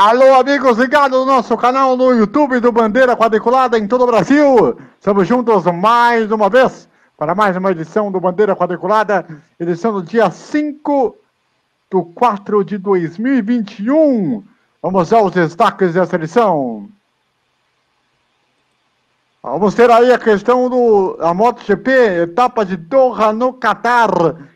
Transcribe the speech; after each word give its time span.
Alô, 0.00 0.34
amigos 0.34 0.78
ligados 0.78 1.18
no 1.18 1.26
nosso 1.26 1.56
canal 1.56 1.96
no 1.96 2.12
YouTube 2.12 2.60
do 2.60 2.70
Bandeira 2.70 3.16
Quadriculada 3.16 3.76
em 3.76 3.88
todo 3.88 4.04
o 4.04 4.06
Brasil. 4.06 4.78
Estamos 4.96 5.26
juntos 5.26 5.64
mais 5.64 6.30
uma 6.30 6.48
vez 6.48 6.88
para 7.16 7.34
mais 7.34 7.56
uma 7.56 7.72
edição 7.72 8.12
do 8.12 8.20
Bandeira 8.20 8.54
Quadriculada, 8.54 9.26
edição 9.58 9.92
do 9.92 10.00
dia 10.00 10.30
5 10.30 11.16
do 11.90 12.04
4 12.04 12.62
de 12.62 12.78
2021. 12.78 14.44
Vamos 14.80 15.12
aos 15.12 15.32
destaques 15.32 15.94
dessa 15.94 16.14
edição. 16.14 16.88
Vamos 19.42 19.74
ter 19.74 19.90
aí 19.90 20.12
a 20.12 20.18
questão 20.20 20.70
do 20.70 21.18
a 21.18 21.34
MotoGP, 21.34 21.90
etapa 22.22 22.64
de 22.64 22.76
Doha 22.76 23.32
no 23.32 23.52
Catar. 23.52 24.10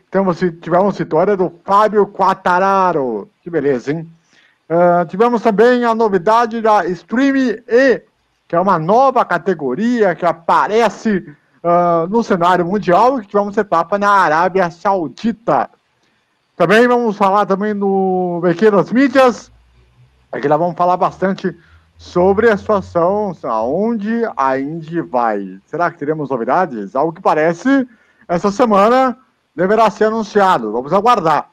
Temos, 0.09 0.39
tivemos 0.39 0.97
vitória 0.97 1.35
do 1.35 1.51
Fábio 1.65 2.07
Quattararo. 2.07 3.27
Que 3.41 3.49
beleza, 3.49 3.91
hein? 3.91 4.09
Uh, 4.69 5.05
tivemos 5.07 5.41
também 5.41 5.83
a 5.83 5.93
novidade 5.93 6.61
da 6.61 6.85
Stream 6.87 7.35
E, 7.67 8.01
que 8.47 8.55
é 8.55 8.59
uma 8.59 8.79
nova 8.79 9.25
categoria 9.25 10.15
que 10.15 10.25
aparece 10.25 11.17
uh, 11.63 12.07
no 12.09 12.23
cenário 12.23 12.65
mundial 12.65 13.17
e 13.17 13.21
que 13.21 13.27
tivemos 13.27 13.57
etapa 13.57 13.97
na 13.99 14.09
Arábia 14.09 14.71
Saudita. 14.71 15.69
Também 16.55 16.87
vamos 16.87 17.17
falar 17.17 17.45
também 17.45 17.73
no 17.73 18.39
Pequenas 18.41 18.91
Mídias, 18.91 19.51
aqui 20.31 20.47
nós 20.47 20.59
vamos 20.59 20.75
falar 20.75 20.97
bastante 20.97 21.55
sobre 21.97 22.49
a 22.49 22.57
situação, 22.57 23.35
aonde 23.43 24.23
a 24.35 24.59
Indy 24.59 25.01
vai. 25.01 25.59
Será 25.65 25.89
que 25.89 25.97
teremos 25.97 26.29
novidades? 26.29 26.95
Algo 26.95 27.13
que 27.13 27.21
parece, 27.21 27.87
essa 28.27 28.51
semana 28.51 29.17
deverá 29.55 29.89
ser 29.89 30.05
anunciado. 30.05 30.71
Vamos 30.71 30.93
aguardar. 30.93 31.52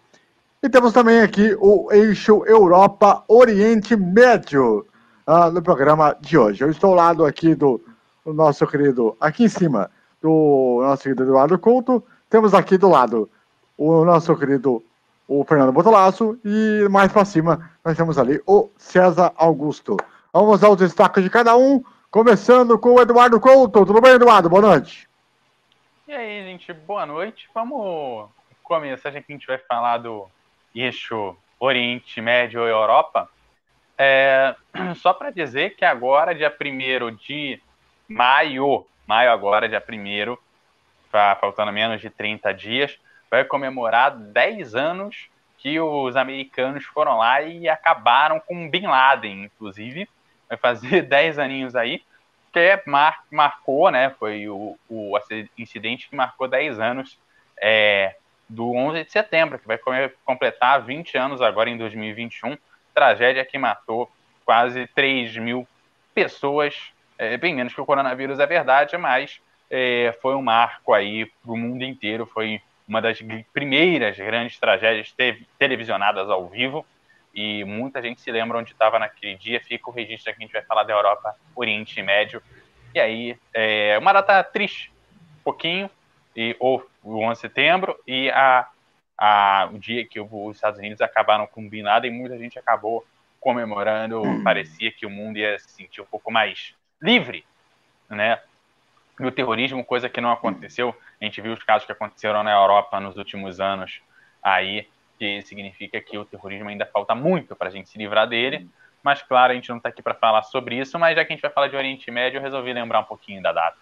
E 0.63 0.69
temos 0.69 0.93
também 0.93 1.23
aqui 1.23 1.57
o 1.59 1.91
eixo 1.91 2.45
Europa 2.45 3.25
Oriente 3.27 3.97
Médio 3.97 4.87
uh, 5.27 5.51
no 5.51 5.63
programa 5.63 6.15
de 6.21 6.37
hoje. 6.37 6.63
Eu 6.63 6.69
estou 6.69 6.91
ao 6.91 6.97
lado 6.97 7.25
aqui 7.25 7.55
do, 7.55 7.83
do, 8.27 8.35
nosso 8.35 8.67
querido, 8.67 9.17
aqui 9.19 9.45
em 9.45 9.49
cima, 9.49 9.91
do 10.21 10.81
nosso 10.83 11.05
querido 11.05 11.23
Eduardo 11.23 11.59
Couto. 11.59 12.05
Temos 12.29 12.53
aqui 12.53 12.77
do 12.77 12.91
lado 12.91 13.31
o 13.79 14.05
nosso 14.05 14.37
querido 14.37 14.85
o 15.27 15.43
Fernando 15.45 15.73
Botolaço 15.73 16.39
e 16.45 16.87
mais 16.91 17.11
para 17.11 17.25
cima 17.25 17.71
nós 17.83 17.97
temos 17.97 18.19
ali 18.19 18.39
o 18.47 18.69
César 18.77 19.33
Augusto. 19.37 19.97
Vamos 20.31 20.63
aos 20.63 20.77
destaques 20.77 21.25
de 21.25 21.31
cada 21.31 21.57
um, 21.57 21.83
começando 22.11 22.79
com 22.79 22.97
o 22.97 23.01
Eduardo 23.01 23.41
Couto. 23.41 23.87
Tudo 23.87 24.03
bem, 24.03 24.13
Eduardo? 24.13 24.51
Boa 24.51 24.61
noite. 24.61 25.09
E 26.07 26.13
aí, 26.13 26.45
gente, 26.45 26.71
boa 26.75 27.07
noite. 27.07 27.49
Vamos 27.55 28.29
começar, 28.63 29.11
já 29.11 29.23
que 29.23 29.33
a 29.33 29.35
gente 29.35 29.47
vai 29.47 29.57
falar 29.57 29.97
do 29.97 30.29
eixo 30.75 31.37
Oriente 31.59 32.21
Médio 32.21 32.67
e 32.67 32.71
Europa, 32.71 33.29
é, 33.99 34.55
só 34.97 35.13
para 35.13 35.31
dizer 35.31 35.77
que 35.77 35.85
agora, 35.85 36.35
dia 36.35 36.51
1 36.51 37.15
de 37.17 37.61
maio, 38.09 38.87
maio 39.07 39.31
agora, 39.31 39.69
dia 39.69 39.83
1 39.87 40.37
tá 41.11 41.37
faltando 41.41 41.73
menos 41.73 42.01
de 42.01 42.09
30 42.09 42.55
dias, 42.55 42.99
vai 43.31 43.45
comemorar 43.45 44.11
10 44.11 44.75
anos 44.75 45.29
que 45.59 45.79
os 45.79 46.17
americanos 46.17 46.85
foram 46.85 47.19
lá 47.19 47.43
e 47.43 47.69
acabaram 47.69 48.41
com 48.41 48.71
Bin 48.71 48.87
Laden, 48.87 49.45
inclusive. 49.45 50.09
Vai 50.49 50.57
fazer 50.57 51.03
10 51.07 51.39
aninhos 51.39 51.77
aí, 51.77 52.03
que 52.53 52.83
mar, 52.87 53.25
marcou, 53.31 53.91
né? 53.91 54.11
Foi 54.19 54.49
o, 54.49 54.79
o 54.89 55.19
incidente 55.59 56.09
que 56.09 56.17
marcou 56.17 56.49
10 56.49 56.81
anos 56.81 57.19
é, 57.61 58.17
do 58.51 58.75
11 58.75 59.05
de 59.05 59.13
setembro, 59.13 59.61
que 59.61 59.67
vai 59.67 59.79
completar 60.25 60.83
20 60.83 61.17
anos 61.17 61.41
agora 61.41 61.71
em 61.71 61.79
2021. 61.79 62.59
Tragédia 62.93 63.45
que 63.45 63.57
matou 63.57 64.11
quase 64.45 64.89
3 64.89 65.37
mil 65.37 65.67
pessoas, 66.13 66.75
é, 67.17 67.37
bem 67.37 67.55
menos 67.55 67.73
que 67.73 67.81
o 67.81 67.87
coronavírus, 67.87 68.41
é 68.41 68.47
verdade, 68.47 68.97
mas 68.97 69.41
é, 69.71 70.13
foi 70.21 70.35
um 70.35 70.43
marco 70.43 70.93
aí 70.93 71.27
para 71.27 71.53
o 71.53 71.57
mundo 71.57 71.85
inteiro. 71.85 72.27
Foi 72.27 72.61
uma 72.89 73.01
das 73.01 73.21
primeiras 73.53 74.17
grandes 74.17 74.59
tragédias 74.59 75.13
te 75.13 75.47
televisionadas 75.57 76.29
ao 76.29 76.49
vivo. 76.49 76.85
E 77.33 77.63
muita 77.63 78.03
gente 78.03 78.21
se 78.21 78.33
lembra 78.33 78.59
onde 78.59 78.73
estava 78.73 78.99
naquele 78.99 79.37
dia. 79.37 79.61
Fica 79.61 79.89
o 79.89 79.93
registro 79.93 80.33
aqui, 80.33 80.43
a 80.43 80.45
gente 80.45 80.53
vai 80.53 80.63
falar 80.63 80.83
da 80.83 80.93
Europa, 80.93 81.37
Oriente 81.55 82.03
Médio. 82.03 82.43
E 82.93 82.99
aí, 82.99 83.39
é 83.55 83.97
uma 83.97 84.13
data 84.13 84.43
triste, 84.43 84.93
um 85.39 85.45
pouquinho, 85.45 85.89
e, 86.35 86.57
ou 86.59 86.85
o 87.03 87.19
11 87.19 87.35
de 87.35 87.41
setembro, 87.41 87.99
e 88.07 88.31
a, 88.31 88.69
a, 89.17 89.69
o 89.73 89.79
dia 89.79 90.07
que 90.07 90.21
os 90.21 90.57
Estados 90.57 90.79
Unidos 90.79 91.01
acabaram 91.01 91.47
combinado 91.47 92.07
e 92.07 92.11
muita 92.11 92.39
gente 92.39 92.59
acabou 92.59 93.07
comemorando. 93.41 94.23
Hum. 94.23 94.45
Parecia 94.45 94.93
que 94.93 95.07
o 95.07 95.11
mundo 95.11 95.39
ia 95.39 95.59
se 95.59 95.71
sentir 95.71 96.01
um 96.01 96.07
pouco 96.07 96.31
mais 96.31 96.75
livre, 97.01 97.45
né? 98.09 98.41
do 99.21 99.31
terrorismo, 99.31 99.85
coisa 99.85 100.09
que 100.09 100.21
não 100.21 100.33
aconteceu. 100.33 100.95
A 101.21 101.25
gente 101.25 101.41
viu 101.41 101.53
os 101.53 101.63
casos 101.63 101.85
que 101.85 101.93
aconteceram 101.93 102.43
na 102.43 102.53
Europa 102.53 102.99
nos 102.99 103.17
últimos 103.17 103.61
anos 103.61 104.01
aí, 104.43 104.89
que 105.19 105.43
significa 105.43 106.01
que 106.01 106.17
o 106.17 106.25
terrorismo 106.25 106.69
ainda 106.69 106.87
falta 106.87 107.15
muito 107.15 107.55
para 107.55 107.69
a 107.69 107.71
gente 107.71 107.91
se 107.91 107.99
livrar 107.99 108.27
dele. 108.27 108.69
Mas, 109.03 109.23
claro, 109.23 109.53
a 109.53 109.55
gente 109.55 109.69
não 109.69 109.77
está 109.77 109.89
aqui 109.89 110.03
para 110.03 110.15
falar 110.15 110.43
sobre 110.43 110.77
isso, 110.77 110.99
mas 110.99 111.17
já 111.17 111.25
que 111.25 111.33
a 111.33 111.37
gente 111.37 111.43
vai 111.43 111.51
falar 111.51 111.69
de 111.69 111.77
Oriente 111.77 112.11
Médio, 112.11 112.39
eu 112.39 112.43
resolvi 112.43 112.73
lembrar 112.73 113.01
um 113.01 113.05
pouquinho 113.05 113.43
da 113.43 113.53
data. 113.53 113.79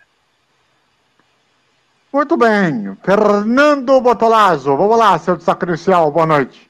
Muito 2.12 2.36
bem. 2.38 2.96
Fernando 3.04 4.00
Botolazzo, 4.00 4.74
vamos 4.76 4.98
lá, 4.98 5.18
seu 5.18 5.36
destaque 5.36 5.66
inicial, 5.66 6.10
boa 6.10 6.26
noite. 6.26 6.68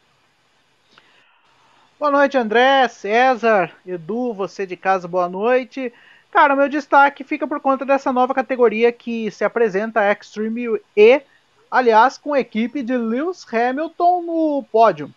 Boa 1.99 2.11
noite, 2.11 2.37
André, 2.37 2.89
César, 2.89 3.73
Edu, 3.87 4.35
você 4.35 4.67
de 4.67 4.77
casa, 4.77 5.07
boa 5.07 5.29
noite. 5.29 5.93
Cara, 6.31 6.57
meu 6.57 6.69
destaque 6.69 7.23
fica 7.23 7.47
por 7.47 7.61
conta 7.61 7.85
dessa 7.85 8.13
nova 8.13 8.35
categoria 8.35 8.91
que 8.91 9.31
se 9.31 9.45
apresenta 9.45 10.01
a 10.01 10.13
Extreme 10.13 10.81
E, 10.97 11.23
aliás, 11.71 12.19
com 12.19 12.35
a 12.35 12.41
equipe 12.41 12.83
de 12.83 12.97
Lewis 12.97 13.47
Hamilton 13.53 14.23
no 14.23 14.65
pódio. 14.71 15.13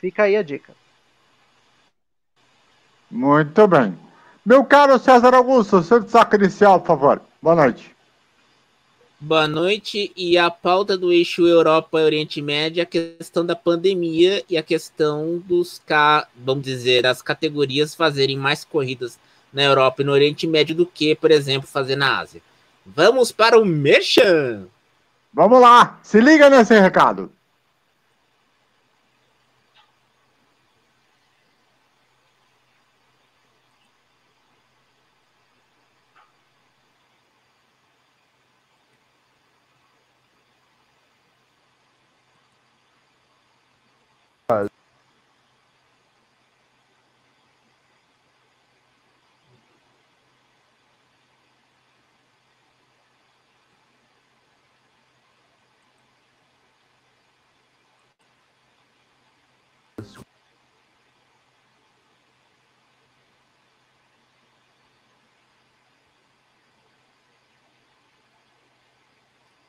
Fica 0.00 0.24
aí 0.24 0.36
a 0.36 0.42
dica. 0.42 0.72
Muito 3.10 3.66
bem. 3.66 3.98
Meu 4.44 4.64
caro 4.64 4.98
César 4.98 5.34
Augusto, 5.34 5.82
seu 5.82 6.00
destaque 6.00 6.36
inicial, 6.36 6.80
por 6.80 6.86
favor. 6.86 7.22
Boa 7.42 7.56
noite. 7.56 7.95
Boa 9.18 9.48
noite. 9.48 10.12
E 10.14 10.36
a 10.36 10.50
pauta 10.50 10.96
do 10.96 11.10
eixo 11.10 11.46
Europa 11.46 11.98
e 11.98 12.04
Oriente 12.04 12.42
Médio 12.42 12.80
é 12.80 12.82
a 12.82 12.86
questão 12.86 13.46
da 13.46 13.56
pandemia 13.56 14.44
e 14.48 14.58
a 14.58 14.62
questão 14.62 15.42
dos, 15.46 15.80
vamos 16.36 16.62
dizer, 16.62 17.02
das 17.02 17.22
categorias 17.22 17.94
fazerem 17.94 18.36
mais 18.36 18.62
corridas 18.62 19.18
na 19.50 19.62
Europa 19.62 20.02
e 20.02 20.04
no 20.04 20.12
Oriente 20.12 20.46
Médio 20.46 20.74
do 20.74 20.84
que, 20.84 21.14
por 21.14 21.30
exemplo, 21.30 21.66
fazer 21.66 21.96
na 21.96 22.18
Ásia. 22.18 22.42
Vamos 22.84 23.32
para 23.32 23.58
o 23.58 23.64
Merchan! 23.64 24.66
Vamos 25.32 25.60
lá, 25.60 25.98
se 26.02 26.20
liga 26.20 26.50
nesse 26.50 26.78
recado. 26.78 27.32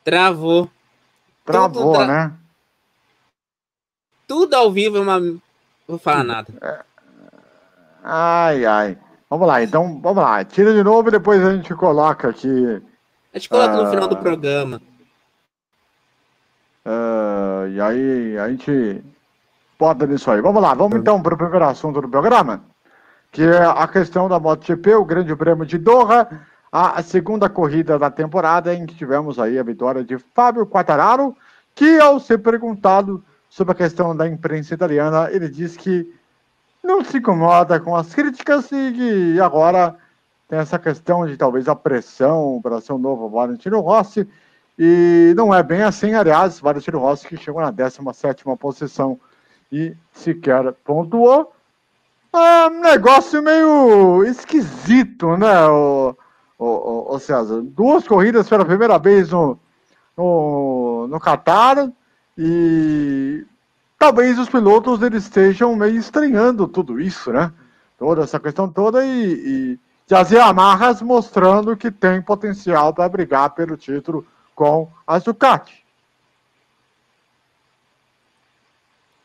Travou. 0.08 0.70
Travou, 1.44 1.92
tra... 1.92 2.06
né? 2.06 2.32
Tudo 4.26 4.54
ao 4.54 4.72
vivo 4.72 4.96
é 4.96 5.00
uma. 5.00 5.20
Não 5.20 5.38
vou 5.86 5.98
falar 5.98 6.24
nada. 6.24 6.48
É... 6.62 6.80
Ai, 8.02 8.64
ai. 8.64 8.98
Vamos 9.28 9.46
lá, 9.46 9.62
então, 9.62 10.00
vamos 10.00 10.22
lá. 10.22 10.42
Tira 10.46 10.72
de 10.72 10.82
novo 10.82 11.08
e 11.08 11.12
depois 11.12 11.44
a 11.44 11.54
gente 11.54 11.74
coloca 11.74 12.30
aqui. 12.30 12.82
A 13.34 13.38
gente 13.38 13.50
coloca 13.50 13.74
uh... 13.74 13.84
no 13.84 13.90
final 13.90 14.08
do 14.08 14.14
ah, 14.14 14.18
programa. 14.18 14.80
Uh... 16.86 17.68
E 17.68 17.78
aí 17.78 18.38
a 18.38 18.48
gente 18.48 19.04
bota 19.78 20.06
nisso 20.06 20.30
aí. 20.30 20.40
Vamos 20.40 20.62
lá, 20.62 20.72
vamos 20.72 20.98
então 20.98 21.22
para 21.22 21.34
o 21.34 21.38
primeiro 21.38 21.66
assunto 21.66 22.00
do 22.00 22.08
programa, 22.08 22.62
que 23.30 23.42
é 23.42 23.62
a 23.62 23.86
questão 23.86 24.26
da 24.26 24.40
MotoGP, 24.40 24.94
o 24.94 25.04
Grande 25.04 25.36
Prêmio 25.36 25.66
de 25.66 25.76
Doha 25.76 26.26
a 26.70 27.02
segunda 27.02 27.48
corrida 27.48 27.98
da 27.98 28.10
temporada 28.10 28.74
em 28.74 28.84
que 28.84 28.94
tivemos 28.94 29.38
aí 29.38 29.58
a 29.58 29.62
vitória 29.62 30.04
de 30.04 30.18
Fábio 30.18 30.66
Quattararo, 30.66 31.36
que 31.74 31.98
ao 31.98 32.20
ser 32.20 32.38
perguntado 32.38 33.24
sobre 33.48 33.72
a 33.72 33.74
questão 33.74 34.14
da 34.14 34.28
imprensa 34.28 34.74
italiana, 34.74 35.30
ele 35.30 35.48
disse 35.48 35.78
que 35.78 36.12
não 36.82 37.02
se 37.02 37.18
incomoda 37.18 37.80
com 37.80 37.96
as 37.96 38.14
críticas 38.14 38.70
e, 38.70 39.34
e 39.34 39.40
agora 39.40 39.96
tem 40.48 40.58
essa 40.58 40.78
questão 40.78 41.26
de 41.26 41.36
talvez 41.36 41.68
a 41.68 41.74
pressão 41.74 42.60
para 42.62 42.80
ser 42.80 42.92
um 42.92 42.98
novo 42.98 43.28
Valentino 43.28 43.80
Rossi. 43.80 44.26
E 44.78 45.34
não 45.36 45.52
é 45.52 45.62
bem 45.62 45.82
assim, 45.82 46.14
aliás, 46.14 46.60
Valentino 46.60 46.98
Rossi 46.98 47.26
que 47.26 47.36
chegou 47.36 47.60
na 47.60 47.70
17 47.70 48.44
posição 48.58 49.18
e 49.72 49.94
sequer 50.12 50.72
pontuou. 50.84 51.52
É 52.32 52.66
um 52.68 52.80
negócio 52.80 53.42
meio 53.42 54.24
esquisito, 54.24 55.36
né, 55.36 55.66
o, 55.66 56.16
o, 56.58 57.14
o 57.14 57.18
César? 57.20 57.62
Duas 57.62 58.06
corridas 58.06 58.48
pela 58.48 58.64
primeira 58.64 58.98
vez 58.98 59.30
no, 59.30 59.58
no, 60.16 61.06
no 61.08 61.20
Qatar 61.20 61.90
e 62.36 63.46
talvez 63.98 64.38
os 64.38 64.48
pilotos 64.48 65.00
eles 65.02 65.24
estejam 65.24 65.76
meio 65.76 65.96
estranhando 65.96 66.66
tudo 66.66 67.00
isso, 67.00 67.32
né? 67.32 67.52
Toda 67.96 68.22
essa 68.22 68.38
questão 68.40 68.68
toda 68.70 69.04
e, 69.04 69.08
e, 69.08 69.78
e 70.10 70.14
as 70.14 70.30
Yamahas 70.30 71.00
mostrando 71.00 71.76
que 71.76 71.90
tem 71.90 72.20
potencial 72.20 72.92
para 72.92 73.08
brigar 73.08 73.50
pelo 73.50 73.76
título 73.76 74.26
com 74.54 74.88
a 75.06 75.18
Ducati. 75.18 75.84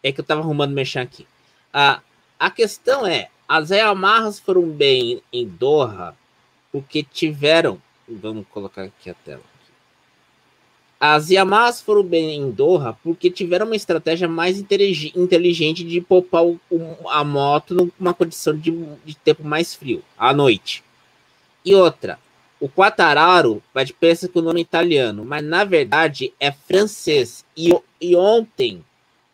É 0.01 0.12
que 0.12 0.19
eu 0.19 0.25
tava 0.25 0.41
arrumando 0.41 0.74
mexer 0.74 1.00
aqui. 1.00 1.25
A, 1.71 2.01
a 2.39 2.51
questão 2.51 3.06
é, 3.07 3.30
as 3.47 3.69
Yamahas 3.69 4.39
foram 4.39 4.68
bem 4.69 5.24
em 5.31 5.47
Doha 5.47 6.15
porque 6.73 7.03
tiveram. 7.03 7.79
Vamos 8.09 8.45
colocar 8.49 8.83
aqui 8.83 9.09
a 9.09 9.13
tela. 9.13 9.43
As 10.99 11.29
Yamahas 11.29 11.81
foram 11.81 12.01
bem 12.01 12.33
em 12.33 12.49
Doha 12.49 12.97
porque 13.03 13.29
tiveram 13.29 13.65
uma 13.65 13.75
estratégia 13.75 14.27
mais 14.27 14.57
inteligente 14.57 15.83
de 15.83 16.01
poupar 16.01 16.45
o, 16.45 16.59
a 17.09 17.23
moto 17.23 17.91
numa 17.99 18.13
condição 18.13 18.57
de, 18.57 18.71
de, 19.05 19.15
tempo 19.15 19.43
mais 19.43 19.75
frio, 19.75 20.01
à 20.17 20.33
noite. 20.33 20.83
E 21.63 21.75
outra, 21.75 22.17
o 22.59 22.69
Quattararo 22.69 23.61
vai 23.73 23.83
de 23.83 23.93
pensa 23.93 24.29
com 24.29 24.39
o 24.39 24.41
nome 24.41 24.61
italiano, 24.61 25.25
mas 25.25 25.43
na 25.43 25.65
verdade 25.65 26.33
é 26.39 26.51
francês. 26.51 27.45
E, 27.55 27.77
e 27.99 28.15
ontem 28.15 28.83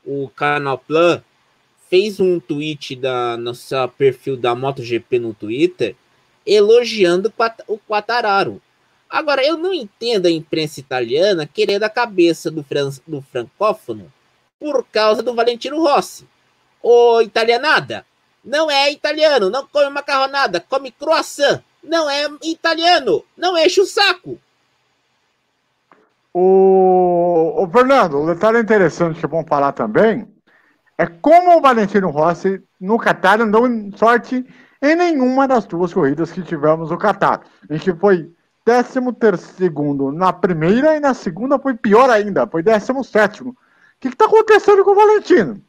o 0.04 0.28
Canoplan 0.30 1.22
fez 1.88 2.20
um 2.20 2.40
tweet 2.40 2.96
da, 2.96 3.38
no 3.38 3.54
perfil 3.96 4.36
da 4.36 4.56
MotoGP 4.56 5.20
no 5.20 5.36
Twitter 5.36 5.96
elogiando 6.50 7.32
o 7.68 7.78
Quattararo. 7.78 8.62
Agora, 9.10 9.46
eu 9.46 9.58
não 9.58 9.74
entendo 9.74 10.28
a 10.28 10.32
imprensa 10.32 10.80
italiana 10.80 11.48
querendo 11.52 11.84
a 11.84 11.90
cabeça 11.90 12.50
do, 12.50 12.64
fran 12.64 12.90
do 13.08 13.22
francófono 13.22 14.12
por 14.60 14.86
causa 14.86 15.24
do 15.24 15.34
Valentino 15.34 15.80
Rossi. 15.82 16.28
Ô, 16.82 17.22
italianada, 17.22 18.06
não 18.44 18.70
é 18.70 18.92
italiano, 18.92 19.50
não 19.50 19.66
come 19.68 19.90
macarronada, 19.90 20.60
come 20.60 20.92
croissant. 20.92 21.62
Não 21.84 22.10
é 22.10 22.28
italiano, 22.44 23.24
não 23.38 23.58
enche 23.58 23.80
o 23.80 23.86
saco. 23.86 24.38
O, 26.34 27.64
o 27.64 27.70
Fernando, 27.72 28.20
um 28.20 28.26
detalhe 28.26 28.60
interessante 28.60 29.20
que 29.20 29.26
é 29.26 29.30
bom 29.30 29.46
falar 29.46 29.72
também 29.72 30.28
é 30.98 31.08
como 31.08 31.58
o 31.58 31.62
Valentino 31.62 32.10
Rossi 32.10 32.62
no 32.80 33.00
Qatar 33.00 33.40
não 33.46 33.90
sorte 33.96 34.46
em 34.82 34.96
nenhuma 34.96 35.48
das 35.48 35.66
duas 35.66 35.94
corridas 35.94 36.32
que 36.32 36.42
tivemos 36.42 36.90
no 36.90 36.98
Qatar, 36.98 37.42
em 37.70 37.78
que 37.78 37.94
foi 37.94 38.32
13 38.64 39.00
na 40.14 40.32
primeira 40.32 40.96
e 40.96 41.00
na 41.00 41.14
segunda 41.14 41.58
foi 41.58 41.74
pior 41.74 42.10
ainda, 42.10 42.48
foi 42.48 42.64
17. 42.64 43.44
O 43.44 43.56
que 44.00 44.08
está 44.08 44.26
acontecendo 44.26 44.84
com 44.84 44.92
o 44.92 44.96
Valentino? 44.96 45.62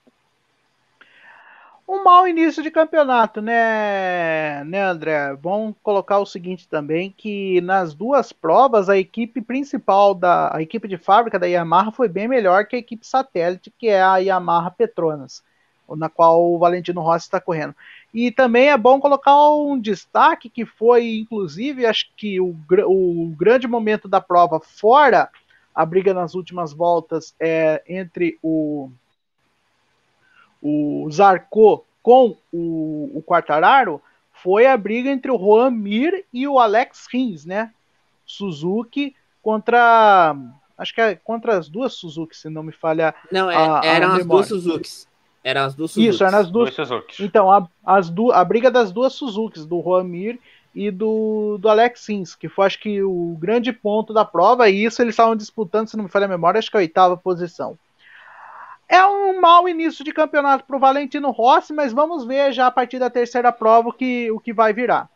Um 1.92 2.04
mau 2.04 2.28
início 2.28 2.62
de 2.62 2.70
campeonato, 2.70 3.42
né, 3.42 4.62
né, 4.62 4.80
André? 4.84 5.34
Vamos 5.42 5.74
colocar 5.82 6.20
o 6.20 6.26
seguinte 6.26 6.68
também, 6.68 7.10
que 7.10 7.60
nas 7.62 7.94
duas 7.94 8.32
provas 8.32 8.88
a 8.88 8.96
equipe 8.96 9.40
principal 9.40 10.14
da 10.14 10.54
a 10.54 10.62
equipe 10.62 10.86
de 10.86 10.96
fábrica 10.96 11.36
da 11.36 11.46
Yamaha 11.46 11.90
foi 11.90 12.06
bem 12.06 12.28
melhor 12.28 12.64
que 12.66 12.76
a 12.76 12.78
equipe 12.78 13.04
satélite, 13.04 13.74
que 13.76 13.88
é 13.88 14.00
a 14.00 14.18
Yamaha 14.18 14.70
Petronas, 14.70 15.42
na 15.96 16.08
qual 16.08 16.52
o 16.52 16.58
Valentino 16.58 17.00
Rossi 17.00 17.26
está 17.26 17.40
correndo. 17.40 17.74
E 18.12 18.30
também 18.30 18.70
é 18.70 18.76
bom 18.76 19.00
colocar 19.00 19.50
um 19.50 19.78
destaque 19.78 20.48
que 20.48 20.64
foi, 20.64 21.18
inclusive, 21.18 21.86
acho 21.86 22.10
que 22.16 22.40
o, 22.40 22.54
o 22.86 23.34
grande 23.36 23.68
momento 23.68 24.08
da 24.08 24.20
prova, 24.20 24.60
fora 24.60 25.28
a 25.74 25.86
briga 25.86 26.12
nas 26.12 26.34
últimas 26.34 26.72
voltas 26.72 27.34
é, 27.38 27.82
entre 27.88 28.38
o, 28.42 28.90
o 30.60 31.08
Zarco 31.10 31.84
com 32.02 32.36
o, 32.52 33.10
o 33.14 33.22
Quartararo, 33.22 34.02
foi 34.42 34.66
a 34.66 34.76
briga 34.76 35.10
entre 35.10 35.30
o 35.30 35.38
Juan 35.38 35.70
Mir 35.70 36.24
e 36.32 36.48
o 36.48 36.58
Alex 36.58 37.06
Rins, 37.12 37.44
né? 37.44 37.72
Suzuki 38.24 39.14
contra. 39.42 40.36
Acho 40.78 40.94
que 40.94 41.00
é 41.00 41.14
contra 41.14 41.58
as 41.58 41.68
duas 41.68 41.94
Suzuki, 41.94 42.36
se 42.36 42.48
não 42.48 42.62
me 42.62 42.72
falha. 42.72 43.14
Não, 43.30 43.50
é, 43.50 43.86
eram 43.86 44.12
as 44.12 44.24
duas 44.24 44.48
Suzukis. 44.48 45.09
Eram 45.42 45.62
as 45.62 45.74
duas 45.74 45.92
Suzukis. 45.92 46.14
Isso, 46.14 46.24
eram 46.24 46.38
as 46.38 46.50
duas. 46.50 46.74
Suzuki. 46.74 47.24
Então, 47.24 47.50
a, 47.50 47.66
as 47.84 48.10
du... 48.10 48.30
a 48.30 48.44
briga 48.44 48.70
das 48.70 48.92
duas 48.92 49.14
Suzukis, 49.14 49.64
do 49.64 49.80
Juan 49.82 50.04
Mir 50.04 50.38
e 50.74 50.90
do, 50.90 51.56
do 51.58 51.68
Alex 51.68 52.00
Sims, 52.00 52.34
que 52.34 52.48
foi 52.48 52.66
acho 52.66 52.78
que 52.78 53.02
o 53.02 53.36
grande 53.40 53.72
ponto 53.72 54.12
da 54.12 54.24
prova, 54.24 54.68
e 54.68 54.84
isso 54.84 55.02
eles 55.02 55.14
estavam 55.14 55.34
disputando, 55.34 55.88
se 55.88 55.96
não 55.96 56.04
me 56.04 56.10
falha 56.10 56.26
a 56.26 56.28
memória, 56.28 56.58
acho 56.58 56.70
que 56.70 56.76
a 56.76 56.80
oitava 56.80 57.16
posição. 57.16 57.76
É 58.88 59.04
um 59.04 59.40
mau 59.40 59.68
início 59.68 60.04
de 60.04 60.12
campeonato 60.12 60.64
para 60.64 60.76
o 60.76 60.80
Valentino 60.80 61.30
Rossi, 61.30 61.72
mas 61.72 61.92
vamos 61.92 62.24
ver 62.24 62.52
já 62.52 62.66
a 62.66 62.70
partir 62.70 62.98
da 62.98 63.08
terceira 63.08 63.52
prova 63.52 63.88
o 63.88 63.92
que, 63.92 64.30
o 64.30 64.40
que 64.40 64.52
vai 64.52 64.72
virar. 64.72 65.08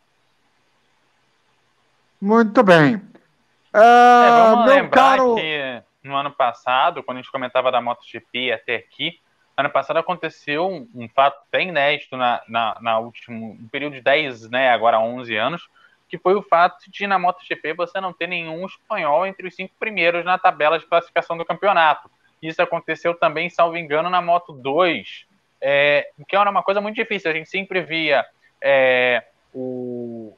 Muito 2.21 2.63
bem. 2.63 2.97
Uh, 2.97 3.77
é, 3.77 4.51
vamos 4.51 4.67
lembrar 4.67 5.19
caro... 5.19 5.35
que 5.35 5.83
no 6.05 6.17
ano 6.17 6.31
passado, 6.31 7.03
quando 7.03 7.19
a 7.19 7.21
gente 7.21 7.33
comentava 7.33 7.73
da 7.73 7.81
MotoGP 7.81 8.53
até 8.53 8.77
aqui, 8.77 9.19
ano 9.57 9.71
passado 9.71 9.99
aconteceu 9.99 10.69
um, 10.69 10.89
um 10.95 11.09
fato 11.09 11.41
bem 11.51 11.69
inédito 11.69 12.17
na, 12.17 12.43
na, 12.49 12.77
na 12.81 12.99
último 12.99 13.53
um 13.53 13.69
período 13.69 13.95
de 13.95 14.01
10, 14.01 14.51
né, 14.51 14.71
agora 14.71 14.99
11 14.99 15.35
anos, 15.37 15.69
que 16.09 16.19
foi 16.19 16.35
o 16.35 16.43
fato 16.43 16.91
de 16.91 17.07
na 17.07 17.19
MotoGP 17.19 17.73
você 17.75 18.01
não 18.01 18.13
ter 18.13 18.27
nenhum 18.27 18.67
espanhol 18.67 19.27
entre 19.27 19.47
os 19.47 19.55
cinco 19.55 19.75
primeiros 19.79 20.25
na 20.25 20.39
tabela 20.39 20.79
de 20.79 20.87
classificação 20.87 21.37
do 21.37 21.45
campeonato. 21.45 22.11
Isso 22.43 22.61
aconteceu 22.61 23.15
também, 23.15 23.49
salvo 23.49 23.77
engano, 23.77 24.11
na 24.11 24.21
Moto 24.21 24.53
2, 24.53 25.27
é, 25.61 26.11
que 26.29 26.37
era 26.37 26.51
uma 26.51 26.63
coisa 26.63 26.81
muito 26.81 26.95
difícil. 26.95 27.31
A 27.31 27.35
gente 27.35 27.49
sempre 27.49 27.81
via 27.81 28.25
é, 28.61 29.25
o, 29.53 30.37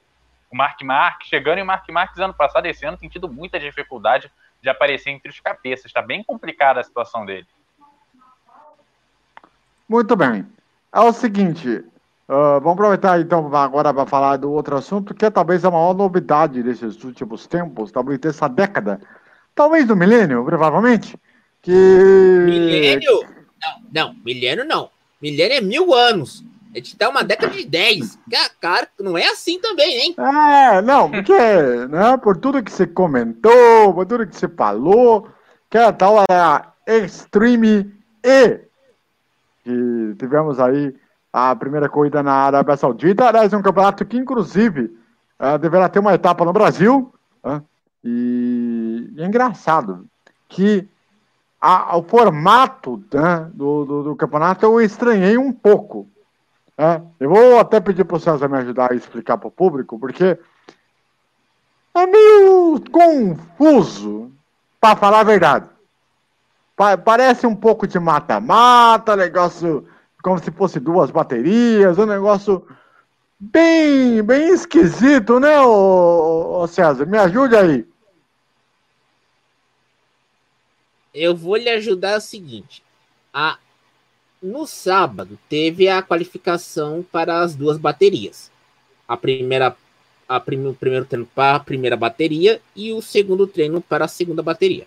o 0.51 0.57
Mark 0.57 0.81
Marques 0.83 1.29
chegando 1.29 1.59
e 1.59 1.63
o 1.63 1.67
Mark 1.67 1.89
Marques 1.89 2.21
ano 2.21 2.33
passado, 2.33 2.67
esse 2.67 2.87
ano, 2.87 2.97
tem 2.97 3.09
tido 3.09 3.29
muita 3.29 3.59
dificuldade 3.59 4.31
de 4.63 4.69
aparecer 4.69 5.11
entre 5.11 5.31
os 5.31 5.41
cabeças. 5.41 5.87
Está 5.87 6.01
bem 6.01 6.23
complicada 6.23 6.81
a 6.81 6.85
situação 6.85 7.27
dele. 7.27 7.47
Muito 9.89 10.17
bem. 10.17 10.47
É 10.93 11.01
o 11.01 11.13
seguinte, 11.13 11.69
uh, 12.29 12.61
vamos 12.61 12.73
aproveitar 12.73 13.21
então 13.21 13.55
agora 13.55 13.93
para 13.93 14.07
falar 14.07 14.37
do 14.37 14.51
outro 14.51 14.77
assunto, 14.77 15.15
que 15.15 15.25
é 15.25 15.31
talvez 15.31 15.65
a 15.65 15.71
maior 15.71 15.95
novidade 15.95 16.63
desses 16.63 17.03
últimos 17.05 17.47
tempos, 17.47 17.93
talvez 17.93 18.19
dessa 18.19 18.49
década, 18.49 19.01
talvez 19.55 19.87
do 19.87 19.97
milênio, 19.97 20.45
provavelmente, 20.45 21.19
que... 21.63 21.71
Milênio? 21.71 23.21
Não, 23.61 23.83
não, 23.93 24.17
milênio 24.25 24.65
não. 24.65 24.91
Milênio 25.21 25.57
é 25.57 25.61
mil 25.61 25.95
anos. 25.95 26.45
A 26.73 26.79
gente 26.79 26.97
dá 26.97 27.09
uma 27.09 27.25
década 27.25 27.55
de 27.55 27.65
10. 27.65 28.19
Cara, 28.61 28.87
não 29.01 29.17
é 29.17 29.27
assim 29.29 29.59
também, 29.59 29.99
hein? 29.99 30.15
É, 30.19 30.83
não, 30.83 31.11
porque, 31.11 31.33
né, 31.33 32.19
por 32.23 32.37
tudo 32.37 32.63
que 32.63 32.71
você 32.71 32.87
comentou, 32.87 33.95
por 33.95 34.05
tudo 34.05 34.27
que 34.27 34.37
você 34.37 34.47
falou, 34.47 35.27
que 35.71 35.79
a 35.79 35.91
tal 35.91 36.23
era 36.29 36.71
Extreme 36.87 37.95
E 38.23 38.61
que 39.67 40.15
tivemos 40.17 40.61
aí 40.61 40.95
a 41.33 41.55
primeira 41.57 41.89
corrida 41.89 42.23
na 42.23 42.33
Arábia 42.33 42.77
Saudita. 42.77 43.27
Aliás, 43.27 43.53
um 43.53 43.61
campeonato 43.61 44.07
que, 44.07 44.17
inclusive, 44.17 44.97
uh, 45.41 45.59
deverá 45.59 45.89
ter 45.89 45.99
uma 45.99 46.15
etapa 46.15 46.45
no 46.45 46.53
Brasil. 46.53 47.13
Uh, 47.43 47.61
e, 48.05 49.11
e, 49.17 49.23
é 49.23 49.27
engraçado 49.27 50.07
que 50.49 50.89
a, 51.61 51.97
o 51.97 52.05
formato 52.05 53.03
né, 53.13 53.51
do, 53.53 53.85
do, 53.85 54.03
do, 54.05 54.17
campeonato 54.17 54.65
eu 54.65 54.81
estranhei 54.81 55.37
um 55.37 55.53
pouco. 55.53 56.09
Né? 56.79 57.03
Eu 57.19 57.29
vou 57.29 57.59
até 57.59 57.81
pedir 57.81 58.05
para 58.05 58.19
o 58.19 58.21
César 58.21 58.49
me 58.49 58.59
ajudar 58.59 58.93
a 58.93 58.95
explicar 58.95 59.37
para 59.37 59.49
o 59.49 59.51
público, 59.51 59.99
porque 59.99 60.39
é 61.93 62.07
meio 62.07 62.81
confuso, 62.93 64.31
para 64.81 64.95
falar 64.95 65.21
a 65.21 65.25
verdade. 65.25 65.76
Pa 66.77 66.97
parece 66.99 67.47
um 67.47 67.57
pouco 67.57 67.87
de 67.87 67.99
mata-mata, 67.99 69.17
negócio 69.17 69.89
como 70.23 70.39
se 70.39 70.51
fosse 70.51 70.79
duas 70.79 71.11
baterias, 71.11 71.99
um 71.99 72.05
negócio 72.05 72.67
bem, 73.39 74.23
bem 74.23 74.49
esquisito, 74.51 75.41
né, 75.41 75.61
ô, 75.61 76.63
ô 76.63 76.67
César? 76.67 77.07
Me 77.07 77.17
ajude 77.17 77.57
aí. 77.57 77.87
Eu 81.15 81.35
vou 81.35 81.57
lhe 81.57 81.71
ajudar 81.71 82.19
o 82.19 82.21
seguinte. 82.21 82.83
A 83.33 83.59
no 84.43 84.67
sábado 84.67 85.39
teve 85.49 85.89
a 85.89 86.03
qualificação 86.03 87.05
para 87.11 87.41
as 87.41 87.55
duas 87.55 87.79
baterias. 87.79 88.51
A 89.09 89.17
primeira, 89.17 89.75
a 90.29 90.41
prim, 90.41 90.67
o 90.67 90.75
primeiro 90.75 91.07
treino 91.07 91.27
para 91.35 91.57
a 91.57 91.61
primeira 91.61 91.97
bateria 91.97 92.61
e 92.75 92.93
o 92.93 93.01
segundo 93.01 93.47
treino 93.47 93.81
para 93.81 94.05
a 94.05 94.09
segunda 94.09 94.43
bateria. 94.43 94.87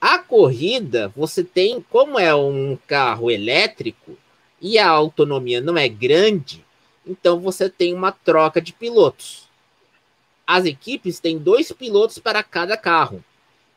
A 0.00 0.18
corrida, 0.18 1.12
você 1.14 1.44
tem, 1.44 1.84
como 1.90 2.18
é 2.18 2.34
um 2.34 2.78
carro 2.86 3.30
elétrico 3.30 4.16
e 4.60 4.78
a 4.78 4.88
autonomia 4.88 5.60
não 5.60 5.76
é 5.76 5.88
grande, 5.88 6.64
então 7.06 7.38
você 7.38 7.68
tem 7.68 7.92
uma 7.94 8.10
troca 8.10 8.60
de 8.60 8.72
pilotos. 8.72 9.48
As 10.46 10.64
equipes 10.64 11.20
têm 11.20 11.38
dois 11.38 11.70
pilotos 11.72 12.18
para 12.18 12.42
cada 12.42 12.76
carro. 12.76 13.22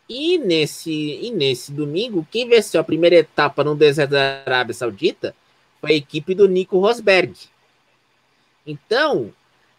E 0.07 0.37
nesse, 0.37 0.91
e 0.91 1.31
nesse 1.31 1.71
domingo, 1.71 2.27
quem 2.31 2.47
venceu 2.47 2.81
a 2.81 2.83
primeira 2.83 3.15
etapa 3.15 3.63
no 3.63 3.75
deserto 3.75 4.11
da 4.11 4.43
Arábia 4.45 4.73
Saudita 4.73 5.35
foi 5.79 5.91
a 5.91 5.95
equipe 5.95 6.33
do 6.33 6.47
Nico 6.47 6.79
Rosberg. 6.79 7.33
Então, 8.65 9.33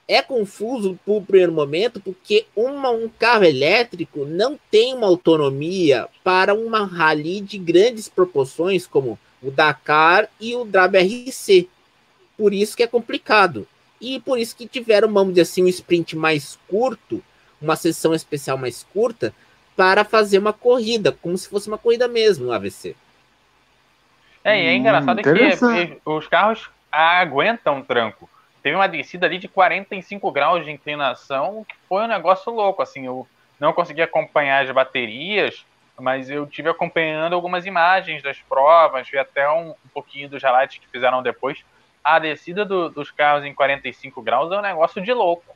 é 0.07 0.21
confuso 0.21 0.99
por 1.05 1.23
primeiro 1.23 1.53
momento, 1.53 2.01
porque 2.01 2.47
uma, 2.55 2.91
um 2.91 3.09
carro 3.09 3.45
elétrico 3.45 4.25
não 4.25 4.59
tem 4.71 4.95
uma 4.95 5.07
autonomia 5.07 6.09
para 6.23 6.55
uma 6.55 6.85
rally 6.85 7.41
de 7.41 7.59
grandes 7.59 8.09
proporções, 8.09 8.87
como 8.87 9.19
o 9.43 9.51
Dakar 9.51 10.29
e 10.41 10.55
o 10.55 10.63
WRC. 10.63 11.69
Por 12.37 12.53
isso 12.53 12.77
que 12.77 12.83
é 12.83 12.87
complicado. 12.87 13.67
E 14.01 14.21
por 14.21 14.39
isso 14.39 14.57
que 14.57 14.67
tiveram, 14.67 15.11
vamos 15.13 15.35
dizer 15.35 15.43
assim, 15.43 15.63
um 15.63 15.69
sprint 15.69 16.17
mais 16.17 16.59
curto, 16.69 17.23
uma 17.61 17.77
sessão 17.77 18.13
especial 18.13 18.59
mais 18.59 18.83
curta, 18.93 19.35
para 19.77 20.05
fazer 20.05 20.39
uma 20.39 20.53
corrida, 20.53 21.13
como 21.13 21.37
se 21.39 21.49
fosse 21.49 21.69
uma 21.69 21.79
corrida 21.79 22.07
mesmo, 22.07 22.47
no 22.47 22.53
AVC. 22.53 22.95
É, 24.45 24.63
e 24.63 24.67
é 24.67 24.77
engraçado 24.77 25.21
hum, 25.21 25.23
que 25.23 26.01
os 26.05 26.29
carros 26.29 26.69
aguentam 26.93 27.83
tranco. 27.83 28.29
Teve 28.65 28.77
uma 28.77 28.89
descida 28.89 29.27
ali 29.27 29.37
de 29.37 29.47
45 29.47 30.33
graus 30.33 30.65
de 30.65 30.71
inclinação, 30.71 31.67
que 31.69 31.77
foi 31.87 32.05
um 32.05 32.09
negócio 32.09 32.51
louco, 32.51 32.81
assim, 32.81 33.05
eu 33.05 33.29
não 33.61 33.75
consegui 33.75 34.01
acompanhar 34.01 34.65
as 34.65 34.71
baterias, 34.71 35.67
mas 36.01 36.31
eu 36.31 36.47
tive 36.47 36.71
acompanhando 36.71 37.35
algumas 37.35 37.67
imagens 37.67 38.23
das 38.23 38.39
provas, 38.39 39.07
vi 39.07 39.19
até 39.19 39.47
um, 39.51 39.73
um 39.73 39.89
pouquinho 39.93 40.31
dos 40.31 40.43
highlights 40.43 40.79
que 40.79 40.89
fizeram 40.89 41.23
depois. 41.23 41.63
A 42.03 42.19
descida 42.19 42.65
do, 42.65 42.89
dos 42.89 43.11
carros 43.11 43.45
em 43.45 43.53
45 43.53 44.23
graus 44.23 44.51
é 44.51 44.57
um 44.57 44.63
negócio 44.63 45.03
de 45.03 45.13
louco. 45.13 45.55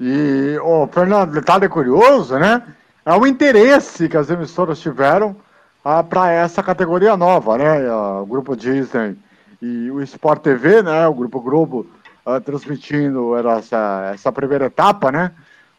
E, 0.00 0.58
oh, 0.64 0.88
Fernando, 0.88 1.30
detalhe 1.30 1.68
curioso, 1.68 2.40
né? 2.40 2.74
É 3.06 3.12
o 3.12 3.24
interesse 3.24 4.08
que 4.08 4.16
as 4.16 4.30
emissoras 4.30 4.80
tiveram 4.80 5.36
ah, 5.84 6.02
para 6.02 6.32
essa 6.32 6.60
categoria 6.60 7.16
nova, 7.16 7.56
né? 7.56 7.88
O 7.92 8.26
grupo 8.26 8.56
Disney 8.56 9.16
e 9.64 9.90
o 9.90 10.02
Sport 10.02 10.42
TV, 10.42 10.82
né? 10.82 11.06
O 11.08 11.14
grupo 11.14 11.40
Globo 11.40 11.86
ah, 12.26 12.38
transmitindo 12.38 13.34
essa, 13.36 14.10
essa 14.12 14.30
primeira 14.30 14.66
etapa, 14.66 15.10
né? 15.10 15.32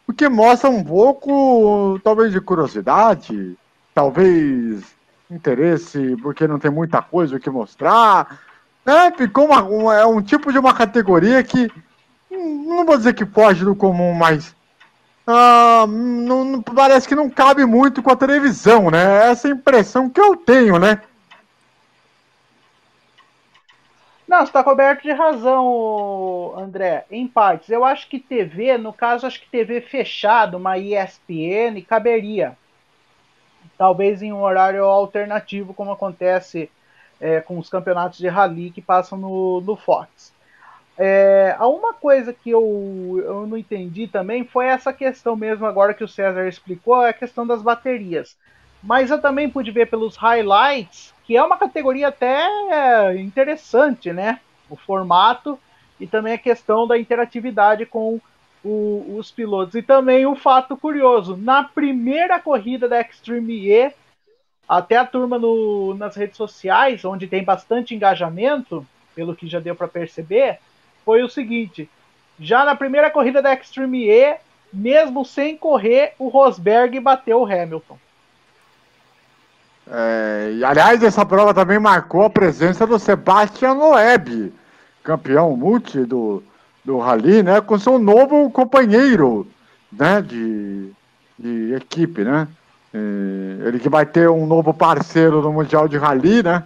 O 0.08 0.12
que 0.12 0.28
mostra 0.28 0.68
um 0.68 0.82
pouco, 0.82 2.00
talvez, 2.02 2.32
de 2.32 2.40
curiosidade, 2.40 3.56
talvez 3.94 4.84
interesse, 5.30 6.16
porque 6.22 6.46
não 6.46 6.58
tem 6.58 6.70
muita 6.70 7.00
coisa 7.00 7.36
o 7.36 7.40
que 7.40 7.50
mostrar. 7.50 8.38
Né? 8.84 9.12
Ficou 9.16 9.46
uma, 9.46 9.62
uma, 9.62 9.94
é 9.94 10.06
um 10.06 10.22
tipo 10.22 10.52
de 10.52 10.58
uma 10.58 10.74
categoria 10.74 11.42
que 11.42 11.70
não 12.30 12.84
vou 12.84 12.96
dizer 12.96 13.14
que 13.14 13.26
foge 13.26 13.64
do 13.64 13.74
comum, 13.74 14.12
mas 14.12 14.54
ah, 15.26 15.86
não, 15.88 16.62
parece 16.62 17.08
que 17.08 17.14
não 17.14 17.28
cabe 17.28 17.64
muito 17.64 18.02
com 18.02 18.10
a 18.10 18.16
televisão, 18.16 18.90
né? 18.90 19.28
Essa 19.30 19.48
impressão 19.48 20.08
que 20.08 20.20
eu 20.20 20.36
tenho, 20.36 20.78
né? 20.78 21.00
Não, 24.36 24.44
você 24.44 24.50
está 24.50 24.62
coberto 24.62 25.02
de 25.02 25.12
razão, 25.12 26.52
André. 26.58 27.06
Em 27.10 27.26
partes. 27.26 27.70
Eu 27.70 27.86
acho 27.86 28.06
que 28.06 28.18
TV, 28.20 28.76
no 28.76 28.92
caso, 28.92 29.26
acho 29.26 29.40
que 29.40 29.48
TV 29.48 29.80
fechado, 29.80 30.58
uma 30.58 30.76
ESPN, 30.76 31.80
caberia. 31.88 32.54
Talvez 33.78 34.20
em 34.20 34.34
um 34.34 34.42
horário 34.42 34.84
alternativo, 34.84 35.72
como 35.72 35.90
acontece 35.90 36.70
é, 37.18 37.40
com 37.40 37.58
os 37.58 37.70
campeonatos 37.70 38.18
de 38.18 38.28
rally 38.28 38.70
que 38.70 38.82
passam 38.82 39.16
no, 39.16 39.62
no 39.62 39.74
Fox. 39.74 40.34
É, 40.98 41.56
uma 41.60 41.94
coisa 41.94 42.30
que 42.30 42.50
eu, 42.50 43.22
eu 43.24 43.46
não 43.46 43.56
entendi 43.56 44.06
também 44.06 44.44
foi 44.44 44.66
essa 44.66 44.92
questão 44.92 45.34
mesmo, 45.34 45.64
agora 45.64 45.94
que 45.94 46.04
o 46.04 46.08
César 46.08 46.46
explicou, 46.46 47.02
é 47.02 47.08
a 47.08 47.14
questão 47.14 47.46
das 47.46 47.62
baterias. 47.62 48.36
Mas 48.86 49.10
eu 49.10 49.20
também 49.20 49.50
pude 49.50 49.72
ver 49.72 49.86
pelos 49.86 50.16
highlights 50.16 51.12
que 51.24 51.36
é 51.36 51.42
uma 51.42 51.58
categoria 51.58 52.06
até 52.06 53.16
interessante, 53.18 54.12
né? 54.12 54.38
O 54.70 54.76
formato 54.76 55.58
e 55.98 56.06
também 56.06 56.34
a 56.34 56.38
questão 56.38 56.86
da 56.86 56.96
interatividade 56.96 57.84
com 57.84 58.20
o, 58.64 59.16
os 59.18 59.32
pilotos. 59.32 59.74
E 59.74 59.82
também 59.82 60.24
um 60.24 60.36
fato 60.36 60.76
curioso: 60.76 61.36
na 61.36 61.64
primeira 61.64 62.38
corrida 62.38 62.88
da 62.88 63.00
Extreme 63.00 63.68
E, 63.68 63.92
até 64.68 64.96
a 64.96 65.04
turma 65.04 65.36
no, 65.36 65.94
nas 65.94 66.14
redes 66.14 66.36
sociais, 66.36 67.04
onde 67.04 67.26
tem 67.26 67.42
bastante 67.42 67.92
engajamento, 67.92 68.86
pelo 69.12 69.34
que 69.34 69.48
já 69.48 69.58
deu 69.58 69.74
para 69.74 69.88
perceber, 69.88 70.60
foi 71.04 71.24
o 71.24 71.28
seguinte: 71.28 71.90
já 72.38 72.64
na 72.64 72.76
primeira 72.76 73.10
corrida 73.10 73.42
da 73.42 73.52
Extreme 73.52 74.08
E, 74.08 74.36
mesmo 74.72 75.24
sem 75.24 75.56
correr, 75.56 76.14
o 76.20 76.28
Rosberg 76.28 77.00
bateu 77.00 77.40
o 77.40 77.44
Hamilton. 77.44 77.98
É, 79.88 80.52
e, 80.54 80.64
aliás, 80.64 81.02
essa 81.02 81.24
prova 81.24 81.54
também 81.54 81.78
marcou 81.78 82.24
a 82.24 82.30
presença 82.30 82.86
do 82.86 82.98
Sebastian 82.98 83.74
Loeb, 83.74 84.52
campeão 85.02 85.56
multi 85.56 86.04
do, 86.04 86.42
do 86.84 86.98
Rally, 86.98 87.42
né, 87.42 87.60
com 87.60 87.78
seu 87.78 87.98
novo 87.98 88.50
companheiro 88.50 89.46
né, 89.92 90.20
de, 90.20 90.90
de 91.38 91.74
equipe, 91.74 92.24
né? 92.24 92.48
ele 93.66 93.78
que 93.78 93.88
vai 93.88 94.06
ter 94.06 94.28
um 94.30 94.46
novo 94.46 94.72
parceiro 94.72 95.42
no 95.42 95.52
Mundial 95.52 95.86
de 95.86 95.98
Rally, 95.98 96.42
né? 96.42 96.64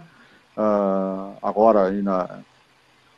Uh, 0.55 1.33
agora 1.41 1.87
aí 1.87 2.01
na, 2.01 2.39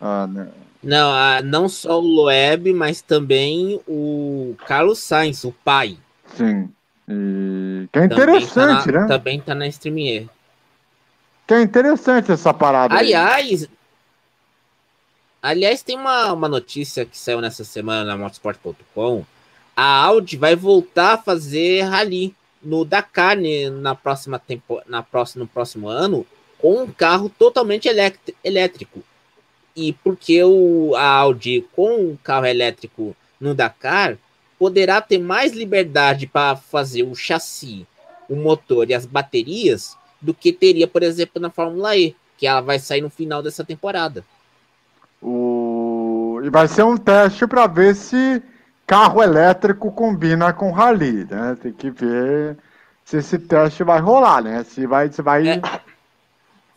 uh? 0.02 0.48
Não, 0.84 1.12
uh, 1.12 1.44
não 1.44 1.70
só 1.70 2.00
o 2.00 2.02
Loeb, 2.02 2.74
mas 2.74 3.02
também 3.02 3.80
o 3.88 4.56
Carlos 4.68 5.00
Sainz, 5.00 5.44
o 5.44 5.52
pai. 5.64 5.98
Sim. 6.36 6.70
E 7.08 7.88
que 7.92 8.00
é 8.00 8.06
interessante, 8.06 8.54
também 8.54 8.86
tá 8.86 8.92
na, 8.92 9.02
né? 9.02 9.08
Também 9.08 9.42
tá 9.42 9.56
na 9.56 9.68
Streamier. 9.68 10.28
Que 11.46 11.54
é 11.54 11.62
interessante 11.62 12.32
essa 12.32 12.54
parada. 12.54 12.96
Aliás, 12.96 13.64
aí. 13.64 13.70
aliás, 15.42 15.84
tem 15.84 15.98
uma, 15.98 16.32
uma 16.32 16.48
notícia 16.48 17.06
que 17.06 17.18
saiu 17.18 17.42
nessa 17.42 17.64
semana 17.64 18.06
na 18.06 18.18
motorsport.com. 18.18 19.26
A 19.76 20.04
Audi 20.06 20.38
vai 20.38 20.56
voltar 20.56 21.14
a 21.14 21.18
fazer 21.18 21.82
rally 21.82 22.34
no 22.62 22.86
Dakar 22.86 23.36
né, 23.36 23.70
na 23.70 23.94
próxima 23.94 24.40
tempo, 24.40 24.82
na 24.88 25.04
próxima, 25.04 25.44
no 25.44 25.50
próximo 25.50 25.90
ano 25.90 26.26
com 26.64 26.84
um 26.84 26.88
carro 26.88 27.28
totalmente 27.28 27.90
elétrico. 28.42 29.04
E 29.76 29.92
porque 29.92 30.42
o, 30.44 30.96
a 30.96 31.06
Audi 31.06 31.68
com 31.76 32.12
o 32.12 32.18
carro 32.24 32.46
elétrico 32.46 33.14
no 33.38 33.54
Dakar 33.54 34.18
poderá 34.64 35.02
ter 35.02 35.18
mais 35.18 35.52
liberdade 35.52 36.26
para 36.26 36.56
fazer 36.56 37.04
o 37.04 37.14
chassi, 37.14 37.86
o 38.30 38.36
motor 38.38 38.90
e 38.90 38.94
as 38.94 39.06
baterias 39.06 39.98
do 40.22 40.34
que 40.34 40.54
teria, 40.54 40.88
por 40.88 41.04
exemplo, 41.04 41.42
na 41.42 41.50
Fórmula 41.50 41.98
E, 41.98 42.16
que 42.38 42.48
ela 42.48 42.62
vai 42.62 42.80
sair 42.80 43.02
no 43.02 43.10
final 43.10 43.44
dessa 43.44 43.66
temporada. 43.66 44.24
O... 45.22 46.40
E 46.46 46.50
vai 46.50 46.70
ser 46.70 46.84
um 46.84 46.96
teste 46.96 47.46
para 47.46 47.68
ver 47.68 47.94
se 47.94 48.42
carro 48.88 49.22
elétrico 49.22 49.92
combina 49.92 50.54
com 50.54 50.72
rally, 50.72 51.28
né? 51.30 51.58
Tem 51.62 51.74
que 51.74 51.90
ver 51.90 52.58
se 53.04 53.18
esse 53.18 53.38
teste 53.38 53.84
vai 53.84 54.00
rolar, 54.00 54.42
né? 54.42 54.64
Se 54.64 54.88
vai, 54.88 55.12
se 55.12 55.22
vai. 55.22 55.46
É. 55.46 55.62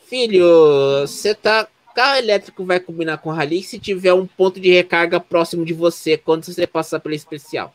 Filho, 0.01 1.03
você 1.03 1.37
tá 1.37 1.69
carro 1.95 2.19
elétrico 2.19 2.63
vai 2.63 2.79
combinar 2.79 3.17
com 3.19 3.31
rally 3.31 3.63
se 3.63 3.79
tiver 3.79 4.13
um 4.13 4.27
ponto 4.27 4.61
de 4.61 4.71
recarga 4.71 5.19
próximo 5.19 5.65
de 5.65 5.73
você 5.73 6.19
quando 6.19 6.45
você 6.45 6.67
passar 6.67 6.99
pelo 6.99 7.15
especial. 7.15 7.73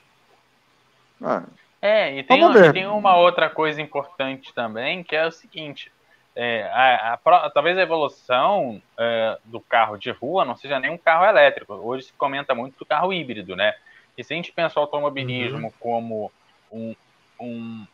Ah. 1.22 1.44
É, 1.82 2.16
e 2.16 2.24
tem, 2.24 2.44
uma, 2.44 2.74
tem, 2.74 2.86
uma 2.86 3.18
outra 3.18 3.50
coisa 3.50 3.82
importante 3.82 4.54
também, 4.54 5.04
que 5.04 5.16
é 5.16 5.26
o 5.26 5.32
seguinte: 5.32 5.92
é, 6.36 6.64
a, 6.72 7.14
a, 7.14 7.50
talvez 7.50 7.78
a 7.78 7.82
evolução 7.82 8.82
é, 8.98 9.38
do 9.46 9.60
carro 9.60 9.98
de 9.98 10.12
rua 10.12 10.46
não 10.46 10.56
seja 10.56 10.80
nem 10.80 10.92
um 10.92 10.98
carro 10.98 11.26
elétrico. 11.26 11.74
Hoje 11.74 12.06
se 12.06 12.14
comenta 12.14 12.54
muito 12.54 12.78
do 12.78 12.86
carro 12.86 13.12
híbrido, 13.12 13.56
né? 13.56 13.74
E 14.18 14.24
se 14.24 14.34
a 14.34 14.36
gente 14.36 14.52
pensa 14.52 14.80
o 14.80 14.84
automobilismo 14.84 15.68
uhum. 15.68 15.74
como 15.80 16.32
um, 16.72 16.96
um, 17.40 17.88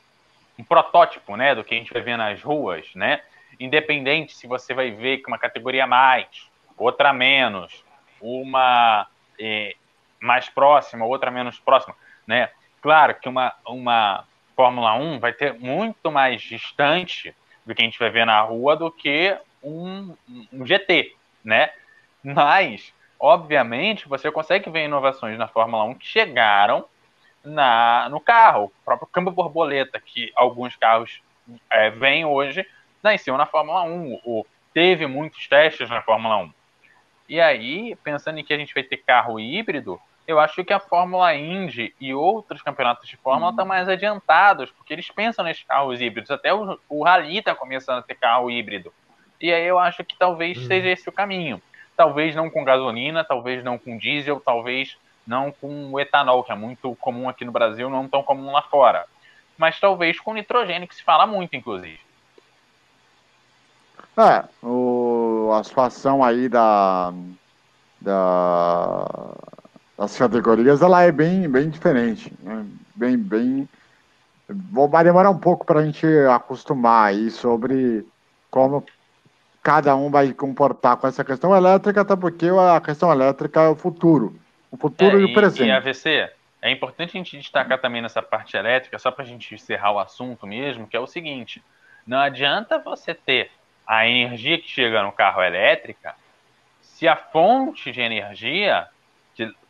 um, 0.60 0.63
protótipo, 0.63 1.38
né, 1.38 1.55
do 1.55 1.63
que 1.63 1.75
a 1.75 1.77
gente 1.77 1.93
vai 1.93 2.01
ver 2.01 2.17
nas 2.17 2.41
ruas, 2.41 2.88
né? 2.96 3.22
independente 3.60 4.36
se 4.36 4.48
você 4.48 4.74
vai 4.74 4.91
ver 4.91 5.17
que 5.17 5.27
uma 5.27 5.38
categoria 5.38 5.88
mais, 5.88 6.27
outra 6.77 7.12
menos, 7.12 7.84
uma 8.22 9.07
é, 9.39 9.75
mais 10.19 10.50
próxima, 10.50 11.05
outra 11.05 11.31
menos 11.31 11.60
próxima, 11.60 11.96
né? 12.25 12.50
Claro 12.81 13.15
que 13.15 13.27
uma, 13.27 13.53
uma 13.65 14.25
Fórmula 14.55 14.93
1 14.96 15.19
vai 15.19 15.34
ter 15.34 15.53
muito 15.53 16.12
mais 16.12 16.41
distante 16.41 17.36
do 17.65 17.75
que 17.75 17.81
a 17.81 17.86
gente 17.86 18.00
vai 18.00 18.10
ver 18.10 18.25
na 18.25 18.41
rua 18.41 18.75
do 18.75 18.91
que 18.91 19.38
um, 19.63 20.15
um 20.51 20.65
GT, 20.65 21.15
né? 21.43 21.69
Mas, 22.24 22.93
obviamente, 23.19 24.07
você 24.07 24.31
consegue 24.31 24.69
ver 24.69 24.86
inovações 24.86 25.38
na 25.38 25.48
Fórmula 25.48 25.84
1 25.84 25.96
que 25.96 26.07
chegaram 26.07 26.86
na, 27.43 28.07
no 28.10 28.19
carro. 28.19 28.65
O 28.65 28.86
próprio 28.86 29.07
câmbio 29.07 29.31
borboleta, 29.31 30.00
que 30.00 30.31
alguns 30.36 30.75
carros 30.75 31.22
é, 31.69 31.89
vêm 31.89 32.25
hoje, 32.25 32.65
nasceu 33.01 33.38
na 33.38 33.46
Fórmula 33.46 33.84
1. 33.84 34.22
O, 34.24 34.46
teve 34.74 35.07
muitos 35.07 35.48
testes 35.48 35.89
na 35.89 36.01
Fórmula 36.01 36.38
1. 36.38 36.53
E 37.29 37.41
aí, 37.41 37.96
pensando 38.03 38.39
em 38.39 38.43
que 38.43 38.53
a 38.53 38.57
gente 38.57 38.74
vai 38.74 38.84
ter 38.84 38.98
carro 38.98 39.39
híbrido, 39.39 40.00
eu 40.27 40.39
acho 40.41 40.63
que 40.65 40.74
a 40.74 40.79
Fórmula 40.79 41.34
Indy 41.34 41.96
e 42.01 42.13
outros 42.13 42.62
campeonatos 42.62 43.07
de 43.07 43.15
Fórmula 43.15 43.51
estão 43.51 43.65
mais 43.65 43.88
adiantados, 43.88 44.69
porque 44.72 44.93
eles 44.93 45.10
pensam 45.10 45.46
nesses 45.46 45.63
carros 45.63 46.01
híbridos. 46.01 46.29
Até 46.29 46.53
o, 46.53 46.77
o 46.89 47.03
Rally 47.03 47.38
está 47.38 47.55
começando 47.55 48.00
a 48.00 48.01
ter 48.01 48.15
carro 48.15 48.51
híbrido. 48.51 48.93
E 49.39 49.53
aí 49.53 49.65
eu 49.65 49.79
acho 49.79 50.03
que 50.03 50.17
talvez 50.17 50.57
uhum. 50.57 50.65
seja 50.65 50.89
esse 50.89 51.07
o 51.07 51.13
caminho. 51.13 51.62
Talvez 51.96 52.36
não 52.36 52.50
com 52.50 52.65
gasolina, 52.65 53.24
talvez 53.24 53.63
não 53.63 53.77
com 53.77 53.98
diesel, 53.98 54.41
talvez 54.41 54.98
não 55.25 55.51
com 55.51 55.98
etanol, 55.98 56.43
que 56.43 56.51
é 56.51 56.55
muito 56.55 56.93
comum 56.96 57.29
aqui 57.29 57.46
no 57.46 57.51
Brasil, 57.51 57.89
não 57.89 58.07
tão 58.07 58.22
comum 58.22 58.51
lá 58.51 58.62
fora. 58.63 59.05
Mas 59.57 59.79
talvez 59.79 60.19
com 60.19 60.34
nitrogênio, 60.34 60.88
que 60.88 60.96
se 60.96 61.03
fala 61.03 61.25
muito, 61.25 61.55
inclusive. 61.55 62.00
É, 64.17 64.43
o, 64.65 65.51
a 65.53 65.63
situação 65.63 66.24
aí 66.24 66.50
da, 66.50 67.13
da, 68.01 69.05
das 69.98 70.18
categorias, 70.18 70.82
ela 70.82 71.04
é 71.04 71.12
bem, 71.12 71.50
bem 71.50 71.70
diferente. 71.70 72.32
Né? 72.39 72.66
Bem, 72.96 73.18
bem... 73.18 73.70
Vai 74.89 75.04
demorar 75.04 75.30
um 75.30 75.38
pouco 75.38 75.66
para 75.66 75.82
a 75.82 75.86
gente 75.86 76.06
acostumar 76.32 77.10
aí 77.10 77.30
sobre 77.30 78.08
como 78.50 78.86
cada 79.62 79.94
um 79.98 80.10
vai 80.10 80.32
comportar 80.32 80.96
com 80.96 81.08
essa 81.08 81.25
questão 81.25 81.54
elétrica, 81.54 82.00
até 82.00 82.16
porque 82.16 82.48
a 82.48 82.80
questão 82.80 83.12
elétrica 83.12 83.62
é 83.62 83.68
o 83.68 83.75
futuro. 83.75 84.39
O 84.72 84.77
futuro 84.77 85.18
é, 85.18 85.22
e, 85.22 85.25
o 85.25 85.34
presente. 85.34 85.68
E 85.68 85.72
AVC, 85.72 86.30
é 86.62 86.72
importante 86.72 87.10
a 87.10 87.20
gente 87.20 87.38
destacar 87.38 87.77
também 87.82 88.01
nessa 88.01 88.22
parte 88.22 88.56
elétrica, 88.56 88.98
só 88.98 89.12
para 89.12 89.25
a 89.25 89.27
gente 89.27 89.54
encerrar 89.54 89.92
o 89.92 90.00
assunto 90.00 90.48
mesmo, 90.48 90.88
que 90.88 90.96
é 90.96 91.00
o 91.00 91.08
seguinte: 91.08 91.62
não 92.06 92.18
adianta 92.18 92.80
você 92.80 93.13
ter 93.13 93.51
a 93.86 94.08
energia 94.08 94.58
que 94.58 94.70
chega 94.70 95.04
no 95.04 95.12
carro 95.12 95.44
elétrica 95.44 96.16
se 96.82 97.08
a 97.08 97.16
fonte 97.16 97.92
de 97.92 98.01
energia 98.01 98.88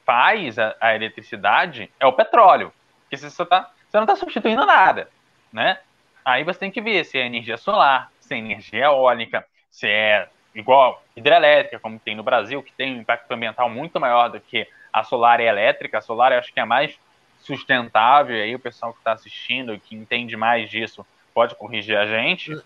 faz 0.08 0.58
a, 0.58 0.74
a 0.80 0.96
eletricidade 0.96 1.92
é 2.00 2.06
o 2.06 2.14
petróleo. 2.14 2.72
Porque 3.02 3.18
você, 3.18 3.46
tá, 3.46 3.70
você 3.90 3.98
não 3.98 4.06
está 4.06 4.16
substituindo 4.16 4.66
nada, 4.66 5.10
né? 5.52 5.80
Aí 6.24 6.46
você 6.46 6.60
tem 6.60 6.72
que 6.72 6.82
ver 6.82 7.04
se 7.04 7.18
é 7.18 7.26
energia 7.26 7.58
solar, 7.58 8.10
se 8.22 8.34
é 8.34 8.38
energia 8.38 8.86
eólica, 8.86 9.46
se 9.70 9.86
é 9.86 10.30
igual 10.56 11.04
hidrelétrica, 11.16 11.80
como 11.80 12.00
tem 12.00 12.16
no 12.16 12.24
Brasil, 12.24 12.64
que 12.64 12.72
tem 12.72 12.96
um 12.96 13.02
impacto 13.02 13.30
ambiental 13.32 13.70
muito 13.70 14.00
maior 14.00 14.30
do 14.30 14.40
que 14.40 14.66
a 14.94 15.04
solar 15.04 15.42
e 15.42 15.48
a 15.48 15.52
elétrica. 15.52 15.98
A 15.98 16.02
solar 16.02 16.32
eu 16.32 16.40
acho 16.40 16.54
que 16.54 16.60
é 16.60 16.66
mais 16.66 16.98
sustentável, 17.42 18.36
e 18.36 18.42
aí 18.42 18.56
o 18.56 18.60
pessoal 18.60 18.94
que 18.94 19.00
está 19.00 19.12
assistindo 19.12 19.74
e 19.74 19.80
que 19.80 19.96
entende 19.96 20.38
mais 20.38 20.70
disso 20.70 21.06
pode 21.34 21.54
corrigir 21.56 21.98
a 21.98 22.06
gente. 22.06 22.54
Uh, 22.54 22.64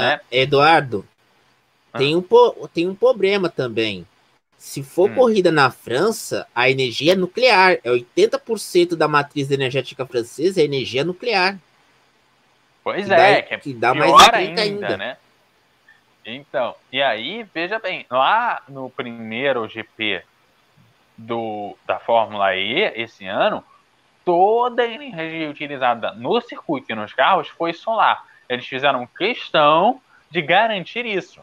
né? 0.00 0.20
Eduardo, 0.30 1.06
ah. 1.92 1.98
tem, 1.98 2.16
um, 2.16 2.24
tem 2.72 2.88
um 2.88 2.94
problema 2.94 3.48
também. 3.48 4.06
Se 4.58 4.82
for 4.82 5.08
hum. 5.08 5.14
corrida 5.14 5.52
na 5.52 5.70
França, 5.70 6.46
a 6.52 6.68
energia 6.68 7.12
é 7.12 7.16
nuclear. 7.16 7.78
É 7.84 7.90
80% 7.90 8.96
da 8.96 9.06
matriz 9.06 9.50
energética 9.52 10.04
francesa 10.04 10.60
é 10.60 10.64
energia 10.64 11.04
nuclear. 11.04 11.56
Pois 12.82 13.06
que 13.06 13.12
é, 13.12 13.16
dá, 13.16 13.42
que 13.42 13.54
é 13.54 13.58
que 13.58 13.74
dá 13.74 13.94
mais 13.94 14.28
ainda, 14.32 14.62
ainda, 14.62 14.96
né? 14.96 15.16
Então, 16.26 16.74
e 16.92 17.00
aí, 17.00 17.46
veja 17.54 17.78
bem, 17.78 18.04
lá 18.10 18.62
no 18.68 18.90
primeiro 18.90 19.66
GP 19.68 20.22
do, 21.16 21.76
da 21.86 21.98
Fórmula 21.98 22.54
E 22.54 22.80
esse 22.96 23.26
ano, 23.26 23.64
toda 24.24 24.82
a 24.82 24.86
energia 24.86 25.48
utilizada 25.48 26.12
no 26.12 26.40
circuito 26.40 26.92
e 26.92 26.94
nos 26.94 27.12
carros 27.12 27.48
foi 27.48 27.72
solar. 27.72 28.24
Eles 28.48 28.66
fizeram 28.66 29.06
questão 29.06 30.00
de 30.30 30.42
garantir 30.42 31.06
isso. 31.06 31.40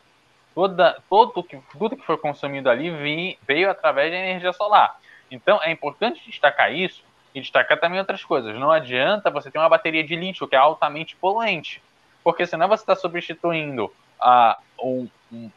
Toda, 0.56 0.98
todo 1.10 1.44
que, 1.44 1.60
tudo 1.78 1.98
que 1.98 2.06
foi 2.06 2.18
consumido 2.18 2.70
ali 2.70 2.90
vi, 2.90 3.38
veio 3.46 3.70
através 3.70 4.10
da 4.10 4.18
energia 4.18 4.54
solar. 4.54 4.98
Então 5.30 5.62
é 5.62 5.70
importante 5.70 6.24
destacar 6.26 6.74
isso 6.74 7.04
e 7.34 7.42
destacar 7.42 7.78
também 7.80 8.00
outras 8.00 8.24
coisas. 8.24 8.58
Não 8.58 8.72
adianta 8.72 9.30
você 9.30 9.52
ter 9.52 9.60
uma 9.60 9.70
bateria 9.70 10.04
de 10.04 10.16
lítio 10.16 10.48
que 10.48 10.56
é 10.56 10.60
altamente 10.60 11.16
poluente, 11.18 11.84
porque 12.24 12.48
senão 12.48 12.70
você 12.70 12.84
está 12.84 12.96
substituindo 12.96 13.94
um, 14.82 15.10
um, 15.32 15.52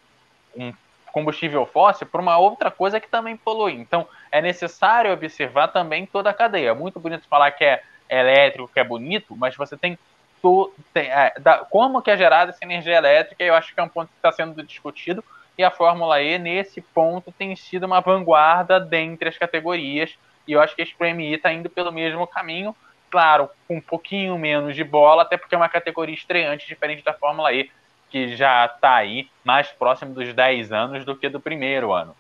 um 0.57 0.73
combustível 1.13 1.65
fóssil 1.67 2.07
por 2.07 2.21
uma 2.21 2.39
outra 2.39 2.71
coisa 2.71 3.01
que 3.01 3.09
também 3.09 3.37
polui. 3.37 3.75
Então, 3.75 4.07
é 4.31 4.41
necessário 4.41 5.13
observar 5.13 5.69
também 5.69 6.07
toda 6.07 6.31
a 6.31 6.35
cadeia. 6.35 6.71
É 6.71 6.75
muito 6.75 7.01
bonito 7.01 7.27
falar 7.29 7.51
que 7.53 7.65
é 7.65 7.83
elétrico, 8.09 8.71
que 8.73 8.81
é 8.81 8.85
bonito, 8.85 9.37
mas 9.37 9.57
você 9.57 9.77
tem, 9.77 9.99
to, 10.42 10.72
é, 10.94 11.38
da, 11.38 11.59
como 11.59 12.03
que 12.03 12.11
é 12.11 12.16
gerada 12.16 12.51
essa 12.51 12.64
energia 12.64 12.96
elétrica, 12.96 13.42
eu 13.42 13.55
acho 13.55 13.74
que 13.74 13.81
é 13.81 13.83
um 13.83 13.88
ponto 13.88 14.09
que 14.09 14.16
está 14.16 14.33
sendo 14.33 14.62
discutido, 14.62 15.24
e 15.57 15.64
a 15.64 15.70
Fórmula 15.70 16.22
E, 16.22 16.38
nesse 16.38 16.81
ponto, 16.81 17.33
tem 17.33 17.55
sido 17.57 17.85
uma 17.85 18.01
vanguarda 18.01 18.79
dentre 18.79 19.29
as 19.29 19.37
categorias, 19.37 20.16
e 20.46 20.53
eu 20.53 20.61
acho 20.61 20.74
que 20.74 20.83
a 20.83 20.85
SPMI 20.85 21.35
está 21.35 21.53
indo 21.53 21.68
pelo 21.68 21.92
mesmo 21.92 22.27
caminho, 22.27 22.74
claro, 23.11 23.51
com 23.66 23.77
um 23.77 23.81
pouquinho 23.81 24.38
menos 24.38 24.77
de 24.77 24.85
bola, 24.85 25.22
até 25.22 25.37
porque 25.37 25.55
é 25.55 25.59
uma 25.59 25.68
categoria 25.68 26.14
estreante, 26.14 26.66
diferente 26.66 27.05
da 27.05 27.12
Fórmula 27.12 27.53
E, 27.53 27.70
que 28.11 28.37
já 28.37 28.66
está 28.66 28.94
aí 28.94 29.29
mais 29.44 29.68
próximo 29.68 30.14
dos 30.14 30.33
10 30.33 30.72
anos 30.72 31.05
do 31.05 31.16
que 31.16 31.29
do 31.29 31.40
primeiro 31.40 31.92
ano. 31.92 32.16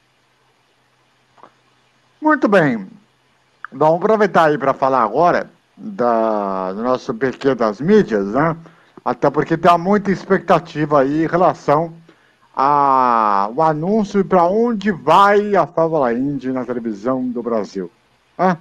Muito 2.20 2.48
bem. 2.48 2.88
Vamos 3.70 3.96
aproveitar 3.96 4.48
aí 4.48 4.58
para 4.58 4.74
falar 4.74 5.02
agora 5.02 5.50
da, 5.78 6.72
do 6.72 6.82
nosso 6.82 7.14
PQ 7.14 7.54
das 7.54 7.80
mídias, 7.80 8.26
né? 8.26 8.56
Até 9.04 9.30
porque 9.30 9.56
tem 9.56 9.78
muita 9.78 10.10
expectativa 10.10 11.00
aí 11.00 11.24
em 11.24 11.26
relação 11.26 11.94
ao 12.54 13.62
anúncio 13.62 14.24
para 14.24 14.44
onde 14.44 14.90
vai 14.90 15.54
a 15.54 15.66
Fórmula 15.66 16.12
Indy 16.12 16.50
na 16.50 16.64
televisão 16.64 17.26
do 17.28 17.42
Brasil. 17.42 17.90
Né? 18.36 18.58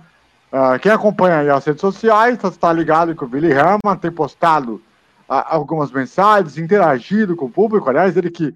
Uh, 0.52 0.80
quem 0.80 0.92
acompanha 0.92 1.54
as 1.54 1.66
redes 1.66 1.82
sociais 1.82 2.40
está 2.42 2.72
ligado 2.72 3.16
que 3.16 3.24
o 3.24 3.28
Billy 3.28 3.52
Herman 3.52 3.98
tem 4.00 4.12
postado 4.12 4.82
algumas 5.28 5.92
mensagens, 5.92 6.58
interagido 6.58 7.36
com 7.36 7.46
o 7.46 7.50
público. 7.50 7.90
Aliás, 7.90 8.16
ele 8.16 8.30
que 8.30 8.56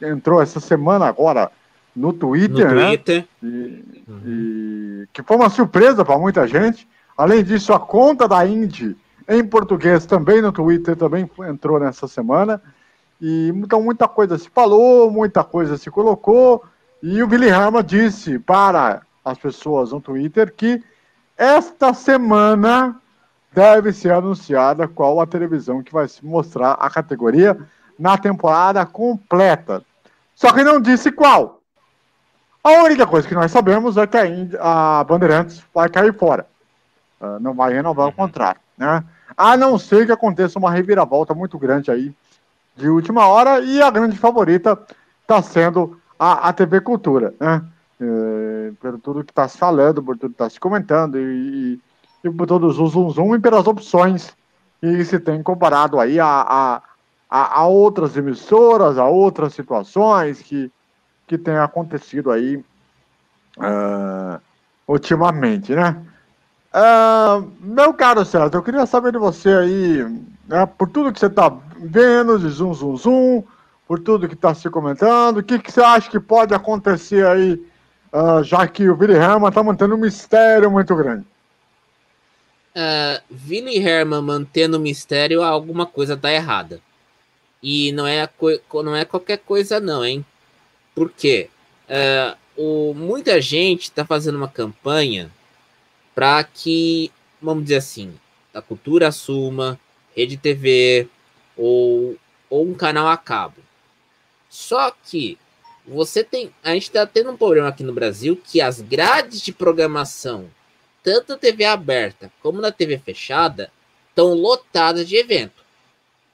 entrou 0.00 0.40
essa 0.40 0.58
semana 0.58 1.06
agora 1.06 1.50
no 1.94 2.12
Twitter, 2.12 2.68
no 2.68 2.74
né? 2.74 2.86
Twitter. 2.86 3.24
E, 3.42 3.46
uhum. 4.08 4.20
e, 4.24 5.08
que 5.12 5.22
foi 5.22 5.36
uma 5.36 5.50
surpresa 5.50 6.04
para 6.04 6.18
muita 6.18 6.46
gente. 6.46 6.88
Além 7.22 7.44
disso, 7.44 7.72
a 7.72 7.78
conta 7.78 8.26
da 8.26 8.44
Indy 8.44 8.96
em 9.28 9.44
português 9.44 10.04
também 10.04 10.42
no 10.42 10.50
Twitter 10.50 10.96
também 10.96 11.30
entrou 11.48 11.78
nessa 11.78 12.08
semana. 12.08 12.60
E 13.20 13.52
então 13.54 13.80
muita 13.80 14.08
coisa 14.08 14.36
se 14.36 14.50
falou, 14.50 15.08
muita 15.08 15.44
coisa 15.44 15.76
se 15.76 15.88
colocou. 15.88 16.64
E 17.00 17.22
o 17.22 17.28
Billy 17.28 17.48
Rama 17.48 17.80
disse 17.80 18.40
para 18.40 19.02
as 19.24 19.38
pessoas 19.38 19.92
no 19.92 20.00
Twitter 20.00 20.52
que 20.52 20.82
esta 21.38 21.94
semana 21.94 23.00
deve 23.52 23.92
ser 23.92 24.10
anunciada 24.10 24.88
qual 24.88 25.20
a 25.20 25.26
televisão 25.26 25.80
que 25.80 25.92
vai 25.92 26.08
mostrar 26.24 26.72
a 26.72 26.90
categoria 26.90 27.56
na 27.96 28.18
temporada 28.18 28.84
completa. 28.84 29.84
Só 30.34 30.52
que 30.52 30.64
não 30.64 30.80
disse 30.80 31.12
qual. 31.12 31.60
A 32.64 32.82
única 32.82 33.06
coisa 33.06 33.28
que 33.28 33.34
nós 33.36 33.52
sabemos 33.52 33.96
é 33.96 34.08
que 34.08 34.16
a, 34.58 34.98
a 34.98 35.04
Bandeirantes 35.04 35.62
vai 35.72 35.88
cair 35.88 36.12
fora. 36.18 36.50
Uh, 37.22 37.38
não 37.40 37.54
vai 37.54 37.72
renovar 37.72 38.08
o 38.08 38.12
contrato. 38.12 38.60
Né? 38.76 39.04
A 39.36 39.56
não 39.56 39.78
ser 39.78 40.04
que 40.06 40.12
aconteça 40.12 40.58
uma 40.58 40.70
reviravolta 40.70 41.32
muito 41.32 41.56
grande 41.56 41.90
aí 41.90 42.12
de 42.76 42.88
última 42.88 43.26
hora 43.28 43.60
e 43.60 43.80
a 43.80 43.90
grande 43.90 44.18
favorita 44.18 44.78
está 45.22 45.40
sendo 45.40 46.00
a, 46.18 46.48
a 46.48 46.52
TV 46.52 46.80
Cultura. 46.80 47.32
Né? 47.38 47.62
Uh, 48.00 48.74
pelo 48.74 48.98
tudo 48.98 49.24
que 49.24 49.30
está 49.30 49.46
se 49.46 49.56
falando, 49.56 50.02
por 50.02 50.18
tudo 50.18 50.30
que 50.30 50.34
está 50.34 50.50
se 50.50 50.58
comentando 50.58 51.16
e, 51.16 51.74
e 51.74 51.80
e 52.24 52.30
por 52.30 52.46
todos 52.46 52.78
os 52.78 52.92
zoom, 52.92 53.10
zoom 53.10 53.34
e 53.34 53.40
pelas 53.40 53.66
opções 53.66 54.34
que 54.80 55.04
se 55.04 55.18
tem 55.18 55.42
comparado 55.42 55.98
aí 55.98 56.20
a, 56.20 56.26
a, 56.26 56.82
a, 57.28 57.60
a 57.60 57.66
outras 57.66 58.16
emissoras, 58.16 58.98
a 58.98 59.06
outras 59.06 59.54
situações 59.54 60.40
que, 60.40 60.70
que 61.26 61.36
tem 61.36 61.56
acontecido 61.56 62.30
aí 62.30 62.56
uh, 63.58 64.40
ultimamente, 64.86 65.74
né? 65.74 66.04
Uh, 66.74 67.50
meu 67.60 67.92
caro 67.92 68.24
César, 68.24 68.50
eu 68.52 68.62
queria 68.62 68.86
saber 68.86 69.12
de 69.12 69.18
você 69.18 69.50
aí, 69.50 70.24
né, 70.48 70.66
por 70.66 70.88
tudo 70.88 71.12
que 71.12 71.18
você 71.18 71.26
está 71.26 71.54
vendo 71.78 72.38
de 72.38 72.48
zoom, 72.48 72.72
zoom, 72.72 72.96
zoom, 72.96 73.42
por 73.86 73.98
tudo 73.98 74.26
que 74.26 74.34
está 74.34 74.54
se 74.54 74.70
comentando, 74.70 75.38
o 75.38 75.42
que, 75.42 75.58
que 75.58 75.70
você 75.70 75.82
acha 75.82 76.10
que 76.10 76.18
pode 76.18 76.54
acontecer 76.54 77.26
aí, 77.26 77.62
uh, 78.12 78.42
já 78.42 78.66
que 78.66 78.88
o 78.88 78.96
Billy 78.96 79.14
Herman 79.14 79.48
está 79.48 79.62
mantendo 79.62 79.94
um 79.94 79.98
mistério 79.98 80.70
muito 80.70 80.96
grande? 80.96 81.26
uh, 82.74 83.22
Willy 83.48 83.78
Herman 83.78 84.22
mantendo 84.22 84.76
o 84.76 84.80
mistério, 84.80 85.42
alguma 85.42 85.86
coisa 85.86 86.16
tá 86.16 86.32
errada. 86.32 86.80
E 87.62 87.92
não 87.92 88.06
é, 88.06 88.28
não 88.72 88.96
é 88.96 89.04
qualquer 89.04 89.38
coisa, 89.38 89.78
não, 89.78 90.04
hein? 90.04 90.24
Por 90.94 91.10
quê? 91.10 91.48
Uh, 91.88 92.36
o, 92.56 92.94
muita 92.94 93.40
gente 93.40 93.82
está 93.82 94.04
fazendo 94.04 94.36
uma 94.36 94.48
campanha 94.48 95.30
para 96.14 96.44
que, 96.44 97.10
vamos 97.40 97.64
dizer 97.64 97.76
assim, 97.76 98.14
a 98.52 98.60
cultura 98.60 99.08
assuma, 99.08 99.78
rede 100.14 100.36
TV 100.36 101.08
ou, 101.56 102.16
ou 102.50 102.66
um 102.66 102.74
canal 102.74 103.08
a 103.08 103.16
cabo. 103.16 103.56
Só 104.48 104.90
que 104.90 105.38
você 105.86 106.22
tem. 106.22 106.52
A 106.62 106.74
gente 106.74 106.84
está 106.84 107.06
tendo 107.06 107.30
um 107.30 107.36
problema 107.36 107.68
aqui 107.68 107.82
no 107.82 107.92
Brasil 107.92 108.40
que 108.42 108.60
as 108.60 108.80
grades 108.80 109.40
de 109.40 109.52
programação, 109.52 110.50
tanto 111.02 111.32
na 111.32 111.38
TV 111.38 111.64
aberta 111.64 112.30
como 112.42 112.60
na 112.60 112.70
TV 112.70 112.98
fechada, 112.98 113.70
estão 114.10 114.34
lotadas 114.34 115.08
de 115.08 115.16
evento. 115.16 115.62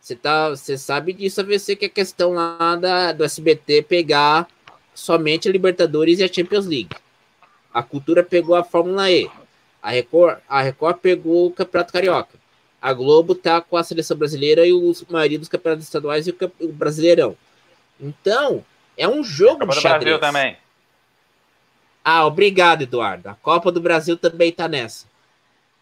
Você, 0.01 0.17
tá, 0.17 0.51
você 0.51 0.79
sabe 0.79 1.13
disso, 1.13 1.41
a 1.41 1.45
ver 1.45 1.61
que 1.77 1.85
é 1.85 1.89
questão 1.89 2.33
lá 2.33 2.77
da, 2.77 3.13
do 3.13 3.25
SBT 3.25 3.83
pegar 3.83 4.49
somente 4.95 5.49
a 5.49 5.53
Libertadores 5.53 6.19
e 6.19 6.25
a 6.25 6.33
Champions 6.33 6.67
League. 6.67 6.97
A 7.73 7.83
Cultura 7.83 8.23
pegou 8.23 8.57
a 8.57 8.65
Fórmula 8.65 9.11
E. 9.11 9.31
A 9.83 9.91
Record, 9.91 10.39
a 10.49 10.63
Record 10.63 10.99
pegou 10.99 11.47
o 11.47 11.53
Campeonato 11.53 11.93
Carioca. 11.93 12.39
A 12.81 12.93
Globo 12.93 13.35
tá 13.35 13.61
com 13.61 13.77
a 13.77 13.85
seleção 13.85 14.17
brasileira 14.17 14.67
e 14.67 14.73
os 14.73 15.05
maioria 15.05 15.39
dos 15.39 15.49
campeonatos 15.49 15.85
estaduais 15.85 16.27
e 16.27 16.31
o, 16.31 16.37
o 16.61 16.73
Brasileirão. 16.73 17.37
Então, 18.01 18.65
é 18.97 19.09
um 19.09 19.25
jogo 19.25 19.61
Copa 19.61 19.75
de 19.75 19.81
xadrez. 19.81 20.19
Brasil 20.19 20.21
também. 20.21 20.57
Ah, 22.05 22.25
obrigado, 22.27 22.83
Eduardo. 22.83 23.29
A 23.29 23.35
Copa 23.35 23.73
do 23.73 23.81
Brasil 23.81 24.17
também 24.17 24.53
tá 24.53 24.69
nessa. 24.69 25.07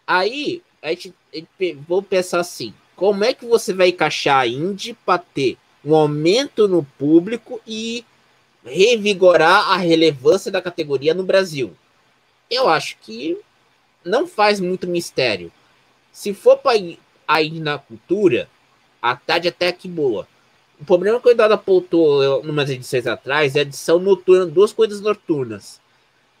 Aí, 0.05 0.61
a 0.81 0.89
gente, 0.89 1.13
a 1.33 1.37
gente 1.37 1.73
vou 1.87 2.01
pensar 2.01 2.39
assim: 2.39 2.73
como 2.95 3.23
é 3.23 3.33
que 3.33 3.45
você 3.45 3.73
vai 3.73 3.89
encaixar 3.89 4.39
a 4.39 4.47
Indy 4.47 4.93
para 5.05 5.19
ter 5.19 5.57
um 5.85 5.95
aumento 5.95 6.67
no 6.67 6.83
público 6.83 7.61
e 7.65 8.03
revigorar 8.65 9.71
a 9.71 9.77
relevância 9.77 10.51
da 10.51 10.61
categoria 10.61 11.13
no 11.13 11.23
Brasil? 11.23 11.75
Eu 12.49 12.67
acho 12.67 12.97
que 13.01 13.37
não 14.03 14.27
faz 14.27 14.59
muito 14.59 14.87
mistério. 14.87 15.51
Se 16.11 16.33
for 16.33 16.57
para 16.57 16.77
ir 16.77 17.59
na 17.59 17.77
cultura, 17.77 18.49
a 19.01 19.15
tarde 19.15 19.47
até 19.47 19.71
que 19.71 19.87
boa. 19.87 20.27
O 20.79 20.85
problema 20.85 21.19
que 21.19 21.27
o 21.27 21.31
Eduardo 21.31 21.55
apontou 21.55 22.41
umas 22.41 22.69
edições 22.69 23.07
atrás 23.07 23.55
é 23.55 23.59
a 23.59 23.61
edição 23.63 23.99
noturna, 23.99 24.45
duas 24.45 24.71
coisas 24.71 25.01
noturnas. 25.01 25.81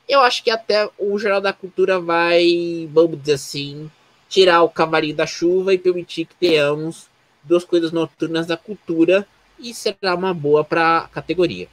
Eu 0.07 0.21
acho 0.21 0.43
que 0.43 0.49
até 0.49 0.89
o 0.97 1.17
Jornal 1.17 1.41
da 1.41 1.51
Cultura 1.51 1.99
vai, 1.99 2.87
vamos 2.91 3.19
dizer 3.19 3.33
assim, 3.33 3.91
tirar 4.29 4.61
o 4.63 4.69
cavalinho 4.69 5.15
da 5.15 5.25
chuva 5.25 5.73
e 5.73 5.77
permitir 5.77 6.25
que 6.25 6.35
tenhamos 6.35 7.07
duas 7.43 7.63
coisas 7.63 7.91
noturnas 7.91 8.45
da 8.45 8.55
cultura 8.55 9.27
e 9.59 9.73
será 9.73 10.15
uma 10.15 10.33
boa 10.33 10.63
para 10.63 10.99
a 10.99 11.07
categoria. 11.07 11.67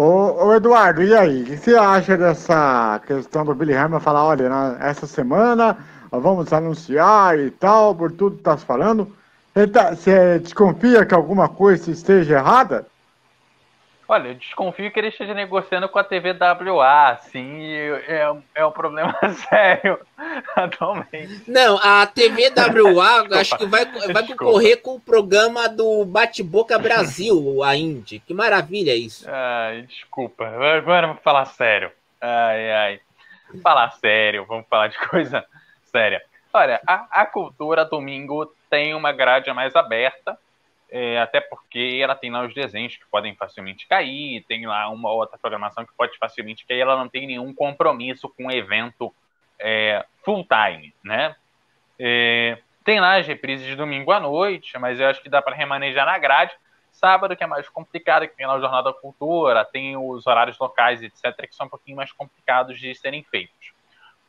Ô, 0.00 0.46
ô, 0.46 0.54
Eduardo, 0.54 1.02
e 1.02 1.12
aí? 1.12 1.42
O 1.42 1.44
que 1.44 1.56
você 1.56 1.74
acha 1.74 2.16
dessa 2.16 3.00
questão 3.04 3.44
do 3.44 3.52
Billy 3.52 3.74
Hamilton 3.74 3.98
falar, 3.98 4.24
olha, 4.26 4.48
na, 4.48 4.76
essa 4.78 5.08
semana 5.08 5.76
vamos 6.12 6.52
anunciar 6.52 7.36
e 7.36 7.50
tal, 7.50 7.96
por 7.96 8.12
tudo 8.12 8.36
que 8.36 8.44
tá 8.44 8.56
falando? 8.56 9.12
Tá, 9.72 9.96
você 9.96 10.38
desconfia 10.38 11.04
que 11.04 11.12
alguma 11.12 11.48
coisa 11.48 11.90
esteja 11.90 12.36
errada? 12.36 12.86
Olha, 14.10 14.28
eu 14.28 14.34
desconfio 14.36 14.90
que 14.90 14.98
ele 14.98 15.08
esteja 15.08 15.34
negociando 15.34 15.86
com 15.86 15.98
a 15.98 16.04
TV 16.04 16.32
WA, 16.32 17.10
assim, 17.10 17.70
é, 17.70 18.34
é 18.54 18.64
um 18.64 18.70
problema 18.70 19.14
sério 19.50 20.00
atualmente. 20.56 21.42
Não, 21.46 21.78
a 21.82 22.06
TV 22.06 22.50
WA 22.50 23.38
acho 23.38 23.58
que 23.58 23.66
vai, 23.66 23.84
vai 23.84 24.26
concorrer 24.26 24.80
com 24.80 24.94
o 24.94 25.00
programa 25.00 25.68
do 25.68 26.06
Bate-Boca 26.06 26.78
Brasil, 26.78 27.62
a 27.62 27.76
Indy. 27.76 28.20
Que 28.20 28.32
maravilha 28.32 28.96
isso. 28.96 29.28
Ai, 29.30 29.82
desculpa, 29.82 30.46
agora 30.46 31.06
vamos 31.06 31.22
falar 31.22 31.44
sério. 31.44 31.92
Ai, 32.18 32.72
ai. 32.72 33.00
Falar 33.62 33.90
sério, 33.92 34.46
vamos 34.46 34.66
falar 34.70 34.88
de 34.88 34.98
coisa 35.06 35.44
séria. 35.92 36.22
Olha, 36.50 36.80
a, 36.86 37.06
a 37.10 37.26
cultura 37.26 37.84
domingo 37.84 38.50
tem 38.70 38.94
uma 38.94 39.12
grade 39.12 39.52
mais 39.52 39.76
aberta, 39.76 40.38
é, 40.90 41.20
até 41.20 41.40
porque 41.40 42.00
ela 42.02 42.14
tem 42.14 42.30
lá 42.30 42.44
os 42.44 42.54
desenhos 42.54 42.96
que 42.96 43.04
podem 43.10 43.34
facilmente 43.34 43.86
cair, 43.86 44.44
tem 44.48 44.66
lá 44.66 44.88
uma 44.88 45.10
outra 45.10 45.38
programação 45.38 45.84
que 45.84 45.92
pode 45.96 46.16
facilmente 46.18 46.66
cair, 46.66 46.80
ela 46.80 46.96
não 46.96 47.08
tem 47.08 47.26
nenhum 47.26 47.52
compromisso 47.52 48.28
com 48.28 48.46
o 48.46 48.52
evento 48.52 49.14
é, 49.58 50.04
full 50.24 50.46
time, 50.46 50.94
né? 51.04 51.36
É, 51.98 52.58
tem 52.84 53.00
lá 53.00 53.16
as 53.18 53.26
reprises 53.26 53.66
de 53.66 53.76
domingo 53.76 54.12
à 54.12 54.20
noite, 54.20 54.78
mas 54.78 54.98
eu 54.98 55.08
acho 55.08 55.22
que 55.22 55.28
dá 55.28 55.42
para 55.42 55.54
remanejar 55.54 56.06
na 56.06 56.16
grade. 56.16 56.54
Sábado, 56.90 57.36
que 57.36 57.44
é 57.44 57.46
mais 57.46 57.68
complicado, 57.68 58.26
que 58.26 58.34
tem 58.34 58.46
lá 58.46 58.56
o 58.56 58.60
Jornal 58.60 58.82
da 58.82 58.92
Cultura, 58.92 59.64
tem 59.64 59.96
os 59.96 60.26
horários 60.26 60.58
locais, 60.58 61.02
etc., 61.02 61.46
que 61.46 61.54
são 61.54 61.66
um 61.66 61.70
pouquinho 61.70 61.96
mais 61.96 62.10
complicados 62.12 62.80
de 62.80 62.94
serem 62.94 63.22
feitos. 63.24 63.72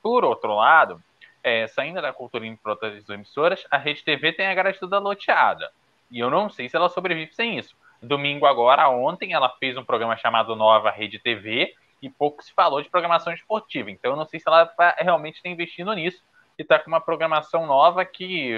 Por 0.04 0.26
outro 0.26 0.56
lado, 0.56 1.02
é, 1.43 1.67
saindo 1.67 2.02
da 2.02 2.12
cultura 2.12 2.45
em 2.45 2.60
outras 2.63 3.08
emissoras, 3.10 3.65
a 3.72 3.78
Rede 3.78 4.04
TV 4.04 4.34
tem 4.34 4.48
a 4.48 4.54
grade 4.54 4.80
toda 4.80 5.00
loteada. 5.00 5.72
E 6.12 6.19
eu 6.19 6.30
não 6.30 6.50
sei 6.50 6.67
se 6.69 6.76
ela 6.76 6.89
sobrevive 6.89 7.34
sem 7.34 7.58
isso. 7.58 7.76
Domingo 8.02 8.45
agora, 8.45 8.89
ontem, 8.89 9.34
ela 9.34 9.50
fez 9.60 9.78
um 9.78 9.84
programa 9.84 10.15
chamado 10.17 10.56
Nova 10.56 10.89
Rede 10.89 11.19
TV 11.19 11.74
e 12.02 12.10
pouco 12.10 12.43
se 12.43 12.54
falou 12.54 12.82
de 12.82 12.89
programação 12.89 13.34
esportiva. 13.34 13.91
Então 13.91 14.12
eu 14.12 14.17
não 14.17 14.26
sei 14.26 14.39
se 14.39 14.48
ela 14.48 14.65
tá, 14.65 14.95
realmente 15.00 15.36
está 15.36 15.50
investindo 15.50 15.93
nisso 15.93 16.22
e 16.58 16.62
está 16.62 16.80
com 16.80 16.88
uma 16.88 17.02
programação 17.02 17.65
nova 17.65 18.06
que 18.06 18.54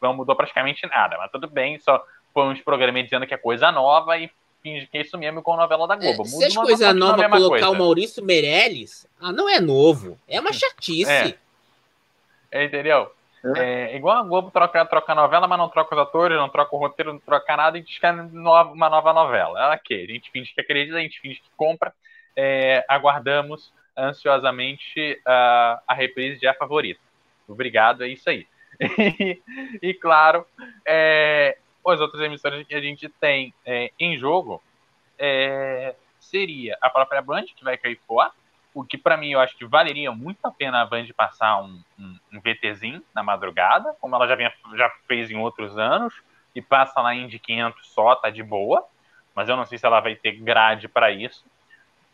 não 0.00 0.14
mudou 0.14 0.36
praticamente 0.36 0.86
nada. 0.86 1.16
Mas 1.16 1.30
tudo 1.30 1.48
bem, 1.48 1.78
só 1.80 2.04
põe 2.34 2.48
uns 2.48 2.60
programas 2.60 3.04
dizendo 3.04 3.26
que 3.26 3.34
é 3.34 3.38
coisa 3.38 3.72
nova 3.72 4.18
e 4.18 4.30
finge 4.62 4.86
que 4.86 4.98
é 4.98 5.00
isso 5.00 5.16
mesmo 5.16 5.42
com 5.42 5.54
a 5.54 5.56
novela 5.56 5.86
da 5.86 5.96
Globo. 5.96 6.22
É, 6.22 6.26
se 6.26 6.44
é 6.44 6.54
coisa 6.54 6.92
nova 6.92 7.28
colocar 7.28 7.48
coisa. 7.48 7.70
o 7.70 7.78
Maurício 7.78 8.24
Meirelles, 8.24 9.06
ah, 9.20 9.32
não 9.32 9.48
é 9.48 9.60
novo. 9.60 10.18
É 10.28 10.40
uma 10.40 10.52
chatice. 10.54 11.10
É. 11.10 11.34
É, 12.50 12.64
entendeu? 12.64 13.10
É. 13.56 13.92
é. 13.92 13.96
igual 13.96 14.16
a 14.16 14.22
Globo 14.22 14.50
troca, 14.50 14.84
troca 14.86 15.14
novela, 15.14 15.46
mas 15.46 15.58
não 15.58 15.68
troca 15.68 15.94
os 15.94 16.00
atores, 16.00 16.36
não 16.36 16.48
troca 16.48 16.74
o 16.74 16.78
roteiro, 16.78 17.12
não 17.12 17.20
troca 17.20 17.56
nada 17.56 17.78
e 17.78 17.82
diz 17.82 17.98
que 17.98 18.06
é 18.06 18.10
uma 18.10 18.90
nova 18.90 19.12
novela. 19.12 19.72
É 19.72 19.74
ok, 19.76 20.04
a 20.04 20.12
gente 20.12 20.30
finge 20.30 20.54
que 20.54 20.60
acredita, 20.60 20.96
a 20.96 21.00
gente 21.00 21.20
finge 21.20 21.40
que 21.40 21.50
compra. 21.56 21.92
É, 22.34 22.84
aguardamos 22.88 23.72
ansiosamente 23.96 25.20
uh, 25.26 25.80
a 25.86 25.94
reprise 25.94 26.38
de 26.38 26.46
A 26.46 26.54
Favorita. 26.54 27.00
Obrigado, 27.48 28.04
é 28.04 28.08
isso 28.08 28.28
aí. 28.28 28.46
e, 28.80 29.40
e 29.80 29.94
claro, 29.94 30.46
é, 30.86 31.56
as 31.86 32.00
outras 32.00 32.22
emissoras 32.22 32.66
que 32.66 32.74
a 32.74 32.80
gente 32.80 33.08
tem 33.08 33.54
é, 33.64 33.90
em 33.98 34.18
jogo 34.18 34.62
é, 35.18 35.94
seria 36.20 36.76
a 36.80 36.90
própria 36.90 37.22
Band, 37.22 37.44
que 37.44 37.64
vai 37.64 37.78
cair 37.78 37.98
fora, 38.06 38.30
o 38.76 38.84
que 38.84 38.98
para 38.98 39.16
mim 39.16 39.30
eu 39.30 39.40
acho 39.40 39.56
que 39.56 39.64
valeria 39.64 40.12
muito 40.12 40.44
a 40.44 40.50
pena 40.50 40.82
a 40.82 40.84
Band 40.84 41.06
passar 41.16 41.62
um, 41.62 41.80
um, 41.98 42.18
um 42.34 42.40
VTzinho 42.40 43.02
na 43.14 43.22
madrugada, 43.22 43.96
como 43.98 44.14
ela 44.14 44.28
já, 44.28 44.36
vinha, 44.36 44.52
já 44.74 44.90
fez 45.08 45.30
em 45.30 45.38
outros 45.38 45.78
anos, 45.78 46.12
e 46.54 46.60
passa 46.60 47.00
lá 47.00 47.14
em 47.14 47.26
de 47.26 47.38
500 47.38 47.88
só, 47.88 48.14
tá 48.14 48.28
de 48.28 48.42
boa, 48.42 48.86
mas 49.34 49.48
eu 49.48 49.56
não 49.56 49.64
sei 49.64 49.78
se 49.78 49.86
ela 49.86 50.00
vai 50.00 50.14
ter 50.14 50.32
grade 50.32 50.88
para 50.88 51.10
isso. 51.10 51.42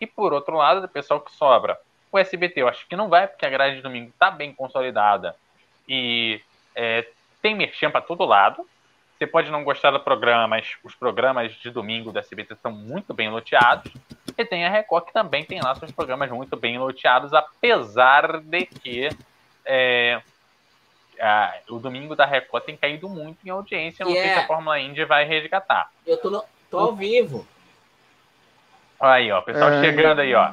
E 0.01 0.07
por 0.07 0.33
outro 0.33 0.57
lado, 0.57 0.85
o 0.85 0.89
pessoal 0.89 1.21
que 1.21 1.33
sobra, 1.33 1.77
o 2.13 2.19
SBT 2.19 2.61
eu 2.61 2.69
acho 2.69 2.87
que 2.87 2.95
não 2.95 3.09
vai, 3.09 3.27
porque 3.27 3.45
a 3.45 3.51
grade 3.51 3.77
de 3.77 3.83
domingo 3.83 4.13
tá 4.17 4.31
bem 4.31 4.55
consolidada 4.55 5.35
e 5.89 6.41
é, 6.77 7.09
tem 7.41 7.57
merchan 7.57 7.91
para 7.91 8.01
todo 8.01 8.25
lado. 8.25 8.65
Você 9.19 9.27
pode 9.27 9.51
não 9.51 9.65
gostar 9.65 9.91
do 9.91 9.99
programa, 9.99 10.47
mas 10.47 10.77
os 10.85 10.95
programas 10.95 11.53
de 11.55 11.71
domingo 11.71 12.13
do 12.13 12.21
SBT 12.21 12.55
estão 12.55 12.71
muito 12.71 13.13
bem 13.13 13.31
loteados. 13.31 13.93
E 14.39 14.45
tem 14.45 14.65
a 14.65 14.71
Record, 14.71 15.07
que 15.07 15.13
também 15.13 15.45
tem 15.45 15.61
lá 15.61 15.75
seus 15.75 15.93
programas 15.93 16.31
muito 16.31 16.57
bem 16.57 16.79
loteados, 16.79 17.33
apesar 17.33 18.41
de 18.41 18.67
que 18.67 19.09
é, 19.65 20.21
a, 21.21 21.55
o 21.69 21.79
domingo 21.79 22.17
da 22.17 22.25
Record 22.25 22.65
tem 22.65 22.77
caído 22.77 23.09
muito 23.09 23.39
em 23.47 23.51
audiência. 23.51 24.05
Não 24.05 24.13
yeah. 24.13 24.29
sei 24.29 24.39
se 24.39 24.45
a 24.45 24.47
Fórmula 24.47 24.79
Indy 24.81 25.05
vai 25.05 25.25
resgatar. 25.25 25.91
Eu 26.07 26.17
tô, 26.19 26.31
no, 26.31 26.45
tô 26.71 26.79
ao 26.79 26.97
vivo. 26.97 27.47
Aí, 28.99 29.31
ó, 29.31 29.41
o 29.41 29.43
pessoal 29.43 29.71
é... 29.71 29.83
chegando 29.83 30.21
aí, 30.21 30.35
ó. 30.35 30.53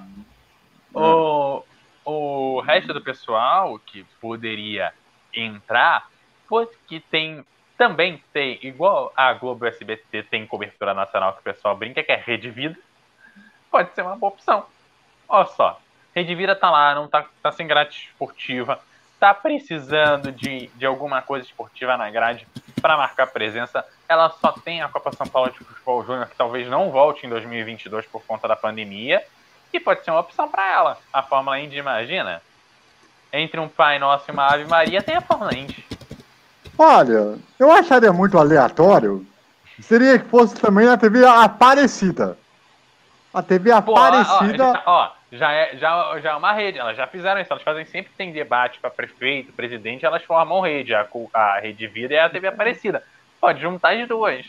O, 0.94 1.64
o 2.06 2.62
resto 2.62 2.94
do 2.94 3.02
pessoal 3.02 3.78
que 3.80 4.04
poderia 4.20 4.94
entrar, 5.34 6.10
porque 6.48 7.00
tem 7.12 7.46
também 7.78 8.22
tem, 8.34 8.60
igual 8.62 9.14
a 9.16 9.32
Globo 9.32 9.66
SBT 9.66 10.24
tem 10.24 10.46
cobertura 10.46 10.94
nacional 10.94 11.32
que 11.32 11.40
o 11.40 11.44
pessoal 11.44 11.78
brinca, 11.78 12.04
que 12.04 12.12
é 12.12 12.16
Rede 12.16 12.50
Vida 12.50 12.78
pode 13.70 13.94
ser 13.94 14.02
uma 14.02 14.16
boa 14.16 14.32
opção. 14.32 14.66
Olha 15.28 15.46
só, 15.48 15.80
Rede 16.16 16.36
Vida 16.36 16.56
tá 16.56 16.70
lá, 16.70 16.96
não 16.96 17.08
tá, 17.08 17.26
tá 17.42 17.52
sem 17.52 17.68
grade 17.68 18.10
esportiva, 18.10 18.80
tá 19.20 19.34
precisando 19.34 20.32
de, 20.32 20.68
de 20.76 20.86
alguma 20.86 21.22
coisa 21.22 21.46
esportiva 21.46 21.98
na 21.98 22.10
grade 22.10 22.48
para 22.82 22.98
marcar 22.98 23.28
presença. 23.28 23.86
Ela 24.08 24.30
só 24.30 24.52
tem 24.52 24.82
a 24.82 24.88
Copa 24.88 25.12
São 25.16 25.28
Paulo 25.28 25.52
de 25.52 25.60
Futebol 25.60 26.04
Júnior, 26.06 26.28
que 26.28 26.36
talvez 26.36 26.68
não 26.68 26.90
volte 26.90 27.26
em 27.26 27.30
2022 27.30 28.06
por 28.08 28.24
conta 28.24 28.48
da 28.48 28.56
pandemia, 28.56 29.24
e 29.72 29.80
pode 29.80 30.04
ser 30.04 30.12
uma 30.12 30.22
opção 30.22 30.50
para 30.50 30.66
ela. 30.72 30.98
A 31.14 31.22
Fórmula 31.22 31.60
Indy, 31.60 31.78
imagina? 31.78 32.42
Entre 33.32 33.60
um 33.60 33.68
Pai 33.68 34.00
Nosso 34.00 34.26
e 34.28 34.32
uma 34.32 34.48
Ave 34.48 34.66
Maria, 34.66 35.04
tem 35.04 35.16
a 35.16 35.22
Fórmula 35.22 35.54
Indy. 35.54 35.86
Olha, 36.78 37.38
eu 37.60 37.72
acharia 37.72 38.12
muito 38.12 38.38
aleatório. 38.38 39.26
Seria 39.82 40.18
que 40.18 40.28
fosse 40.28 40.56
também 40.56 40.86
na 40.86 40.98
TV 40.98 41.26
Aparecida. 41.26 42.38
A 43.34 43.42
TV 43.44 43.70
Pô, 43.82 43.94
ó, 43.94 43.98
Aparecida. 43.98 44.84
Ó, 44.86 45.04
ó, 45.04 45.12
já, 45.32 45.52
é, 45.52 45.78
já, 45.78 46.20
já 46.20 46.32
é 46.32 46.36
uma 46.36 46.52
rede, 46.54 46.80
elas 46.80 46.98
já 46.98 47.06
fizeram 47.06 47.40
isso, 47.40 47.52
elas 47.52 47.64
fazem 47.64 47.86
sempre 47.86 48.12
que 48.12 48.18
tem 48.18 48.32
debate 48.32 48.80
para 48.80 48.90
prefeito, 48.90 49.54
presidente, 49.54 50.06
elas 50.06 50.24
formam 50.24 50.62
rede, 50.62 50.94
a, 50.96 51.08
a 51.34 51.60
Rede 51.60 51.88
Vida 51.88 52.14
e 52.14 52.20
a 52.20 52.30
TV 52.30 52.48
Aparecida. 52.48 53.04
Pode 53.40 53.62
juntar 53.62 53.94
as 53.94 54.08
duas. 54.08 54.46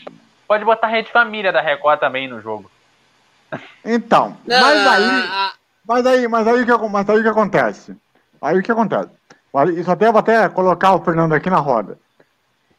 Pode 0.47 0.65
botar 0.65 0.87
a 0.87 0.89
Rede 0.89 1.11
Família 1.11 1.51
da 1.51 1.61
Record 1.61 1.99
também 1.99 2.27
no 2.27 2.41
jogo. 2.41 2.69
Então, 3.85 4.37
mas 4.47 4.87
aí. 4.87 5.51
Mas 5.87 6.05
aí, 6.05 6.27
mas 6.27 6.47
aí 6.47 6.61
o 6.61 6.65
que, 6.65 6.89
mas 6.89 7.09
aí 7.09 7.19
o 7.19 7.23
que 7.23 7.29
acontece? 7.29 7.95
Aí 8.41 8.57
o 8.57 8.63
que 8.63 8.71
acontece? 8.71 9.09
Isso 9.75 9.91
até 9.91 10.09
vou 10.11 10.19
até 10.19 10.47
colocar 10.49 10.93
o 10.93 11.03
Fernando 11.03 11.33
aqui 11.33 11.49
na 11.49 11.57
roda. 11.57 11.97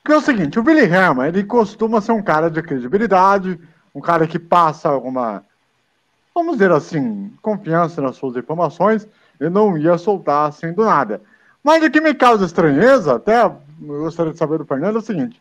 Porque 0.02 0.12
é 0.12 0.16
o 0.16 0.20
seguinte, 0.20 0.58
o 0.58 0.62
Billy 0.62 0.84
Hammer, 0.84 1.28
ele 1.28 1.44
costuma 1.44 2.00
ser 2.00 2.12
um 2.12 2.22
cara 2.22 2.50
de 2.50 2.62
credibilidade, 2.62 3.58
um 3.94 4.00
cara 4.00 4.26
que 4.26 4.38
passa 4.38 4.88
alguma, 4.88 5.44
vamos 6.34 6.54
dizer 6.54 6.72
assim, 6.72 7.32
confiança 7.42 8.00
nas 8.00 8.16
suas 8.16 8.36
informações, 8.36 9.06
ele 9.40 9.50
não 9.50 9.76
ia 9.76 9.98
soltar 9.98 10.48
assim 10.48 10.72
do 10.72 10.84
nada. 10.84 11.20
Mas 11.62 11.82
o 11.82 11.90
que 11.90 12.00
me 12.00 12.14
causa 12.14 12.44
estranheza, 12.44 13.14
até 13.16 13.44
eu 13.44 13.56
gostaria 13.80 14.32
de 14.32 14.38
saber 14.38 14.58
do 14.58 14.64
Fernando, 14.64 14.96
é 14.96 14.98
o 14.98 15.02
seguinte, 15.02 15.40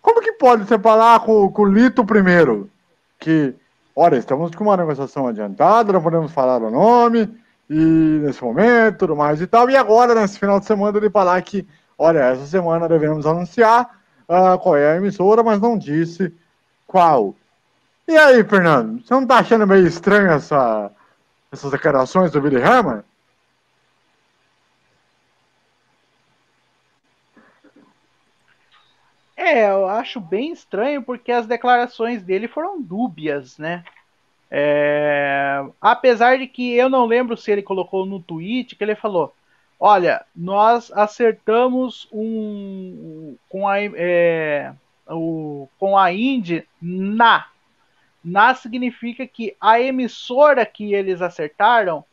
como 0.00 0.20
que 0.20 0.32
pode 0.32 0.66
separar 0.66 1.20
com, 1.20 1.50
com 1.50 1.62
o 1.62 1.66
Lito 1.66 2.04
primeiro, 2.04 2.70
que 3.18 3.54
Olha, 3.98 4.16
estamos 4.16 4.54
com 4.54 4.62
uma 4.62 4.76
negociação 4.76 5.26
adiantada, 5.26 5.90
não 5.90 6.02
podemos 6.02 6.30
falar 6.30 6.60
o 6.60 6.70
nome, 6.70 7.34
e 7.68 7.74
nesse 8.22 8.44
momento, 8.44 8.98
tudo 8.98 9.16
mais 9.16 9.40
e 9.40 9.46
tal. 9.46 9.70
E 9.70 9.76
agora, 9.76 10.14
nesse 10.14 10.38
final 10.38 10.60
de 10.60 10.66
semana, 10.66 10.98
ele 10.98 11.08
falar 11.08 11.40
que, 11.40 11.66
olha, 11.96 12.18
essa 12.18 12.44
semana 12.44 12.86
devemos 12.90 13.26
anunciar 13.26 13.98
ah, 14.28 14.58
qual 14.58 14.76
é 14.76 14.92
a 14.92 14.96
emissora, 14.96 15.42
mas 15.42 15.62
não 15.62 15.78
disse 15.78 16.30
qual. 16.86 17.34
E 18.08 18.16
aí, 18.16 18.44
Fernando, 18.44 19.02
você 19.02 19.14
não 19.14 19.26
tá 19.26 19.38
achando 19.38 19.66
meio 19.66 19.86
estranho 19.86 20.30
essa, 20.30 20.90
essas 21.50 21.70
declarações 21.70 22.30
do 22.30 22.40
Billy 22.40 22.62
Hammer? 22.62 23.04
É, 29.36 29.70
eu 29.70 29.86
acho 29.86 30.20
bem 30.20 30.52
estranho 30.52 31.02
porque 31.02 31.30
as 31.30 31.46
declarações 31.46 32.22
dele 32.22 32.48
foram 32.48 32.80
dúbias, 32.80 33.58
né? 33.58 33.84
É, 34.50 35.64
apesar 35.80 36.38
de 36.38 36.46
que 36.46 36.74
eu 36.74 36.88
não 36.88 37.04
lembro 37.04 37.36
se 37.36 37.50
ele 37.50 37.62
colocou 37.62 38.06
no 38.06 38.20
tweet 38.20 38.76
que 38.76 38.84
ele 38.84 38.94
falou: 38.94 39.34
Olha, 39.78 40.24
nós 40.34 40.90
acertamos 40.92 42.08
um 42.12 43.36
com 43.48 43.68
a, 43.68 43.80
é, 43.80 44.72
o, 45.08 45.68
com 45.78 45.98
a 45.98 46.12
Indy 46.12 46.66
na. 46.80 47.46
Na 48.28 48.56
significa 48.56 49.24
que 49.24 49.56
a 49.60 49.80
emissora 49.80 50.66
que 50.66 50.92
eles 50.92 51.22
acertaram, 51.22 52.04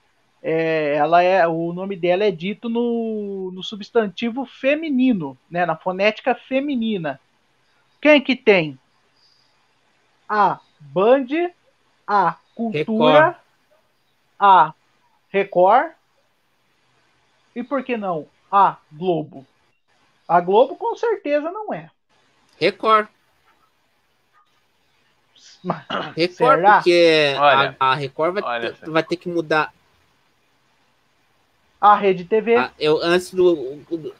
é, 0.44 0.94
ela 0.94 1.24
é, 1.24 1.48
o 1.48 1.74
nome 1.74 1.96
dela 1.96 2.24
é 2.24 2.30
dito 2.30 2.70
no, 2.70 3.50
no 3.52 3.64
substantivo 3.64 4.46
feminino, 4.46 5.36
né, 5.50 5.66
na 5.66 5.76
fonética 5.76 6.36
feminina. 6.36 7.20
Quem 8.00 8.22
que 8.22 8.36
tem? 8.36 8.78
A 10.30 10.60
Band, 10.80 11.26
a 12.06 12.38
Cultura, 12.54 13.30
Record. 13.30 13.36
a 14.40 14.74
Record 15.30 15.92
e 17.56 17.64
por 17.64 17.84
que 17.84 17.98
não 17.98 18.28
a 18.52 18.78
Globo? 18.92 19.48
A 20.28 20.40
Globo 20.40 20.76
com 20.76 20.96
certeza 20.96 21.50
não 21.50 21.74
é. 21.74 21.90
Record. 22.60 23.08
Record, 26.16 26.32
Será? 26.58 26.74
porque 26.76 27.36
Olha, 27.40 27.76
a, 27.80 27.92
a 27.92 27.96
Record 27.96 28.34
vai, 28.34 28.44
olha 28.44 28.74
ter, 28.74 28.90
vai 28.90 29.04
ter 29.04 29.16
que 29.16 29.30
mudar. 29.30 29.72
A 31.80 31.96
Rede 31.96 32.26
TV, 32.26 32.56
a- 32.56 32.72
eu, 32.80 33.00
antes 33.02 33.34
do, 33.34 33.76
do- 33.90 34.14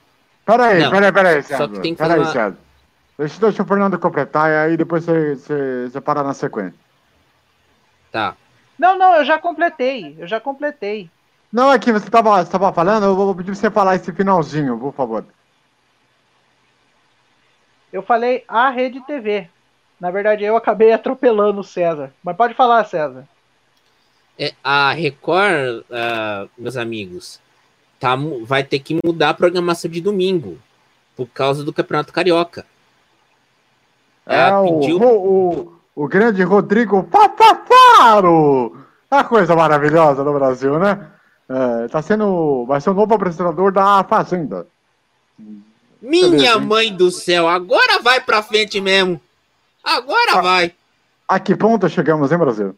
Peraí, 0.46 0.82
Não, 0.84 0.92
peraí, 0.92 1.12
peraí, 1.12 1.42
só 1.42 1.48
César. 1.50 1.68
que 1.70 1.80
tem 1.80 1.94
que 1.96 2.02
Peraí, 2.02 2.18
falar- 2.20 2.32
César. 2.32 2.58
Deixa, 3.18 3.40
deixa 3.40 3.64
o 3.64 3.66
Fernando 3.66 3.98
completar 4.00 4.50
e 4.50 4.56
aí 4.72 4.78
depois 4.78 5.06
você, 5.06 5.36
você, 5.36 5.90
você 5.90 6.02
para 6.02 6.24
na 6.24 6.34
sequência. 6.34 6.78
Tá. 8.12 8.36
Não, 8.78 8.98
não, 8.98 9.16
eu 9.18 9.24
já 9.26 9.38
completei. 9.40 10.16
Eu 10.20 10.28
já 10.28 10.40
completei. 10.40 11.10
Não, 11.52 11.72
é 11.72 11.78
que 11.80 11.92
você 11.94 12.06
estava 12.08 12.44
você 12.44 12.52
tava 12.52 12.74
falando, 12.74 13.06
eu 13.06 13.16
vou 13.16 13.34
pedir 13.36 13.52
pra 13.52 13.56
você 13.56 13.70
falar 13.72 13.96
esse 13.96 14.12
finalzinho, 14.12 14.78
por 14.80 14.94
favor. 14.94 15.24
Eu 17.92 18.02
falei 18.02 18.44
a 18.48 18.70
Rede 18.70 19.00
TV. 19.02 19.48
Na 20.00 20.12
verdade, 20.12 20.44
eu 20.44 20.56
acabei 20.56 20.92
atropelando 20.92 21.62
o 21.62 21.64
César. 21.64 22.14
Mas 22.24 22.36
pode 22.36 22.54
falar, 22.54 22.84
César. 22.86 23.28
É, 24.38 24.54
a 24.64 24.92
Record, 24.92 25.84
ah, 25.92 26.48
meus 26.58 26.76
amigos, 26.76 27.40
tá, 28.00 28.16
vai 28.44 28.64
ter 28.64 28.80
que 28.80 29.00
mudar 29.04 29.30
a 29.30 29.34
programação 29.34 29.90
de 29.90 30.02
domingo 30.02 30.58
por 31.16 31.28
causa 31.28 31.64
do 31.64 31.72
Campeonato 31.72 32.12
Carioca. 32.12 32.66
É, 34.26 34.48
Ela 34.48 34.62
o, 34.62 34.80
pediu- 34.80 35.02
o, 35.02 35.74
o, 35.96 36.04
o 36.04 36.08
grande 36.08 36.42
Rodrigo 36.44 37.04
Papaparo! 37.04 38.78
A 39.10 39.24
coisa 39.24 39.56
maravilhosa 39.56 40.24
do 40.24 40.34
Brasil, 40.34 40.80
né? 40.80 41.08
É, 41.48 41.88
tá 41.88 42.02
sendo. 42.02 42.66
Vai 42.66 42.82
ser 42.82 42.90
o 42.90 42.94
novo 42.96 43.14
apresentador 43.14 43.72
da 43.72 44.04
Fazenda. 44.04 44.66
Minha 46.02 46.30
Beleza, 46.32 46.60
mãe 46.60 46.94
do 46.94 47.12
céu, 47.12 47.48
agora 47.48 48.02
vai 48.02 48.20
pra 48.20 48.42
frente 48.42 48.82
mesmo. 48.82 49.22
Agora 49.84 50.32
Ah, 50.38 50.42
vai. 50.42 50.74
A 51.28 51.40
que 51.40 51.56
ponto 51.56 51.90
chegamos, 51.90 52.32
hein, 52.32 52.38
Brasil? 52.38 52.76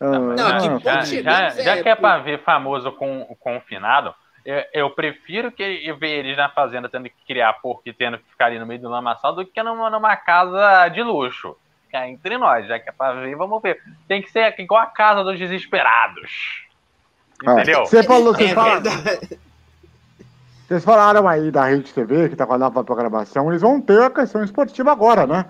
Ah, 0.00 0.06
Não, 0.18 0.46
ah, 0.48 0.58
que 0.58 0.84
já, 0.84 1.00
já, 1.02 1.48
já 1.50 1.76
é, 1.76 1.82
que 1.82 1.88
é 1.88 1.94
pô. 1.94 2.00
pra 2.02 2.18
ver 2.18 2.42
famoso 2.42 2.90
com 2.92 3.24
confinado, 3.40 4.12
eu, 4.44 4.62
eu 4.72 4.90
prefiro 4.90 5.52
que 5.52 5.62
eu 5.62 5.96
ver 5.96 6.18
eles 6.18 6.36
na 6.36 6.48
fazenda 6.48 6.88
tendo 6.88 7.04
que 7.04 7.14
criar 7.26 7.52
porco 7.54 7.82
e 7.86 7.92
tendo 7.92 8.18
que 8.18 8.24
ficar 8.30 8.46
ali 8.46 8.58
no 8.58 8.66
meio 8.66 8.80
do 8.80 8.88
lamaçal 8.88 9.34
do 9.34 9.46
que 9.46 9.62
numa, 9.62 9.88
numa 9.88 10.16
casa 10.16 10.88
de 10.88 11.02
luxo. 11.02 11.56
É 11.94 12.08
entre 12.08 12.38
nós, 12.38 12.66
já 12.66 12.78
que 12.78 12.88
é 12.88 12.92
pra 12.92 13.12
ver, 13.12 13.36
vamos 13.36 13.60
ver. 13.62 13.78
Tem 14.08 14.22
que 14.22 14.30
ser 14.30 14.54
igual 14.58 14.80
a 14.80 14.86
casa 14.86 15.22
dos 15.22 15.38
desesperados. 15.38 16.64
ah, 17.46 17.52
Entendeu? 17.52 17.84
Você 17.84 18.02
falou, 18.02 18.34
vocês, 18.34 18.50
É 18.50 18.54
falaram, 18.54 18.80
verdade. 18.82 19.38
vocês 20.66 20.82
falaram 20.84 21.28
aí 21.28 21.50
da 21.50 21.66
Rede 21.66 21.92
TV, 21.92 22.30
que 22.30 22.36
tá 22.36 22.46
com 22.46 22.54
a 22.54 22.58
nova 22.58 22.82
programação, 22.82 23.50
eles 23.50 23.60
vão 23.60 23.78
ter 23.78 24.00
a 24.02 24.08
questão 24.10 24.42
esportiva 24.42 24.90
agora, 24.90 25.26
né? 25.26 25.44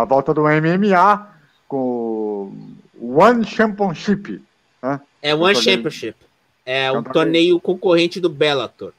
A 0.00 0.04
volta 0.04 0.32
do 0.32 0.42
MMA 0.42 1.26
com 1.66 2.52
o 3.00 3.18
One 3.20 3.44
Championship. 3.44 4.42
Né? 4.82 5.00
É 5.22 5.34
One 5.34 5.54
torneio. 5.54 5.62
Championship. 5.76 6.16
É 6.64 6.92
um 6.92 7.00
Então, 7.00 7.12
torneio 7.12 7.60
concorrente 7.60 8.20
do 8.20 8.28
Bellator. 8.28 8.92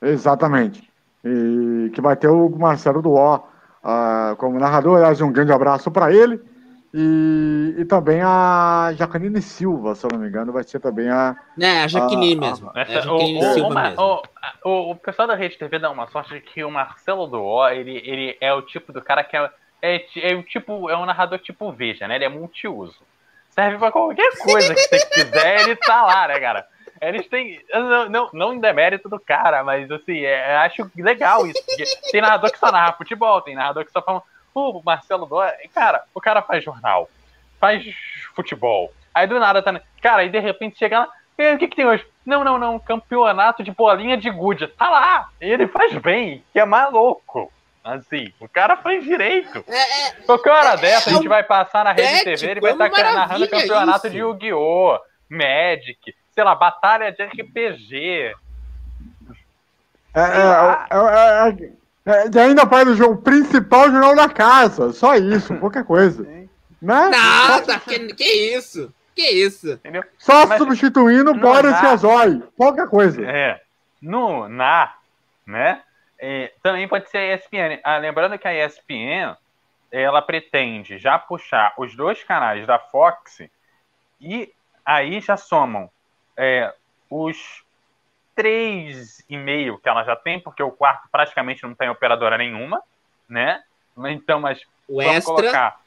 Exatamente. 0.00 0.88
E 1.24 1.90
que 1.94 2.00
vai 2.00 2.16
ter 2.16 2.28
o 2.28 2.48
Marcelo 2.50 3.02
Duó 3.02 3.40
ah, 3.84 4.34
como 4.38 4.58
narrador. 4.58 4.96
Aliás, 4.96 5.20
um 5.20 5.32
grande 5.32 5.52
abraço 5.52 5.90
para 5.90 6.12
ele. 6.12 6.40
E, 6.92 7.74
e 7.78 7.84
também 7.84 8.20
a 8.20 8.92
Jacanine 8.96 9.40
Silva, 9.40 9.94
se 9.94 10.04
eu 10.04 10.10
não 10.12 10.18
me 10.18 10.26
engano, 10.28 10.52
vai 10.52 10.64
ser 10.64 10.80
também 10.80 11.08
a. 11.08 11.36
Né, 11.56 11.84
a 11.84 11.86
Jaqueline 11.86 12.34
mesmo. 12.34 12.70
É 12.74 12.82
a 12.82 12.84
Jaqueline 13.00 13.38
o, 13.46 13.52
Silva 13.54 13.82
mesmo. 13.82 14.02
o- 14.02 14.22
o- 14.64 14.90
o 14.90 14.96
pessoal 14.96 15.28
da 15.28 15.36
Rede 15.36 15.56
TV 15.56 15.78
dá 15.78 15.88
uma 15.90 16.08
sorte 16.08 16.34
de 16.34 16.40
que 16.40 16.64
o 16.64 16.70
Marcelo 16.70 17.28
Duó, 17.28 17.68
ele, 17.68 18.02
ele 18.04 18.36
é 18.40 18.52
o 18.52 18.62
tipo 18.62 18.92
do 18.92 19.00
cara 19.00 19.22
que 19.22 19.36
é, 19.36 19.48
é, 19.82 20.04
é 20.16 20.34
o 20.34 20.42
tipo, 20.42 20.88
é 20.90 20.96
um 20.96 21.06
narrador 21.06 21.38
tipo 21.38 21.70
Veja, 21.72 22.06
né? 22.08 22.16
Ele 22.16 22.24
é 22.24 22.28
multiuso. 22.28 23.00
Serve 23.50 23.78
pra 23.78 23.90
qualquer 23.90 24.30
coisa 24.38 24.74
que 24.74 24.80
você 24.80 25.06
quiser, 25.06 25.60
ele 25.62 25.76
tá 25.76 26.02
lá, 26.02 26.28
né, 26.28 26.38
cara? 26.38 26.66
Eles 27.00 27.26
têm. 27.28 27.60
Não, 27.72 28.08
não, 28.08 28.30
não 28.32 28.52
em 28.54 28.60
demérito 28.60 29.08
do 29.08 29.18
cara, 29.18 29.64
mas 29.64 29.90
assim, 29.90 30.20
é, 30.20 30.56
acho 30.58 30.90
legal 30.96 31.46
isso. 31.46 31.60
tem 32.12 32.20
narrador 32.20 32.52
que 32.52 32.58
só 32.58 32.70
narra 32.70 32.92
futebol, 32.92 33.40
tem 33.40 33.54
narrador 33.54 33.84
que 33.84 33.90
só 33.92 34.02
fala. 34.02 34.22
Pô, 34.52 34.70
o 34.70 34.82
Marcelo 34.84 35.26
Duó, 35.26 35.48
cara, 35.74 36.04
o 36.14 36.20
cara 36.20 36.42
faz 36.42 36.62
jornal, 36.62 37.08
faz 37.58 37.84
futebol. 38.34 38.92
Aí 39.14 39.26
do 39.26 39.38
nada 39.40 39.62
tá. 39.62 39.80
Cara, 40.02 40.22
aí 40.22 40.28
de 40.28 40.38
repente 40.38 40.78
chega 40.78 41.00
lá. 41.00 41.08
"E, 41.38 41.54
O 41.54 41.58
que, 41.58 41.68
que 41.68 41.76
tem 41.76 41.86
hoje? 41.86 42.06
Não, 42.24 42.44
não, 42.44 42.58
não. 42.58 42.78
Campeonato 42.78 43.62
de 43.62 43.70
bolinha 43.70 44.16
de 44.16 44.30
gude. 44.30 44.66
Tá 44.68 44.90
lá. 44.90 45.28
Ele 45.40 45.66
faz 45.66 45.94
bem, 45.96 46.44
que 46.52 46.58
é 46.60 46.64
maluco. 46.64 47.50
Assim, 47.82 48.32
o 48.38 48.46
cara 48.46 48.76
faz 48.76 49.02
direito. 49.02 49.64
É, 49.66 50.08
é, 50.08 50.10
Qualquer 50.26 50.50
hora 50.50 50.76
dessa 50.76 51.08
a 51.08 51.12
é 51.12 51.16
gente 51.16 51.28
vai 51.28 51.42
passar 51.42 51.84
na 51.84 51.92
rede 51.92 52.24
TV, 52.24 52.50
ele 52.50 52.60
vai 52.60 52.72
é 52.72 52.74
uma 52.74 52.86
estar 52.86 53.02
narrando 53.02 53.18
maravilha 53.18 53.48
campeonato 53.48 54.06
isso. 54.06 54.10
de 54.10 54.18
Yu-Gi-Oh!, 54.18 54.98
Magic, 55.30 56.14
sei 56.34 56.44
lá, 56.44 56.54
batalha 56.54 57.10
de 57.10 57.22
RPG. 57.22 58.34
É, 60.12 60.20
é, 60.20 60.24
é, 60.90 61.48
é, 61.48 62.22
é, 62.24 62.30
e 62.34 62.38
ainda 62.38 62.66
faz 62.66 62.88
o 62.88 62.96
jogo 62.96 63.22
principal 63.22 63.88
o 63.88 63.92
jornal 63.92 64.14
da 64.14 64.28
casa. 64.28 64.92
Só 64.92 65.14
isso, 65.14 65.54
pouca 65.60 65.82
coisa. 65.82 66.22
Né? 66.82 67.08
nada, 67.08 67.78
que, 67.80 68.14
que 68.14 68.24
isso? 68.24 68.92
Que 69.14 69.22
isso? 69.22 69.72
Entendeu? 69.72 70.02
Só 70.18 70.46
Mas- 70.46 70.58
substituindo 70.58 71.34
Boris. 71.34 71.78
Casoy. 71.78 72.42
Pouca 72.56 72.86
coisa. 72.86 73.22
É. 73.24 73.60
No, 74.00 74.48
na, 74.48 74.94
né? 75.46 75.82
É, 76.22 76.52
também 76.62 76.86
pode 76.86 77.08
ser 77.08 77.18
a 77.18 77.34
ESPN. 77.34 77.80
Ah, 77.82 77.96
lembrando 77.96 78.38
que 78.38 78.46
a 78.46 78.66
ESPN 78.66 79.36
ela 79.90 80.20
pretende 80.20 80.98
já 80.98 81.18
puxar 81.18 81.72
os 81.78 81.96
dois 81.96 82.22
canais 82.22 82.66
da 82.66 82.78
Fox 82.78 83.40
e 84.20 84.52
aí 84.84 85.20
já 85.20 85.36
somam 85.36 85.90
é, 86.36 86.72
os 87.08 87.64
três 88.34 89.24
e 89.28 89.36
meio 89.36 89.78
que 89.78 89.88
ela 89.88 90.04
já 90.04 90.14
tem, 90.14 90.38
porque 90.38 90.62
o 90.62 90.70
quarto 90.70 91.08
praticamente 91.10 91.62
não 91.62 91.74
tem 91.74 91.88
operadora 91.88 92.38
nenhuma, 92.38 92.82
né? 93.28 93.62
Então, 94.10 94.40
mas 94.40 94.62
o 94.86 95.00
extra 95.02 95.22
colocar 95.22 95.80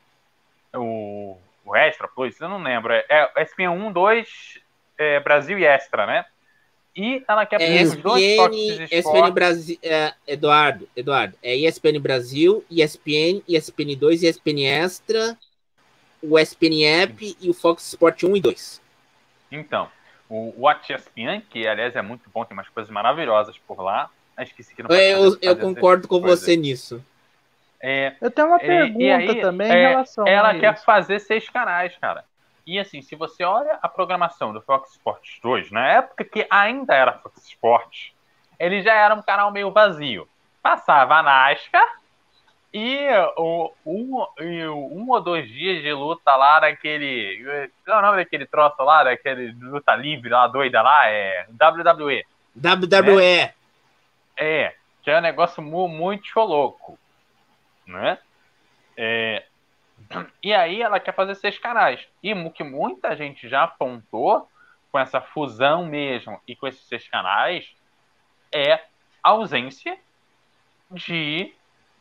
o, 0.73 1.37
o 1.63 1.75
extra 1.75 2.07
plus, 2.07 2.39
eu 2.39 2.49
não 2.49 2.61
lembro, 2.61 2.91
é, 2.91 3.05
é 3.07 3.43
ESPN 3.43 3.69
1, 3.69 3.91
2, 3.91 4.59
é, 4.97 5.19
Brasil 5.19 5.57
e 5.59 5.65
extra, 5.65 6.05
né? 6.05 6.25
E 6.95 7.23
ela 7.27 7.45
quer 7.45 7.59
é 7.59 7.81
ESPN, 7.81 8.01
dois 8.01 8.91
ESPN 8.91 9.31
Brasil, 9.31 9.77
é, 9.81 10.13
Eduardo, 10.27 10.87
Eduardo, 10.95 11.35
é 11.41 11.55
ESPN 11.55 11.99
Brasil, 11.99 12.63
ESPN, 12.69 13.41
ESPN 13.47 13.95
2, 13.97 14.23
ESPN 14.23 14.63
Extra, 14.63 15.37
o 16.21 16.37
ESPN 16.37 16.85
App 16.85 17.37
e 17.41 17.49
o 17.49 17.53
Fox 17.53 17.87
Sport 17.87 18.23
1 18.23 18.35
e 18.37 18.41
2. 18.41 18.81
Então, 19.51 19.89
o 20.29 20.53
Watch 20.57 20.93
ESPN, 20.93 21.41
que 21.49 21.67
aliás 21.67 21.95
é 21.95 22.01
muito 22.01 22.29
bom, 22.31 22.45
tem 22.45 22.55
umas 22.55 22.69
coisas 22.69 22.91
maravilosas 22.91 23.57
por 23.67 23.81
lá. 23.81 24.09
Ah, 24.37 24.43
esqueci 24.43 24.75
que 24.75 24.83
não 24.83 24.89
Eu, 24.91 25.37
eu 25.41 25.57
concordo 25.57 26.07
com 26.07 26.19
coisas. 26.19 26.39
você 26.39 26.55
nisso. 26.55 27.03
É, 27.79 28.15
eu 28.21 28.31
tenho 28.31 28.47
uma 28.47 28.59
pergunta 28.59 29.15
aí, 29.15 29.41
também 29.41 29.69
é, 29.69 29.73
em 29.73 29.89
relação 29.89 30.25
Ela 30.25 30.51
a 30.51 30.59
quer 30.59 30.81
fazer 30.83 31.19
seis 31.19 31.49
canais, 31.49 31.93
cara. 31.99 32.23
E 32.65 32.79
assim, 32.79 33.01
se 33.01 33.15
você 33.15 33.43
olha 33.43 33.77
a 33.81 33.89
programação 33.89 34.53
do 34.53 34.61
Fox 34.61 34.91
Sports 34.91 35.39
2, 35.41 35.71
na 35.71 35.85
época 35.87 36.23
que 36.23 36.47
ainda 36.49 36.93
era 36.93 37.13
Fox 37.19 37.45
Sports, 37.47 38.13
ele 38.59 38.81
já 38.81 38.93
era 38.93 39.13
um 39.13 39.21
canal 39.21 39.51
meio 39.51 39.71
vazio. 39.71 40.27
Passava 40.61 41.15
a 41.15 41.23
NASCAR 41.23 41.99
e 42.73 43.07
o, 43.37 43.71
um, 43.85 44.25
um 44.39 45.09
ou 45.09 45.21
dois 45.21 45.47
dias 45.47 45.83
de 45.83 45.93
luta 45.93 46.35
lá 46.35 46.61
daquele. 46.61 47.69
Qual 47.85 47.97
é 47.97 47.99
o 47.99 48.01
nome 48.01 48.17
daquele 48.17 48.47
troço 48.47 48.81
lá, 48.81 49.03
daquele 49.03 49.51
luta 49.51 49.95
livre 49.95 50.29
lá, 50.29 50.47
doida 50.47 50.81
lá? 50.81 51.07
É 51.07 51.45
WWE. 51.51 52.23
WWE. 52.55 53.37
Né? 53.37 53.53
É, 54.37 54.73
que 55.03 55.11
é 55.11 55.17
um 55.19 55.21
negócio 55.21 55.61
muito 55.61 56.39
louco. 56.39 56.97
Né? 57.85 58.17
É, 58.97 59.43
e 60.41 60.53
aí 60.53 60.81
ela 60.81 60.99
quer 60.99 61.13
fazer 61.13 61.35
seis 61.35 61.57
canais. 61.57 62.07
E 62.21 62.33
o 62.33 62.51
que 62.51 62.63
muita 62.63 63.15
gente 63.15 63.47
já 63.47 63.63
apontou 63.63 64.49
com 64.91 64.99
essa 64.99 65.21
fusão 65.21 65.85
mesmo 65.85 66.39
e 66.47 66.55
com 66.55 66.67
esses 66.67 66.85
seis 66.87 67.07
canais 67.07 67.67
é 68.53 68.73
a 69.23 69.29
ausência 69.29 69.97
de 70.91 71.53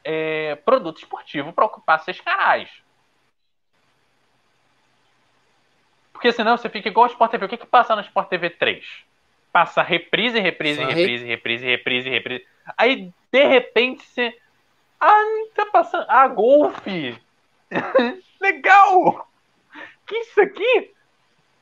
é, 0.05 0.57
produto 0.57 0.99
esportivo 0.99 1.53
para 1.53 1.65
ocupar 1.65 2.01
seis 2.01 2.21
canais. 2.21 2.71
Porque 6.23 6.31
senão 6.31 6.57
você 6.57 6.69
fica 6.69 6.89
igual 6.89 7.07
o 7.07 7.11
Sport 7.11 7.33
TV. 7.33 7.47
O 7.47 7.49
que, 7.49 7.57
que 7.57 7.67
passa 7.67 7.97
no 7.97 8.03
Sport 8.03 8.29
TV 8.29 8.51
3? 8.51 8.85
Passa 9.51 9.83
reprise, 9.83 10.39
reprise, 10.39 10.81
reprise, 10.85 11.25
reprise, 11.25 11.67
reprise, 11.67 12.09
reprise. 12.09 12.47
Aí, 12.79 13.13
de 13.33 13.45
repente, 13.45 14.05
você. 14.05 14.33
Ah, 15.01 15.25
tá 15.53 15.67
passando. 15.67 16.07
Ah, 16.09 16.29
golfe! 16.29 17.21
Legal! 18.41 19.29
Que 20.07 20.17
isso 20.17 20.41
aqui? 20.41 20.93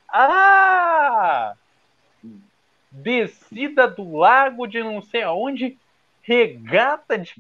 Ah! 0.09 1.55
Descida 2.91 3.87
do 3.87 4.17
lago 4.17 4.67
de 4.67 4.83
não 4.83 5.01
sei 5.01 5.23
aonde, 5.23 5.79
regata 6.23 7.17
de. 7.17 7.35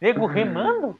Nego 0.00 0.26
remando? 0.26 0.98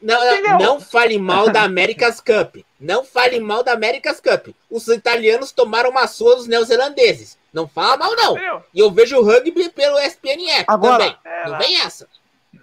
Não, 0.00 0.42
não, 0.42 0.58
não, 0.58 0.80
fale 0.80 1.18
mal 1.18 1.50
da 1.50 1.62
America's 1.62 2.20
Cup. 2.20 2.56
Não 2.78 3.04
fale 3.04 3.40
mal 3.40 3.62
da 3.62 3.72
America's 3.72 4.20
Cup. 4.20 4.48
Os 4.70 4.88
italianos 4.88 5.52
tomaram 5.52 5.90
uma 5.90 6.06
sua 6.06 6.36
dos 6.36 6.46
neozelandeses. 6.46 7.38
Não 7.52 7.66
fala 7.66 7.96
mal, 7.96 8.14
não. 8.14 8.32
Entendeu? 8.32 8.64
E 8.74 8.80
eu 8.80 8.90
vejo 8.90 9.16
o 9.16 9.24
rugby 9.24 9.68
pelo 9.70 9.98
ESPN 9.98 10.64
Agora, 10.66 10.98
também. 10.98 11.16
É, 11.24 11.48
não 11.48 11.58
vem 11.58 11.80
essa. 11.80 12.08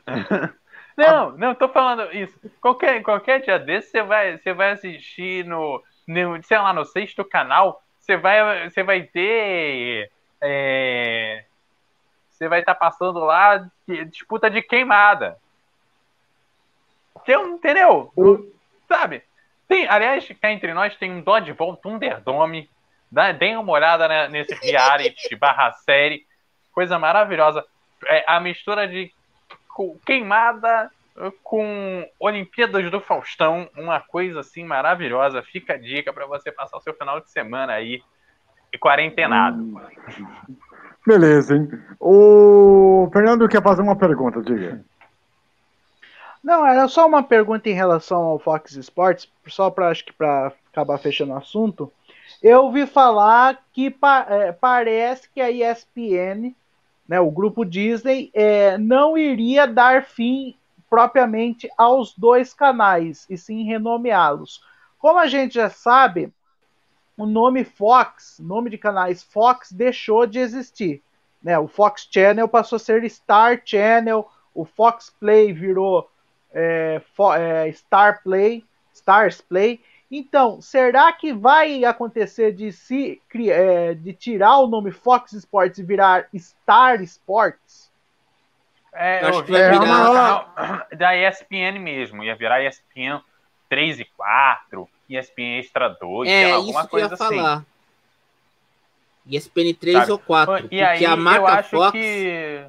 Não, 0.98 1.32
não, 1.32 1.54
tô 1.54 1.68
falando 1.68 2.12
isso. 2.16 2.40
Qualquer, 2.62 3.02
qualquer 3.02 3.42
dia 3.42 3.60
desse 3.60 3.90
você 3.92 4.02
vai, 4.02 4.38
você 4.38 4.54
vai 4.54 4.72
assistir 4.72 5.46
no, 5.46 5.84
no, 6.08 6.42
sei 6.44 6.58
lá, 6.58 6.74
no 6.74 6.86
sexto 6.86 7.26
canal, 7.26 7.84
você 8.00 8.16
vai, 8.16 8.70
você 8.70 8.84
vai 8.84 9.04
ter. 9.04 10.10
É, 10.42 11.44
você 12.30 12.48
vai 12.48 12.60
estar 12.60 12.76
tá 12.76 12.80
passando 12.80 13.20
lá 13.20 13.70
disputa 14.10 14.50
de 14.50 14.62
queimada. 14.62 15.38
Entendeu? 17.28 18.14
Sabe? 18.88 19.24
Tem, 19.68 19.88
aliás, 19.88 20.28
cá 20.40 20.52
entre 20.52 20.74
nós 20.74 20.96
tem 20.96 21.12
um 21.12 21.22
Dodgeball 21.22 21.76
Thunderdome. 21.78 22.70
Dá, 23.12 23.32
deem 23.32 23.58
uma 23.58 23.72
olhada 23.72 24.28
nesse 24.28 24.54
reality 24.64 25.36
barra 25.36 25.72
série. 25.72 26.26
Coisa 26.72 27.00
maravilhosa. 27.00 27.66
É, 28.08 28.24
a 28.28 28.40
mistura 28.40 28.88
de 28.88 29.12
queimada 30.06 30.92
com 31.44 32.08
Olimpíadas 32.20 32.90
do 32.92 33.00
Faustão, 33.00 33.70
uma 33.78 34.00
coisa 34.00 34.42
assim 34.42 34.64
maravilhosa. 34.64 35.42
Fica 35.42 35.74
a 35.74 35.78
dica 35.78 36.12
para 36.12 36.26
você 36.26 36.52
passar 36.52 36.78
o 36.78 36.82
seu 36.82 36.94
final 36.94 37.22
de 37.22 37.30
semana 37.32 37.74
aí 37.74 38.02
e 38.74 38.78
quarentenado. 38.78 39.62
Hum. 39.62 39.80
Beleza, 41.06 41.56
hein? 41.56 41.70
O 42.00 43.10
Fernando 43.14 43.48
quer 43.48 43.62
fazer 43.62 43.82
uma 43.82 43.96
pergunta, 43.96 44.42
diga. 44.42 44.84
Não, 46.44 46.66
era 46.66 46.88
só 46.88 47.08
uma 47.08 47.24
pergunta 47.24 47.70
em 47.70 47.74
relação 47.74 48.22
ao 48.22 48.40
Fox 48.40 48.76
Sports, 48.76 49.32
só 49.48 49.70
para 49.70 49.90
acho 49.90 50.06
que 50.06 50.14
para 50.14 50.52
acabar 50.72 50.98
fechando 50.98 51.34
o 51.34 51.38
assunto. 51.38 51.92
Eu 52.42 52.64
ouvi 52.64 52.86
falar 52.86 53.64
que 53.72 53.90
pa 53.90 54.26
é, 54.30 54.52
parece 54.52 55.30
que 55.30 55.42
a 55.42 55.50
ESPN 55.50 56.54
né, 57.08 57.20
o 57.20 57.30
grupo 57.30 57.64
Disney 57.64 58.32
é, 58.34 58.78
não 58.78 59.18
iria 59.18 59.68
dar 59.68 60.04
fim 60.04 60.56
propriamente 60.90 61.70
aos 61.78 62.14
dois 62.16 62.54
canais, 62.54 63.26
e 63.30 63.38
sim 63.38 63.64
renomeá-los. 63.64 64.64
Como 64.98 65.20
a 65.20 65.28
gente 65.28 65.56
já 65.56 65.70
sabe, 65.70 66.32
o 67.18 67.26
nome 67.26 67.64
Fox, 67.64 68.40
nome 68.40 68.70
de 68.70 68.78
canais 68.78 69.24
Fox, 69.24 69.72
deixou 69.72 70.26
de 70.26 70.40
existir. 70.40 71.02
Né? 71.42 71.58
O 71.60 71.68
Fox 71.68 72.08
Channel 72.12 72.48
passou 72.48 72.78
a 72.78 72.80
ser 72.80 73.08
Star 73.10 73.62
Channel, 73.64 74.28
o 74.54 74.66
Fox 74.66 75.10
Play 75.20 75.54
virou 75.54 76.10
é, 76.54 77.02
é, 77.38 77.72
Star 77.72 78.24
Play, 78.24 78.64
Stars 78.94 79.42
Play, 79.42 79.82
então, 80.18 80.62
será 80.62 81.12
que 81.12 81.34
vai 81.34 81.84
acontecer 81.84 82.54
de 82.54 82.72
se 82.72 83.22
é, 83.50 83.94
de 83.94 84.14
tirar 84.14 84.60
o 84.60 84.68
nome 84.68 84.92
Fox 84.92 85.34
Sports 85.34 85.78
e 85.80 85.84
virar 85.84 86.28
Star 86.36 87.02
Sports? 87.02 87.92
É, 88.94 89.24
eu 89.24 89.28
acho 89.28 89.44
que 89.44 89.52
vai 89.52 89.72
virar 89.72 90.88
da 90.96 91.18
ESPN 91.18 91.80
mesmo, 91.80 92.24
ia 92.24 92.36
virar 92.36 92.64
ESPN 92.64 93.22
3 93.68 94.00
e 94.00 94.06
4, 94.06 94.90
ESPN 95.10 95.60
Extra 95.60 95.90
2, 95.90 96.30
é, 96.30 96.52
alguma 96.52 96.82
isso 96.82 96.90
coisa 96.90 97.10
que 97.10 97.22
eu 97.22 97.26
ia 97.26 97.28
assim. 97.28 97.38
falar. 97.38 97.66
ESPN 99.28 99.74
3 99.74 99.98
Sabe? 99.98 100.12
ou 100.12 100.20
4, 100.20 100.68
e 100.72 100.82
aí, 100.82 101.06
a 101.06 101.16
marca 101.16 101.42
eu 101.42 101.48
acho 101.48 101.70
Fox... 101.72 101.92
que 101.92 102.66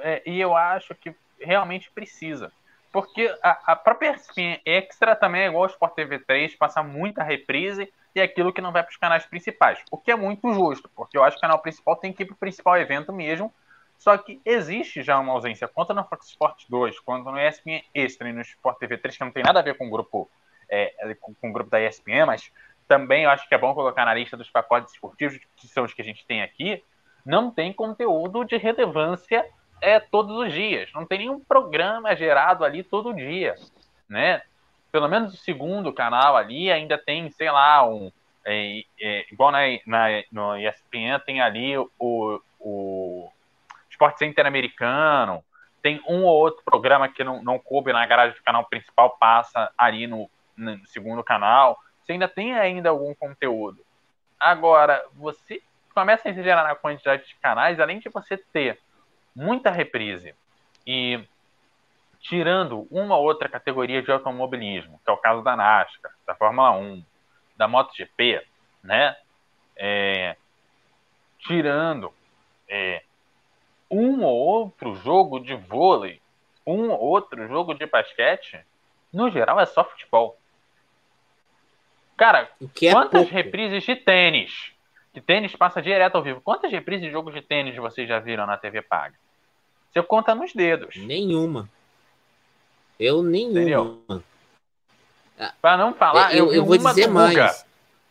é, 0.00 0.22
e 0.24 0.40
eu 0.40 0.56
acho 0.56 0.94
que 0.94 1.14
realmente 1.38 1.90
precisa. 1.90 2.52
Porque 2.92 3.32
a, 3.42 3.72
a 3.72 3.76
própria 3.76 4.12
ESPN 4.12 4.60
Extra 4.64 5.14
também 5.14 5.42
é 5.42 5.46
igual 5.46 5.64
ao 5.64 5.70
Sport 5.70 5.94
TV 5.94 6.18
3, 6.18 6.56
passa 6.56 6.82
muita 6.82 7.22
reprise 7.22 7.92
e 8.14 8.20
é 8.20 8.24
aquilo 8.24 8.52
que 8.52 8.60
não 8.60 8.72
vai 8.72 8.82
para 8.82 8.90
os 8.90 8.96
canais 8.96 9.24
principais. 9.24 9.78
O 9.90 9.96
que 9.96 10.10
é 10.10 10.16
muito 10.16 10.52
justo, 10.52 10.90
porque 10.96 11.16
eu 11.16 11.22
acho 11.22 11.36
que 11.36 11.40
o 11.40 11.42
canal 11.42 11.60
principal 11.60 11.94
tem 11.96 12.12
que 12.12 12.24
ir 12.24 12.26
para 12.26 12.34
o 12.34 12.38
principal 12.38 12.76
evento 12.76 13.12
mesmo. 13.12 13.52
Só 13.96 14.16
que 14.16 14.40
existe 14.44 15.02
já 15.02 15.18
uma 15.18 15.32
ausência, 15.32 15.68
quanto 15.68 15.92
no 15.92 16.02
Fox 16.02 16.28
Sports 16.28 16.66
2, 16.68 16.98
quanto 17.00 17.30
no 17.30 17.38
ESPN 17.38 17.82
Extra 17.94 18.30
e 18.30 18.32
no 18.32 18.40
Sport 18.40 18.78
TV 18.78 18.96
3, 18.96 19.18
que 19.18 19.24
não 19.24 19.30
tem 19.30 19.42
nada 19.42 19.60
a 19.60 19.62
ver 19.62 19.76
com 19.76 19.86
o 19.86 19.90
grupo, 19.90 20.28
é, 20.68 21.14
com, 21.20 21.34
com 21.34 21.50
o 21.50 21.52
grupo 21.52 21.70
da 21.70 21.80
ESPN, 21.80 22.24
mas 22.26 22.50
também 22.88 23.24
eu 23.24 23.30
acho 23.30 23.46
que 23.46 23.54
é 23.54 23.58
bom 23.58 23.74
colocar 23.74 24.06
na 24.06 24.14
lista 24.14 24.38
dos 24.38 24.50
pacotes 24.50 24.94
esportivos, 24.94 25.38
que 25.54 25.68
são 25.68 25.84
os 25.84 25.92
que 25.92 26.00
a 26.00 26.04
gente 26.04 26.26
tem 26.26 26.42
aqui, 26.42 26.82
não 27.24 27.50
tem 27.50 27.72
conteúdo 27.72 28.42
de 28.42 28.56
relevância 28.56 29.46
é 29.80 30.00
todos 30.00 30.36
os 30.36 30.52
dias. 30.52 30.90
Não 30.92 31.06
tem 31.06 31.20
nenhum 31.20 31.40
programa 31.40 32.14
gerado 32.14 32.64
ali 32.64 32.82
todo 32.82 33.14
dia, 33.14 33.54
né? 34.08 34.42
Pelo 34.92 35.08
menos 35.08 35.34
o 35.34 35.36
segundo 35.36 35.92
canal 35.92 36.36
ali 36.36 36.70
ainda 36.70 36.98
tem, 36.98 37.30
sei 37.30 37.50
lá, 37.50 37.86
um 37.86 38.10
é, 38.44 38.82
é, 39.00 39.26
igual 39.32 39.52
na, 39.52 39.60
na, 39.86 40.06
no 40.32 40.56
ESPN 40.56 41.18
tem 41.24 41.40
ali 41.40 41.76
o, 41.76 42.40
o 42.58 43.30
Sport 43.90 44.18
Center 44.18 44.46
americano, 44.46 45.44
tem 45.82 46.02
um 46.06 46.24
ou 46.24 46.36
outro 46.36 46.62
programa 46.64 47.08
que 47.08 47.22
não, 47.22 47.42
não 47.42 47.58
coube 47.58 47.92
na 47.92 48.04
garagem 48.06 48.36
do 48.36 48.42
canal 48.42 48.64
principal, 48.64 49.16
passa 49.18 49.70
ali 49.76 50.06
no, 50.06 50.30
no 50.56 50.86
segundo 50.86 51.22
canal. 51.22 51.78
Você 52.02 52.12
ainda 52.12 52.28
tem 52.28 52.54
ainda 52.54 52.88
algum 52.88 53.14
conteúdo. 53.14 53.84
Agora, 54.38 55.04
você 55.14 55.62
começa 55.94 56.28
a 56.28 56.30
exagerar 56.30 56.64
na 56.64 56.74
quantidade 56.74 57.26
de 57.26 57.34
canais, 57.36 57.78
além 57.78 57.98
de 57.98 58.08
você 58.08 58.36
ter 58.36 58.78
muita 59.34 59.70
reprise 59.70 60.34
e 60.86 61.22
tirando 62.20 62.86
uma 62.90 63.16
ou 63.16 63.24
outra 63.24 63.48
categoria 63.48 64.02
de 64.02 64.10
automobilismo, 64.10 65.00
que 65.04 65.10
é 65.10 65.12
o 65.12 65.16
caso 65.16 65.42
da 65.42 65.56
NASCAR, 65.56 66.12
da 66.26 66.34
Fórmula 66.34 66.72
1, 66.72 67.02
da 67.56 67.66
MotoGP, 67.66 68.42
né? 68.82 69.16
É, 69.76 70.36
tirando 71.38 72.12
é, 72.68 73.02
um 73.90 74.22
ou 74.22 74.36
outro 74.36 74.94
jogo 74.96 75.40
de 75.40 75.54
vôlei, 75.54 76.20
um 76.66 76.90
ou 76.90 77.00
outro 77.00 77.46
jogo 77.48 77.74
de 77.74 77.86
basquete, 77.86 78.60
no 79.12 79.30
geral 79.30 79.58
é 79.58 79.66
só 79.66 79.82
futebol. 79.84 80.36
Cara, 82.16 82.50
é 82.82 82.92
quantas 82.92 83.22
pouco. 83.22 83.34
reprises 83.34 83.82
de 83.82 83.96
tênis? 83.96 84.72
Que 85.12 85.20
tênis 85.20 85.54
passa 85.56 85.82
direto 85.82 86.14
ao 86.16 86.22
vivo. 86.22 86.40
Quantas 86.40 86.70
reprises 86.70 87.06
de 87.06 87.10
jogos 87.10 87.34
de 87.34 87.42
tênis 87.42 87.76
vocês 87.76 88.08
já 88.08 88.18
viram 88.18 88.46
na 88.46 88.56
TV 88.56 88.80
paga? 88.80 89.14
Você 89.90 90.02
conta 90.02 90.34
nos 90.34 90.52
dedos. 90.52 90.96
Nenhuma. 90.96 91.68
Eu 92.98 93.22
nenhuma. 93.22 94.22
Para 95.60 95.76
não 95.76 95.94
falar, 95.94 96.34
eu, 96.34 96.46
eu, 96.46 96.54
eu 96.54 96.64
vou 96.64 96.76
dizer 96.76 97.08
mais. 97.08 97.64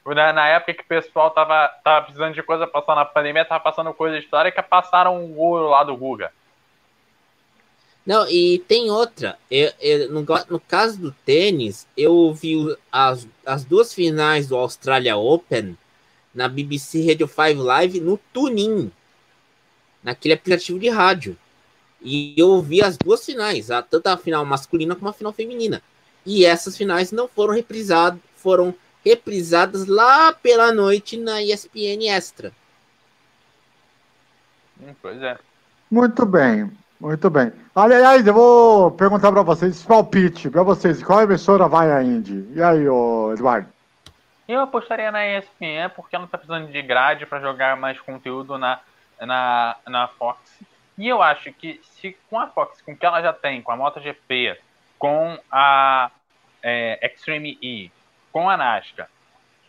Na, 0.06 0.34
na, 0.34 0.48
época 0.48 0.74
que 0.74 0.82
o 0.82 0.88
pessoal 0.88 1.30
tava, 1.30 1.68
tava 1.84 2.06
precisando 2.06 2.34
de 2.34 2.42
coisa 2.42 2.66
passando 2.66 2.96
na 2.96 3.06
pandemia, 3.06 3.46
tava 3.46 3.64
passando 3.64 3.94
coisa 3.94 4.18
histórica, 4.18 4.64
passaram 4.64 5.24
um 5.24 5.38
ouro 5.38 5.70
lá 5.70 5.84
do 5.84 5.96
Guga. 5.96 6.34
Não, 8.04 8.28
e 8.28 8.58
tem 8.68 8.90
outra. 8.90 9.38
Eu, 9.52 9.72
eu, 9.80 10.12
no, 10.12 10.26
no 10.50 10.60
caso 10.60 11.00
do 11.00 11.12
tênis, 11.12 11.88
eu 11.96 12.34
vi 12.34 12.76
as, 12.92 13.28
as 13.46 13.64
duas 13.64 13.94
finais 13.94 14.48
do 14.48 14.58
Australia 14.58 15.16
Open 15.16 15.78
na 16.34 16.48
BBC 16.48 17.06
Radio 17.08 17.28
5 17.28 17.62
Live 17.62 18.00
no 18.00 18.20
Tunin, 18.32 18.92
naquele 20.04 20.34
aplicativo 20.34 20.80
de 20.80 20.90
rádio. 20.90 21.38
E 22.02 22.34
eu 22.38 22.62
vi 22.62 22.82
as 22.82 22.98
duas 22.98 23.26
finais, 23.26 23.70
a, 23.70 23.82
tanto 23.82 24.08
a 24.08 24.18
final 24.18 24.46
masculina 24.46 24.96
como 24.96 25.10
a 25.10 25.14
final 25.14 25.34
feminina. 25.34 25.82
E 26.26 26.46
essas 26.46 26.78
finais 26.78 27.12
não 27.12 27.28
foram 27.28 27.54
reprisadas, 27.54 28.20
foram 28.36 28.74
reprisadas 29.04 29.86
lá 29.86 30.32
pela 30.32 30.72
noite 30.72 31.18
na 31.18 31.42
ESPN 31.42 32.08
Extra. 32.08 32.54
Hum, 34.82 34.94
pois 35.02 35.22
é. 35.22 35.38
Muito 35.92 36.26
bem, 36.26 36.72
muito 37.00 37.30
bem. 37.30 37.52
Aliás, 37.76 38.26
eu 38.26 38.34
vou 38.34 38.92
perguntar 38.92 39.32
para 39.32 39.42
vocês, 39.42 39.82
palpite, 39.84 40.50
para 40.50 40.64
vocês, 40.64 41.02
qual 41.04 41.24
emissora 41.24 41.68
vai 41.68 41.92
a 41.92 42.04
Indy? 42.04 42.48
E 42.54 42.62
aí, 42.62 42.88
ô 42.88 43.34
Eduardo? 43.34 43.68
Eu 44.50 44.62
apostaria 44.62 45.12
na 45.12 45.28
ESPN 45.28 45.90
porque 45.96 46.16
ela 46.16 46.26
está 46.26 46.36
precisando 46.36 46.72
de 46.72 46.82
grade 46.82 47.28
para 47.28 47.40
jogar 47.40 47.78
mais 47.78 48.00
conteúdo 48.00 48.58
na, 48.58 48.80
na, 49.22 49.76
na 49.88 50.08
Fox. 50.08 50.60
E 50.98 51.08
eu 51.08 51.22
acho 51.22 51.54
que 51.54 51.80
se 51.84 52.18
com 52.28 52.40
a 52.40 52.48
Fox, 52.48 52.82
com 52.82 52.94
o 52.94 52.98
que 52.98 53.06
ela 53.06 53.22
já 53.22 53.32
tem, 53.32 53.62
com 53.62 53.72
a 53.72 53.78
MotoGP, 53.78 54.60
com 54.98 55.38
a 55.52 56.10
é, 56.64 57.00
Extreme 57.06 57.60
E, 57.62 57.92
com 58.32 58.50
a 58.50 58.58
NASCAR, 58.58 59.08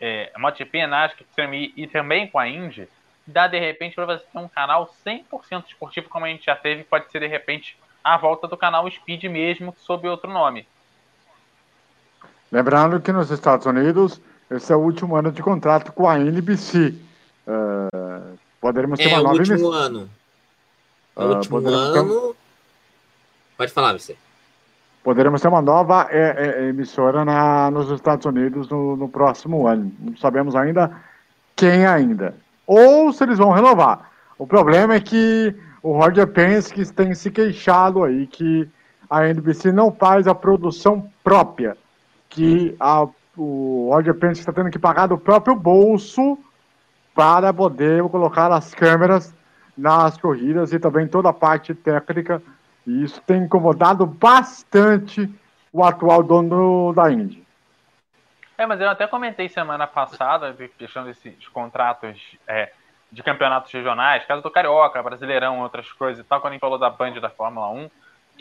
é, 0.01 0.31
a 0.33 0.39
MotoGP, 0.39 0.81
a 0.81 0.87
NASCAR, 0.87 1.27
Extreme 1.29 1.71
E 1.77 1.83
e 1.83 1.87
também 1.87 2.25
com 2.25 2.39
a 2.39 2.49
Indy, 2.49 2.89
dá 3.27 3.45
de 3.45 3.59
repente 3.59 3.93
para 3.93 4.07
você 4.07 4.25
ter 4.25 4.39
um 4.39 4.47
canal 4.47 4.91
100% 5.05 5.67
esportivo 5.67 6.09
como 6.09 6.25
a 6.25 6.29
gente 6.29 6.45
já 6.45 6.55
teve, 6.55 6.83
pode 6.85 7.11
ser 7.11 7.19
de 7.19 7.27
repente 7.27 7.77
a 8.03 8.17
volta 8.17 8.47
do 8.47 8.57
canal 8.57 8.89
Speed 8.89 9.25
mesmo, 9.25 9.75
sob 9.77 10.07
outro 10.07 10.31
nome. 10.31 10.67
Lembrando 12.51 12.99
que 12.99 13.11
nos 13.11 13.29
Estados 13.29 13.67
Unidos, 13.67 14.19
esse 14.51 14.73
é 14.73 14.75
o 14.75 14.79
último 14.79 15.15
ano 15.15 15.31
de 15.31 15.41
contrato 15.41 15.93
com 15.93 16.09
a 16.09 16.19
NBC. 16.19 16.93
Uh, 17.47 18.37
poderemos 18.59 18.99
ter 18.99 19.05
é 19.05 19.07
uma 19.07 19.23
nova 19.23 19.35
o 19.35 19.39
último 19.39 19.71
ano. 19.71 20.09
No 21.15 21.25
uh, 21.25 21.35
último 21.35 21.57
ano. 21.57 21.93
Ter... 21.93 22.35
Pode 23.57 23.71
falar, 23.71 23.93
você. 23.93 24.17
Poderemos 25.03 25.41
ter 25.41 25.47
uma 25.47 25.61
nova 25.61 26.07
é, 26.11 26.63
é, 26.65 26.69
emissora 26.69 27.23
na, 27.23 27.71
nos 27.71 27.89
Estados 27.89 28.25
Unidos 28.25 28.69
no, 28.69 28.97
no, 28.97 29.07
próximo 29.07 29.67
ano. 29.67 29.91
Não 29.99 30.17
sabemos 30.17 30.53
ainda 30.55 30.91
quem 31.55 31.85
ainda. 31.85 32.35
Ou 32.67 33.11
se 33.13 33.23
eles 33.23 33.37
vão 33.37 33.51
renovar. 33.51 34.11
O 34.37 34.45
problema 34.45 34.95
é 34.95 34.99
que 34.99 35.55
o 35.81 35.93
Roger 35.93 36.27
Penske 36.27 36.85
tem 36.93 37.15
se 37.15 37.31
queixado 37.31 38.03
aí 38.03 38.27
que 38.27 38.69
a 39.09 39.27
NBC 39.27 39.71
não 39.71 39.91
faz 39.91 40.27
a 40.27 40.35
produção 40.35 41.09
própria. 41.23 41.77
Que 42.29 42.75
a, 42.79 43.07
o 43.37 43.89
Roger 43.93 44.13
Penske 44.15 44.41
está 44.41 44.53
tendo 44.53 44.69
que 44.69 44.79
pagar 44.79 45.07
do 45.07 45.17
próprio 45.17 45.55
bolso 45.55 46.37
para 47.13 47.53
poder 47.53 48.03
colocar 48.09 48.51
as 48.51 48.73
câmeras 48.73 49.35
nas 49.77 50.17
corridas 50.17 50.73
e 50.73 50.79
também 50.79 51.07
toda 51.07 51.29
a 51.29 51.33
parte 51.33 51.73
técnica. 51.73 52.41
E 52.85 53.03
isso 53.03 53.21
tem 53.21 53.43
incomodado 53.43 54.05
bastante 54.05 55.29
o 55.71 55.83
atual 55.83 56.23
dono 56.23 56.93
da 56.93 57.11
Indy. 57.11 57.45
É, 58.57 58.65
mas 58.65 58.79
eu 58.79 58.89
até 58.89 59.07
comentei 59.07 59.49
semana 59.49 59.87
passada, 59.87 60.55
questão 60.77 61.03
desses 61.03 61.47
contratos 61.47 62.37
é, 62.47 62.71
de 63.11 63.23
campeonatos 63.23 63.71
regionais, 63.71 64.25
caso 64.25 64.41
do 64.41 64.51
Carioca, 64.51 65.01
Brasileirão, 65.01 65.61
outras 65.61 65.91
coisas 65.93 66.23
e 66.23 66.27
tal, 66.27 66.39
quando 66.39 66.51
a 66.51 66.53
gente 66.53 66.61
falou 66.61 66.77
da 66.77 66.89
Band 66.89 67.13
da 67.13 67.29
Fórmula 67.29 67.69
1, 67.69 67.89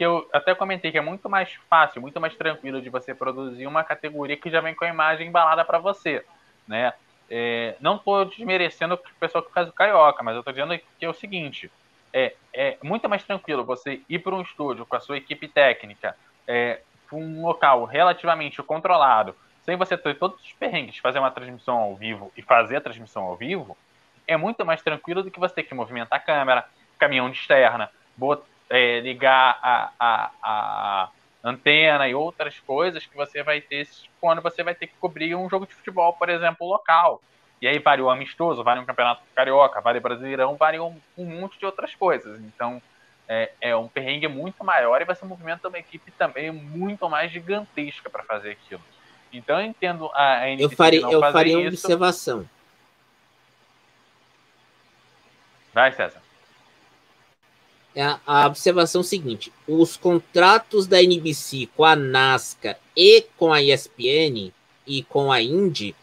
que 0.00 0.04
eu 0.06 0.26
até 0.32 0.54
comentei 0.54 0.90
que 0.90 0.96
é 0.96 1.02
muito 1.02 1.28
mais 1.28 1.52
fácil, 1.68 2.00
muito 2.00 2.18
mais 2.18 2.34
tranquilo 2.34 2.80
de 2.80 2.88
você 2.88 3.14
produzir 3.14 3.66
uma 3.66 3.84
categoria 3.84 4.34
que 4.34 4.48
já 4.48 4.58
vem 4.58 4.74
com 4.74 4.86
a 4.86 4.88
imagem 4.88 5.28
embalada 5.28 5.62
para 5.62 5.78
você, 5.78 6.24
né? 6.66 6.94
É, 7.28 7.76
não 7.80 7.96
estou 7.96 8.24
desmerecendo 8.24 8.94
o 8.94 8.98
pessoal 9.20 9.44
que 9.44 9.52
faz 9.52 9.68
o 9.68 9.72
carioca, 9.74 10.22
mas 10.22 10.32
eu 10.32 10.38
estou 10.38 10.54
dizendo 10.54 10.80
que 10.98 11.04
é 11.04 11.08
o 11.10 11.12
seguinte: 11.12 11.70
é, 12.14 12.34
é 12.50 12.78
muito 12.82 13.10
mais 13.10 13.22
tranquilo 13.24 13.62
você 13.62 14.00
ir 14.08 14.20
para 14.20 14.34
um 14.34 14.40
estúdio 14.40 14.86
com 14.86 14.96
a 14.96 15.00
sua 15.00 15.18
equipe 15.18 15.46
técnica, 15.46 16.16
é, 16.48 16.80
um 17.12 17.42
local 17.44 17.84
relativamente 17.84 18.62
controlado, 18.62 19.36
sem 19.66 19.76
você 19.76 19.98
ter 19.98 20.16
todos 20.18 20.42
os 20.42 20.52
perrengues, 20.54 20.96
fazer 20.96 21.18
uma 21.18 21.30
transmissão 21.30 21.76
ao 21.76 21.94
vivo 21.94 22.32
e 22.38 22.40
fazer 22.40 22.76
a 22.76 22.80
transmissão 22.80 23.24
ao 23.24 23.36
vivo, 23.36 23.76
é 24.26 24.38
muito 24.38 24.64
mais 24.64 24.80
tranquilo 24.80 25.22
do 25.22 25.30
que 25.30 25.38
você 25.38 25.56
ter 25.56 25.64
que 25.64 25.74
movimentar 25.74 26.18
a 26.18 26.22
câmera, 26.22 26.64
caminhão 26.98 27.28
de 27.28 27.36
externa, 27.36 27.90
bot, 28.16 28.42
é, 28.70 29.00
ligar 29.00 29.58
a, 29.60 29.90
a, 29.98 30.30
a 30.42 31.08
antena 31.42 32.08
e 32.08 32.14
outras 32.14 32.58
coisas 32.60 33.04
que 33.04 33.16
você 33.16 33.42
vai 33.42 33.60
ter 33.60 33.88
quando 34.20 34.40
você 34.40 34.62
vai 34.62 34.74
ter 34.74 34.86
que 34.86 34.94
cobrir 35.00 35.34
um 35.34 35.50
jogo 35.50 35.66
de 35.66 35.74
futebol, 35.74 36.12
por 36.12 36.28
exemplo, 36.28 36.68
local. 36.68 37.20
E 37.60 37.66
aí 37.66 37.78
vale 37.78 38.00
o 38.00 38.08
amistoso, 38.08 38.62
vale 38.62 38.80
um 38.80 38.86
campeonato 38.86 39.22
carioca, 39.34 39.80
vale 39.80 40.00
brasileirão, 40.00 40.56
vale 40.56 40.78
um, 40.78 40.96
um 41.18 41.24
monte 41.26 41.58
de 41.58 41.66
outras 41.66 41.94
coisas. 41.94 42.40
Então 42.40 42.80
é, 43.28 43.50
é, 43.60 43.76
um 43.76 43.88
perrengue 43.88 44.28
muito 44.28 44.64
maior 44.64 45.02
e 45.02 45.04
você 45.04 45.24
movimenta 45.24 45.68
uma 45.68 45.78
equipe 45.78 46.10
também 46.12 46.50
muito 46.52 47.08
mais 47.08 47.30
gigantesca 47.32 48.08
para 48.08 48.22
fazer 48.22 48.52
aquilo. 48.52 48.82
Então 49.32 49.60
eu 49.60 49.66
entendo 49.66 50.10
a, 50.14 50.38
a 50.38 50.50
Eu 50.50 50.70
faria, 50.70 51.00
eu 51.00 51.20
faria 51.20 51.58
uma 51.58 51.68
observação. 51.68 52.48
Vai, 55.74 55.92
César 55.92 56.29
a 57.96 58.46
observação 58.46 59.02
seguinte: 59.02 59.52
os 59.66 59.96
contratos 59.96 60.86
da 60.86 61.02
NBC 61.02 61.68
com 61.76 61.84
a 61.84 61.96
NASCAR 61.96 62.78
e 62.96 63.22
com 63.36 63.52
a 63.52 63.62
ESPN 63.62 64.52
e 64.86 65.02
com 65.02 65.32
a 65.32 65.42
Indy 65.42 65.94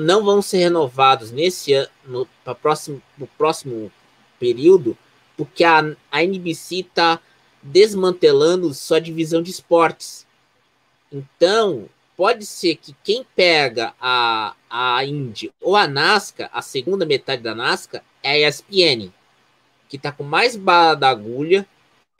não 0.00 0.24
vão 0.24 0.40
ser 0.40 0.58
renovados 0.58 1.30
nesse 1.30 1.72
ano, 1.72 1.90
no 2.44 2.54
próximo, 2.54 3.02
no 3.18 3.26
próximo 3.26 3.90
período, 4.38 4.96
porque 5.36 5.64
a, 5.64 5.96
a 6.10 6.22
NBC 6.22 6.80
está 6.80 7.20
desmantelando 7.62 8.72
sua 8.74 9.00
divisão 9.00 9.42
de 9.42 9.50
esportes. 9.50 10.24
Então, 11.10 11.88
pode 12.16 12.46
ser 12.46 12.76
que 12.76 12.94
quem 13.02 13.26
pega 13.34 13.92
a, 14.00 14.54
a 14.70 15.04
Indy 15.04 15.52
ou 15.60 15.74
a 15.74 15.88
NASCAR, 15.88 16.48
a 16.52 16.62
segunda 16.62 17.04
metade 17.04 17.42
da 17.42 17.54
NASCAR, 17.54 18.04
é 18.22 18.44
a 18.44 18.48
ESPN 18.48 19.12
que 19.88 19.96
está 19.96 20.12
com 20.12 20.24
mais 20.24 20.56
bala 20.56 20.94
da 20.94 21.08
agulha. 21.08 21.66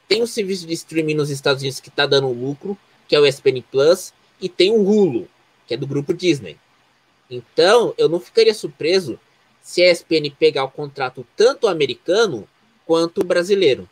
Tem 0.09 0.23
um 0.23 0.27
serviço 0.27 0.67
de 0.67 0.75
streaming 0.75 1.15
nos 1.15 1.31
Estados 1.31 1.63
Unidos 1.63 1.81
que 1.81 1.89
está 1.89 2.07
dando 2.07 2.33
lucro, 2.33 2.79
que 3.09 3.17
é 3.17 3.21
o 3.21 3.27
ESPN 3.27 3.63
Plus, 3.71 4.13
e 4.41 4.49
tem 4.49 4.71
o 4.71 4.83
Hulu, 4.83 5.29
que 5.67 5.75
é 5.75 5.77
do 5.77 5.87
grupo 5.87 6.15
Disney. 6.15 6.59
Então, 7.31 7.95
eu 7.99 8.09
não 8.09 8.21
ficaria 8.21 8.55
surpreso 8.55 9.19
se 9.61 9.83
a 9.83 9.91
ESPN 9.91 10.31
pegar 10.39 10.65
o 10.65 10.71
contrato 10.71 11.27
tanto 11.37 11.67
americano 11.67 12.49
quanto 12.87 13.25
brasileiro. 13.25 13.89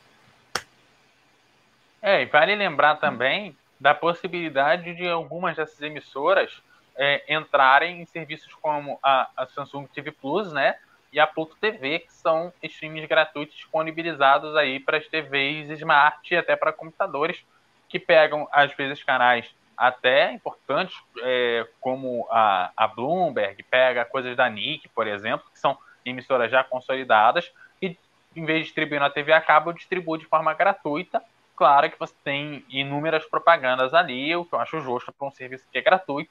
É, 2.01 2.23
e 2.23 2.27
vale 2.27 2.55
lembrar 2.55 2.97
também 2.97 3.57
da 3.81 3.95
possibilidade 3.95 4.95
de 4.95 5.09
algumas 5.09 5.57
dessas 5.57 5.81
emissoras 5.81 6.63
é, 6.97 7.35
entrarem 7.35 8.01
em 8.01 8.07
serviços 8.07 8.55
como 8.55 8.99
a, 9.03 9.29
a 9.37 9.47
Samsung 9.47 9.87
TV 9.87 10.13
Plus, 10.13 10.53
né? 10.53 10.77
E 11.15 11.21
a 11.21 11.29
Pluto 11.29 11.57
TV, 11.61 12.01
que 12.01 12.13
são 12.13 12.53
streams 12.61 13.07
gratuitos 13.07 13.55
disponibilizados 13.55 14.57
aí 14.57 14.81
para 14.81 14.99
as 14.99 15.07
TVs 15.07 15.71
smart 15.71 16.35
e 16.35 16.37
até 16.37 16.57
para 16.57 16.73
computadores, 16.73 17.47
que 17.89 18.01
pegam, 18.01 18.49
às 18.51 18.75
vezes, 18.75 19.05
canais 19.05 19.49
até 19.77 20.33
importantes, 20.33 20.97
é, 21.23 21.69
como 21.81 22.27
a, 22.31 22.73
a 22.77 22.89
Bloomberg, 22.89 23.63
pega 23.63 24.05
coisas 24.05 24.37
da 24.37 24.51
Nick, 24.51 24.89
por 24.89 25.07
exemplo, 25.07 25.47
que 25.53 25.59
são 25.61 25.79
emissoras 26.05 26.51
já 26.51 26.65
consolidadas, 26.65 27.53
e 27.81 27.97
em 28.35 28.45
vez 28.45 28.61
de 28.61 28.65
distribuir 28.65 28.99
na 28.99 29.09
TV 29.09 29.33
a 29.33 29.41
cabo, 29.41 29.73
distribui 29.73 30.19
de 30.19 30.27
forma 30.27 30.53
gratuita. 30.53 31.23
Claro 31.55 31.89
que 31.89 31.99
você 31.99 32.15
tem 32.25 32.65
inúmeras 32.69 33.25
propagandas 33.25 33.95
ali, 33.95 34.35
o 34.35 34.45
que 34.45 34.53
eu 34.53 34.61
acho 34.61 34.81
justo 34.81 35.13
para 35.13 35.29
um 35.29 35.31
serviço 35.31 35.65
que 35.71 35.79
é 35.79 35.81
gratuito, 35.81 36.31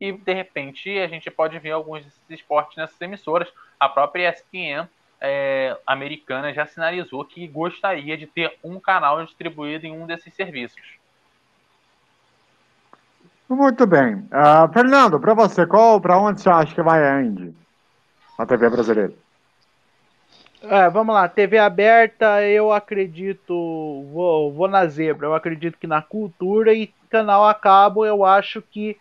e 0.00 0.12
de 0.12 0.32
repente 0.32 0.90
a 0.98 1.06
gente 1.06 1.30
pode 1.30 1.58
ver 1.58 1.72
alguns 1.72 2.04
desses 2.04 2.30
esportes 2.30 2.76
nessas 2.76 3.00
emissoras. 3.00 3.48
A 3.78 3.88
própria 3.88 4.30
ESPN 4.30 4.88
é, 5.20 5.76
americana 5.86 6.52
já 6.52 6.66
sinalizou 6.66 7.24
que 7.24 7.46
gostaria 7.46 8.16
de 8.16 8.26
ter 8.26 8.58
um 8.62 8.78
canal 8.78 9.24
distribuído 9.24 9.86
em 9.86 9.92
um 9.92 10.06
desses 10.06 10.34
serviços. 10.34 10.82
Muito 13.48 13.86
bem. 13.86 14.16
Uh, 14.16 14.72
Fernando, 14.72 15.20
para 15.20 15.34
você, 15.34 15.66
qual, 15.66 16.00
para 16.00 16.18
onde 16.18 16.40
você 16.40 16.48
acha 16.48 16.74
que 16.74 16.82
vai 16.82 17.06
a 17.06 17.22
Indy? 17.22 17.54
Na 18.38 18.46
TV 18.46 18.68
brasileira. 18.68 19.12
É, 20.62 20.88
vamos 20.88 21.14
lá, 21.14 21.28
TV 21.28 21.58
aberta, 21.58 22.42
eu 22.42 22.72
acredito, 22.72 23.52
vou, 24.10 24.50
vou 24.50 24.66
na 24.66 24.86
zebra, 24.86 25.26
eu 25.26 25.34
acredito 25.34 25.76
que 25.78 25.86
na 25.86 26.00
cultura 26.00 26.72
e 26.72 26.86
canal 27.10 27.46
a 27.46 27.52
cabo, 27.52 28.06
eu 28.06 28.24
acho 28.24 28.62
que 28.62 28.96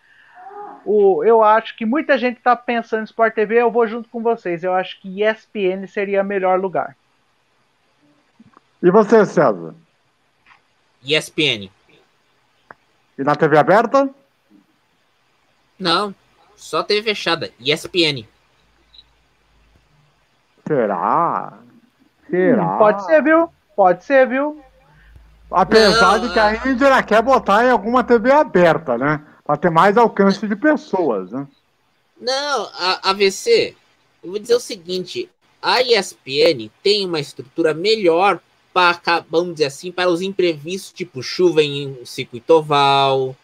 o, 0.86 1.24
eu 1.24 1.44
acho 1.44 1.76
que 1.78 1.86
muita 1.86 2.18
gente 2.18 2.38
está 2.38 2.56
pensando 2.56 3.02
em 3.02 3.06
Sport 3.06 3.34
TV, 3.34 3.62
eu 3.62 3.72
vou 3.72 3.88
junto 3.88 4.10
com 4.10 4.22
vocês. 4.22 4.64
Eu 4.64 4.74
acho 4.74 5.00
que 5.02 5.24
ESPN 5.24 5.88
seria 5.88 6.22
o 6.22 6.26
melhor 6.26 6.60
lugar. 6.60 6.96
E 8.82 8.92
você, 8.92 9.26
César? 9.26 9.74
ESPN. 11.04 11.70
E 13.18 13.24
na 13.24 13.36
TV 13.36 13.58
aberta? 13.58 14.10
Não, 15.80 16.14
só 16.56 16.84
TV 16.84 17.04
fechada. 17.04 17.52
ESPN. 17.60 18.28
Será? 20.68 21.54
Será? 22.30 22.76
Hum, 22.76 22.78
pode 22.78 23.06
ser, 23.06 23.24
viu? 23.24 23.50
Pode 23.76 24.04
ser, 24.04 24.28
viu? 24.28 24.64
Apesar 25.52 26.18
Não, 26.18 26.28
de 26.28 26.34
que 26.34 26.40
a 26.40 26.56
Índia 26.68 27.04
quer 27.04 27.22
botar 27.22 27.64
em 27.66 27.70
alguma 27.70 28.04
TV 28.04 28.32
aberta, 28.32 28.98
né? 28.98 29.22
Para 29.46 29.58
ter 29.58 29.70
mais 29.70 29.98
alcance 29.98 30.48
de 30.48 30.56
pessoas, 30.56 31.32
né? 31.32 31.48
Não, 32.20 32.70
a 32.74 33.10
AVC, 33.10 33.76
eu 34.24 34.32
vou 34.32 34.40
dizer 34.40 34.56
o 34.56 34.60
seguinte: 34.60 35.30
a 35.62 35.82
ESPN 35.82 36.70
tem 36.82 37.06
uma 37.06 37.20
estrutura 37.20 37.74
melhor 37.74 38.40
para, 38.74 39.26
vamos 39.30 39.54
dizer 39.54 39.66
assim, 39.66 39.92
para 39.92 40.10
os 40.10 40.22
imprevistos, 40.22 40.94
tipo 40.94 41.22
chuva 41.22 41.62
em 41.62 42.04
circuito 42.06 42.54
oval, 42.54 43.36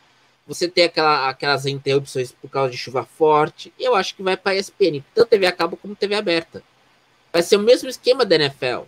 você 0.50 0.68
tem 0.68 0.86
aquela, 0.86 1.30
aquelas 1.30 1.68
interrupções 1.68 2.32
por 2.32 2.50
causa 2.50 2.72
de 2.72 2.78
chuva 2.78 3.04
forte. 3.06 3.72
Eu 3.80 3.96
acho 3.96 4.16
que 4.16 4.24
vai 4.24 4.36
para 4.36 4.54
a 4.54 4.56
ESPN, 4.56 5.04
tanto 5.14 5.30
TV 5.30 5.46
a 5.46 5.52
cabo 5.52 5.78
como 5.78 5.96
TV 5.96 6.16
aberta. 6.16 6.64
Vai 7.32 7.44
ser 7.44 7.58
o 7.58 7.62
mesmo 7.62 7.88
esquema 7.88 8.26
da 8.26 8.36
NFL. 8.36 8.82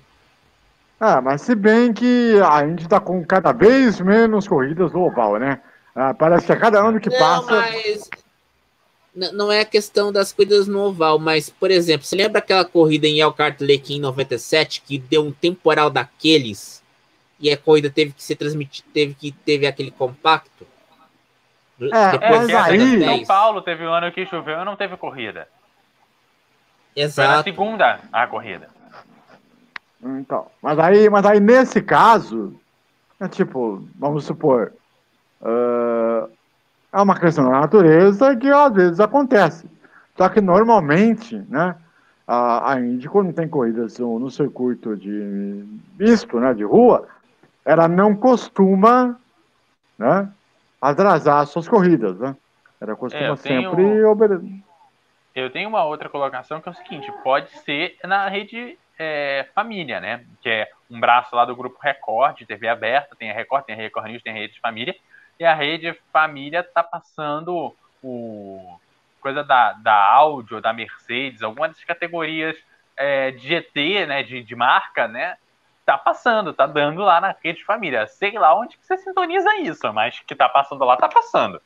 Ah, 0.99 1.22
mas 1.22 1.41
se 1.41 1.53
bem 1.53 1.93
que 1.93 2.34
a 2.43 2.68
gente 2.68 2.84
está 2.84 2.99
com 2.99 3.24
cada 3.24 3.51
vez 3.51 4.01
menos 4.01 4.47
corridas 4.47 4.91
no 4.91 5.05
oval, 5.05 5.38
né? 5.38 5.62
Ah, 5.95 6.13
parece 6.13 6.45
que 6.45 6.51
a 6.51 6.57
cada 6.57 6.79
ano 6.79 6.99
que 6.99 7.09
não, 7.09 7.19
passa. 7.19 7.51
Mas 7.51 8.09
não 9.33 9.51
é 9.51 9.61
a 9.61 9.65
questão 9.65 10.11
das 10.11 10.31
corridas 10.31 10.67
no 10.67 10.79
oval, 10.79 11.19
mas, 11.19 11.49
por 11.49 11.69
exemplo, 11.69 12.05
você 12.05 12.15
lembra 12.15 12.39
aquela 12.39 12.63
corrida 12.63 13.07
em 13.07 13.19
Elkhart 13.19 13.59
Lake 13.59 13.95
em 13.95 13.99
97 13.99 14.81
que 14.81 14.97
deu 14.97 15.23
um 15.23 15.31
temporal 15.31 15.89
daqueles 15.89 16.81
e 17.39 17.51
a 17.51 17.57
corrida 17.57 17.89
teve 17.89 18.13
que 18.13 18.23
ser 18.23 18.35
transmitida, 18.35 18.87
teve 18.93 19.13
que 19.13 19.31
teve 19.31 19.67
aquele 19.67 19.91
compacto? 19.91 20.65
É, 21.81 22.11
Depois 22.11 22.47
é, 22.47 22.55
aí... 22.55 23.03
São 23.03 23.25
Paulo 23.25 23.61
teve 23.61 23.85
um 23.85 23.91
ano 23.91 24.11
que 24.11 24.25
choveu 24.25 24.61
e 24.61 24.65
não 24.65 24.75
teve 24.75 24.95
corrida. 24.95 25.47
Exato. 26.95 27.27
Foi 27.27 27.37
na 27.37 27.43
segunda 27.43 27.99
a 28.11 28.27
corrida. 28.27 28.69
Então, 30.03 30.47
mas 30.61 30.79
aí, 30.79 31.09
mas 31.09 31.25
aí 31.25 31.39
nesse 31.39 31.81
caso, 31.81 32.55
é 33.19 33.27
tipo, 33.27 33.87
vamos 33.95 34.25
supor, 34.25 34.73
uh, 35.41 36.29
é 36.93 37.01
uma 37.01 37.19
questão 37.19 37.45
da 37.45 37.61
natureza 37.61 38.35
que 38.35 38.49
às 38.49 38.73
vezes 38.73 38.99
acontece. 38.99 39.69
Só 40.17 40.27
que 40.29 40.41
normalmente, 40.41 41.37
né, 41.49 41.75
a, 42.27 42.73
a 42.73 42.79
Indy, 42.79 43.07
quando 43.07 43.33
tem 43.33 43.47
corridas 43.47 43.97
no, 43.99 44.19
no 44.19 44.29
circuito 44.29 44.95
de 44.95 45.65
misto, 45.97 46.39
né, 46.39 46.53
de 46.53 46.63
rua, 46.63 47.07
ela 47.65 47.87
não 47.87 48.15
costuma, 48.15 49.17
né, 49.97 50.29
atrasar 50.81 51.45
suas 51.45 51.67
corridas, 51.67 52.19
né? 52.19 52.35
Ela 52.79 52.95
costuma 52.95 53.33
é, 53.33 53.35
sempre 53.35 53.75
tenho... 53.75 54.09
obedecer. 54.09 54.49
Eu 55.33 55.49
tenho 55.49 55.69
uma 55.69 55.85
outra 55.85 56.09
colocação 56.09 56.59
que 56.59 56.67
é 56.67 56.71
o 56.71 56.75
seguinte: 56.75 57.11
pode 57.23 57.49
ser 57.59 57.95
na 58.03 58.27
rede 58.27 58.77
é, 58.97 59.47
família, 59.53 59.99
né? 59.99 60.25
Que 60.41 60.49
é 60.49 60.71
um 60.89 60.99
braço 60.99 61.35
lá 61.35 61.45
do 61.45 61.55
grupo 61.55 61.77
Record, 61.81 62.37
de 62.37 62.45
TV 62.45 62.67
aberta, 62.67 63.15
tem 63.15 63.29
a 63.29 63.33
Record, 63.33 63.63
tem 63.65 63.75
a 63.75 63.77
Record 63.77 64.07
News, 64.07 64.23
tem 64.23 64.33
a 64.33 64.35
rede 64.35 64.59
família, 64.59 64.95
e 65.41 65.45
a 65.45 65.55
rede 65.55 65.99
família 66.13 66.63
tá 66.63 66.83
passando 66.83 67.75
o 68.03 68.77
coisa 69.19 69.43
da, 69.43 69.73
da 69.73 69.93
áudio, 69.93 70.61
da 70.61 70.71
Mercedes, 70.71 71.43
alguma 71.43 71.67
dessas 71.67 71.83
categorias 71.83 72.55
é, 72.95 73.31
de 73.31 73.47
GT, 73.47 74.05
né? 74.05 74.23
De, 74.23 74.43
de 74.43 74.55
marca, 74.55 75.07
né? 75.07 75.35
tá 75.83 75.97
passando, 75.97 76.53
tá 76.53 76.67
dando 76.67 77.01
lá 77.01 77.19
na 77.19 77.35
rede 77.43 77.65
família. 77.65 78.05
Sei 78.05 78.31
lá 78.33 78.57
onde 78.57 78.77
que 78.77 78.85
você 78.85 78.97
sintoniza 78.99 79.57
isso, 79.57 79.91
mas 79.91 80.19
que 80.25 80.35
tá 80.35 80.47
passando 80.47 80.85
lá, 80.85 80.95
tá 80.95 81.09
passando. 81.09 81.59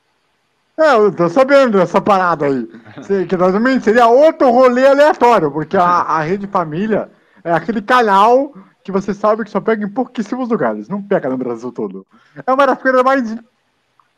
É, 0.78 0.95
eu 0.95 1.13
tô 1.13 1.28
sabendo 1.28 1.78
dessa 1.78 2.01
parada 2.01 2.45
aí. 2.45 2.65
que 3.28 3.38
também 3.38 3.80
seria 3.82 4.07
outro 4.07 4.49
rolê 4.51 4.88
aleatório, 4.88 5.51
porque 5.51 5.76
a, 5.76 5.84
a 5.84 6.21
rede 6.21 6.47
família 6.47 7.09
é 7.43 7.51
aquele 7.51 7.82
canal 7.82 8.53
que 8.84 8.91
você 8.91 9.13
sabe 9.13 9.43
que 9.43 9.49
só 9.49 9.59
pega 9.59 9.84
em 9.84 9.89
pouquíssimos 9.89 10.47
lugares, 10.47 10.88
não 10.88 11.01
pega 11.01 11.28
no 11.28 11.38
Brasil 11.38 11.71
todo. 11.71 12.05
É 12.45 12.53
uma 12.53 12.67
das 12.67 12.80
coisas 12.80 13.03
mais. 13.03 13.36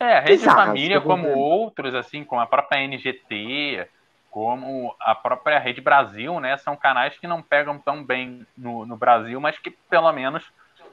É, 0.00 0.18
a 0.18 0.20
rede 0.20 0.44
família, 0.44 1.00
como 1.00 1.28
outros, 1.28 1.94
assim, 1.94 2.22
como 2.24 2.40
a 2.40 2.46
própria 2.46 2.82
NGT, 2.84 3.88
como 4.30 4.94
a 5.00 5.14
própria 5.14 5.58
Rede 5.58 5.80
Brasil, 5.80 6.38
né? 6.38 6.56
São 6.58 6.76
canais 6.76 7.18
que 7.18 7.26
não 7.26 7.42
pegam 7.42 7.78
tão 7.78 8.04
bem 8.04 8.46
no, 8.56 8.86
no 8.86 8.96
Brasil, 8.96 9.40
mas 9.40 9.58
que 9.58 9.70
pelo 9.70 10.12
menos 10.12 10.44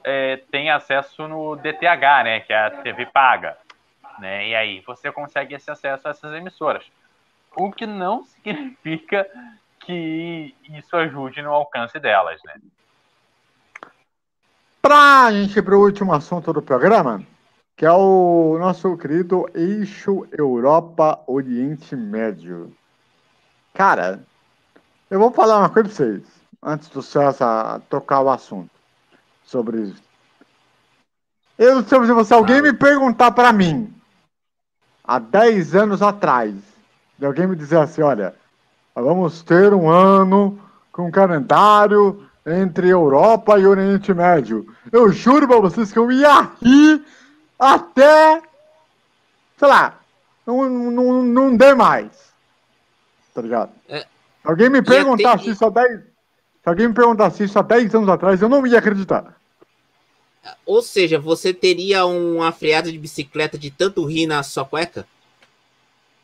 é, 0.02 0.38
tem 0.50 0.70
acesso 0.70 1.28
no 1.28 1.54
DTH, 1.56 2.24
né? 2.24 2.40
Que 2.40 2.52
é 2.52 2.66
a 2.66 2.70
TV 2.70 3.06
paga. 3.06 3.56
Né? 4.18 4.48
E 4.48 4.54
aí 4.54 4.80
você 4.80 5.12
consegue 5.12 5.54
esse 5.54 5.70
acesso 5.70 6.08
a 6.08 6.10
essas 6.10 6.34
emissoras. 6.34 6.84
O 7.54 7.70
que 7.70 7.86
não 7.86 8.24
significa 8.42 9.26
que 9.80 10.54
isso 10.70 10.96
ajude 10.96 11.42
no 11.42 11.52
alcance 11.52 12.00
delas, 12.00 12.40
né? 12.44 12.54
Para 14.82 15.26
a 15.26 15.32
gente 15.32 15.58
ir 15.58 15.62
para 15.62 15.76
o 15.76 15.82
último 15.82 16.12
assunto 16.12 16.52
do 16.52 16.62
programa, 16.62 17.22
que 17.76 17.84
é 17.84 17.92
o 17.92 18.56
nosso 18.58 18.96
querido 18.96 19.46
eixo 19.54 20.26
Europa-Oriente 20.32 21.94
Médio. 21.94 22.72
Cara, 23.74 24.24
eu 25.10 25.18
vou 25.18 25.30
falar 25.30 25.58
uma 25.58 25.68
coisa 25.68 25.88
pra 25.88 25.96
vocês, 25.96 26.22
antes 26.62 26.88
do 26.88 27.02
César 27.02 27.82
tocar 27.90 28.22
o 28.22 28.30
assunto 28.30 28.70
sobre 29.44 29.82
isso. 29.82 30.02
Eu, 31.58 31.82
se 31.82 31.98
você, 31.98 32.32
alguém 32.32 32.62
me 32.62 32.72
perguntar 32.72 33.32
para 33.32 33.52
mim, 33.52 33.92
há 35.04 35.18
10 35.18 35.74
anos 35.74 36.00
atrás, 36.00 36.54
de 37.18 37.26
alguém 37.26 37.46
me 37.46 37.56
dizer 37.56 37.78
assim, 37.78 38.00
olha, 38.00 38.34
vamos 38.94 39.42
ter 39.42 39.74
um 39.74 39.88
ano 39.90 40.58
com 40.90 41.08
um 41.08 41.10
calendário 41.10 42.26
entre 42.46 42.88
Europa 42.88 43.58
e 43.58 43.66
Oriente 43.66 44.14
Médio. 44.14 44.66
Eu 44.90 45.12
juro 45.12 45.46
pra 45.46 45.60
vocês 45.60 45.92
que 45.92 45.98
eu 45.98 46.10
ia 46.10 46.40
rir 46.62 47.04
até, 47.58 48.42
sei 49.58 49.68
lá, 49.68 49.98
não, 50.46 50.68
não, 50.68 51.22
não 51.22 51.56
dê 51.56 51.74
mais 51.74 52.26
tá 53.36 53.42
ligado? 53.42 53.70
É. 53.86 54.06
Alguém 54.42 54.70
me 54.70 54.82
perguntasse 54.82 55.44
ter... 55.44 55.50
isso 55.50 55.64
há 55.64 55.68
10. 55.68 56.00
Se 56.00 56.04
alguém 56.64 56.88
me 56.88 56.94
perguntasse 56.94 57.44
isso 57.44 57.58
há 57.58 57.62
10 57.62 57.94
anos 57.94 58.08
atrás, 58.08 58.40
eu 58.40 58.48
não 58.48 58.66
ia 58.66 58.78
acreditar. 58.78 59.36
Ou 60.64 60.80
seja, 60.80 61.18
você 61.18 61.52
teria 61.52 62.06
uma 62.06 62.50
freada 62.50 62.90
de 62.90 62.98
bicicleta 62.98 63.58
de 63.58 63.70
tanto 63.70 64.04
rir 64.06 64.26
na 64.26 64.42
sua 64.42 64.64
cueca? 64.64 65.06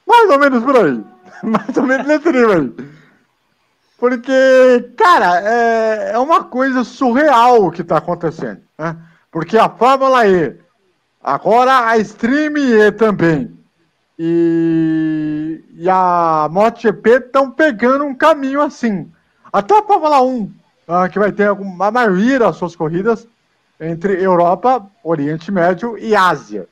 Mais 0.07 0.31
ou 0.31 0.39
menos 0.39 0.65
por 0.65 0.77
aí. 0.77 1.05
Mais 1.45 1.77
ou 1.77 1.83
menos 1.83 2.07
nesse 2.07 2.33
nível 2.33 2.53
aí. 2.53 2.73
Porque, 3.99 4.91
cara, 4.97 5.41
é, 5.43 6.13
é 6.13 6.19
uma 6.19 6.45
coisa 6.45 6.83
surreal 6.83 7.67
o 7.67 7.71
que 7.71 7.85
tá 7.85 7.99
acontecendo. 7.99 8.63
Né? 8.79 8.97
Porque 9.31 9.57
a 9.59 9.69
Fórmula 9.69 10.27
E, 10.27 10.57
agora 11.23 11.89
a 11.89 11.99
Stream 11.99 12.57
E 12.57 12.93
também, 12.93 13.57
e, 14.19 15.65
e 15.75 15.89
a 15.89 16.49
MotoGP 16.51 17.11
estão 17.11 17.51
pegando 17.51 18.05
um 18.05 18.15
caminho 18.15 18.61
assim. 18.61 19.11
Até 19.53 19.79
a 19.79 19.83
Fórmula 19.83 20.23
1, 20.23 20.43
uh, 20.43 20.53
ah, 20.89 21.09
que 21.09 21.19
vai 21.19 21.33
ter 21.33 21.49
a 21.49 21.91
maioria 21.91 22.39
das 22.39 22.57
suas 22.57 22.75
corridas 22.75 23.27
entre 23.81 24.23
Europa, 24.23 24.87
Oriente 25.03 25.51
Médio 25.51 25.99
e 25.99 26.15
Ásia. 26.15 26.69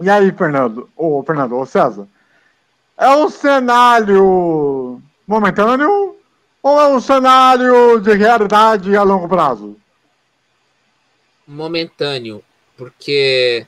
E 0.00 0.08
aí, 0.08 0.32
Fernando, 0.32 0.88
ou 0.96 1.22
Fernando, 1.22 1.52
ou 1.52 1.66
César, 1.66 2.08
é 2.96 3.08
um 3.10 3.28
cenário 3.28 5.00
momentâneo 5.26 6.16
ou 6.62 6.80
é 6.80 6.88
um 6.88 7.00
cenário 7.00 8.00
de 8.00 8.12
realidade 8.14 8.96
a 8.96 9.02
longo 9.02 9.28
prazo? 9.28 9.76
Momentâneo, 11.46 12.42
porque 12.76 13.66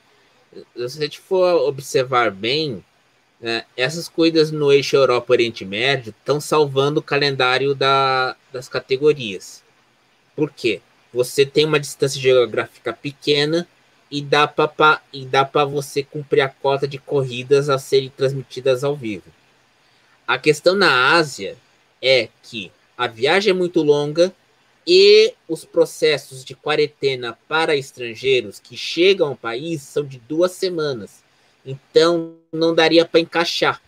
se 0.75 0.83
a 0.83 1.01
gente 1.01 1.19
for 1.19 1.67
observar 1.67 2.31
bem, 2.31 2.83
né, 3.39 3.65
essas 3.75 4.07
coisas 4.07 4.51
no 4.51 4.71
eixo 4.71 4.95
Europa-Oriente 4.95 5.65
Médio 5.65 6.13
estão 6.17 6.39
salvando 6.39 6.99
o 6.99 7.03
calendário 7.03 7.75
da, 7.75 8.35
das 8.51 8.67
categorias. 8.67 9.63
Por 10.35 10.51
quê? 10.51 10.81
Você 11.13 11.45
tem 11.45 11.65
uma 11.65 11.79
distância 11.79 12.19
geográfica 12.19 12.91
pequena 12.91 13.67
e 14.11 14.21
dá 14.21 14.47
para 14.47 15.65
você 15.65 16.03
cumprir 16.03 16.41
a 16.41 16.49
cota 16.49 16.87
de 16.87 16.97
corridas 16.97 17.69
a 17.69 17.77
serem 17.77 18.09
transmitidas 18.09 18.83
ao 18.83 18.95
vivo. 18.95 19.23
A 20.27 20.37
questão 20.37 20.75
na 20.75 21.13
Ásia 21.13 21.57
é 22.01 22.29
que 22.43 22.71
a 22.97 23.07
viagem 23.07 23.51
é 23.51 23.53
muito 23.53 23.81
longa 23.81 24.33
e 24.87 25.33
os 25.47 25.65
processos 25.65 26.45
de 26.45 26.55
quarentena 26.55 27.37
para 27.47 27.75
estrangeiros 27.75 28.59
que 28.59 28.77
chegam 28.77 29.29
ao 29.29 29.35
país 29.35 29.81
são 29.81 30.03
de 30.03 30.19
duas 30.19 30.51
semanas. 30.51 31.23
Então 31.65 32.35
não 32.51 32.75
daria 32.75 33.05
para 33.05 33.19
encaixar. 33.19 33.81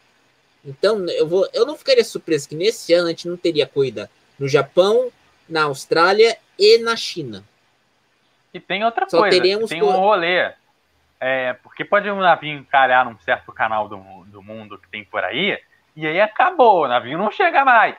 Então 0.65 1.07
eu 1.09 1.27
vou, 1.27 1.47
eu 1.53 1.65
não 1.65 1.77
ficaria 1.77 2.03
surpreso 2.03 2.49
que 2.49 2.55
nesse 2.55 2.93
ano 2.93 3.07
a 3.07 3.09
gente 3.11 3.27
não 3.27 3.37
teria 3.37 3.67
corrida 3.67 4.09
no 4.39 4.47
Japão, 4.47 5.11
na 5.47 5.63
Austrália 5.63 6.37
e 6.57 6.79
na 6.79 6.95
China. 6.95 7.43
E 8.53 8.59
tem 8.59 8.83
outra 8.83 9.07
Só 9.07 9.19
coisa, 9.19 9.39
tem 9.39 9.83
um 9.83 9.91
rolê. 9.91 10.51
É, 11.19 11.53
porque 11.63 11.83
pode 11.83 12.09
um 12.09 12.19
navio 12.19 12.57
encalhar 12.57 13.05
num 13.05 13.17
certo 13.19 13.51
canal 13.51 13.87
do, 13.87 13.97
do 14.25 14.41
mundo 14.41 14.77
que 14.77 14.87
tem 14.87 15.03
por 15.03 15.23
aí, 15.23 15.59
e 15.95 16.05
aí 16.05 16.21
acabou, 16.21 16.83
o 16.83 16.87
navio 16.87 17.17
não 17.17 17.31
chega 17.31 17.65
mais. 17.65 17.95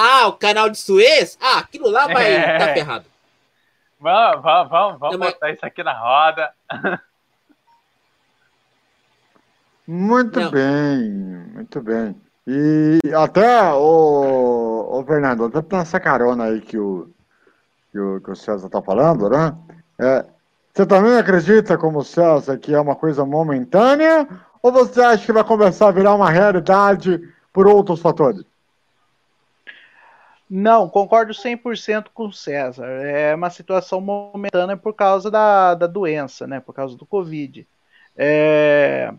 Ah, 0.00 0.28
o 0.28 0.34
canal 0.34 0.70
de 0.70 0.78
Suez? 0.78 1.36
Ah, 1.42 1.58
aquilo 1.58 1.90
lá 1.90 2.06
vai 2.06 2.32
é. 2.32 2.56
tá 2.56 2.72
ferrado. 2.72 3.04
Vamos, 3.98 4.42
vamos, 4.44 4.70
vamos, 4.70 5.00
vamos 5.00 5.16
botar 5.16 5.48
mas... 5.48 5.56
isso 5.56 5.66
aqui 5.66 5.82
na 5.82 5.92
roda. 5.92 6.52
Muito 9.84 10.38
não. 10.38 10.50
bem, 10.52 11.10
muito 11.52 11.80
bem. 11.80 12.14
E 12.46 13.00
até 13.12 13.72
o, 13.72 15.00
o 15.00 15.04
Fernando, 15.04 15.46
até 15.46 15.76
nessa 15.76 15.98
carona 15.98 16.44
aí 16.44 16.60
que 16.60 16.78
o, 16.78 17.10
que 17.90 17.98
o, 17.98 18.20
que 18.20 18.30
o 18.30 18.36
César 18.36 18.66
está 18.66 18.80
falando, 18.80 19.28
né? 19.28 19.52
É, 19.98 20.24
você 20.72 20.86
também 20.86 21.16
acredita, 21.16 21.76
como 21.76 21.98
o 21.98 22.04
César, 22.04 22.56
que 22.56 22.72
é 22.72 22.80
uma 22.80 22.94
coisa 22.94 23.24
momentânea? 23.24 24.28
Ou 24.62 24.70
você 24.70 25.00
acha 25.00 25.26
que 25.26 25.32
vai 25.32 25.42
começar 25.42 25.88
a 25.88 25.92
virar 25.92 26.14
uma 26.14 26.30
realidade 26.30 27.18
por 27.52 27.66
outros 27.66 28.00
fatores? 28.00 28.44
Não, 30.50 30.88
concordo 30.88 31.32
100% 31.32 32.06
com 32.14 32.26
o 32.26 32.32
César. 32.32 32.86
É 32.86 33.34
uma 33.34 33.50
situação 33.50 34.00
momentânea 34.00 34.76
por 34.76 34.94
causa 34.94 35.30
da, 35.30 35.74
da 35.74 35.86
doença, 35.86 36.46
né? 36.46 36.58
Por 36.58 36.74
causa 36.74 36.96
do 36.96 37.04
Covid. 37.04 37.66
É, 38.16 39.12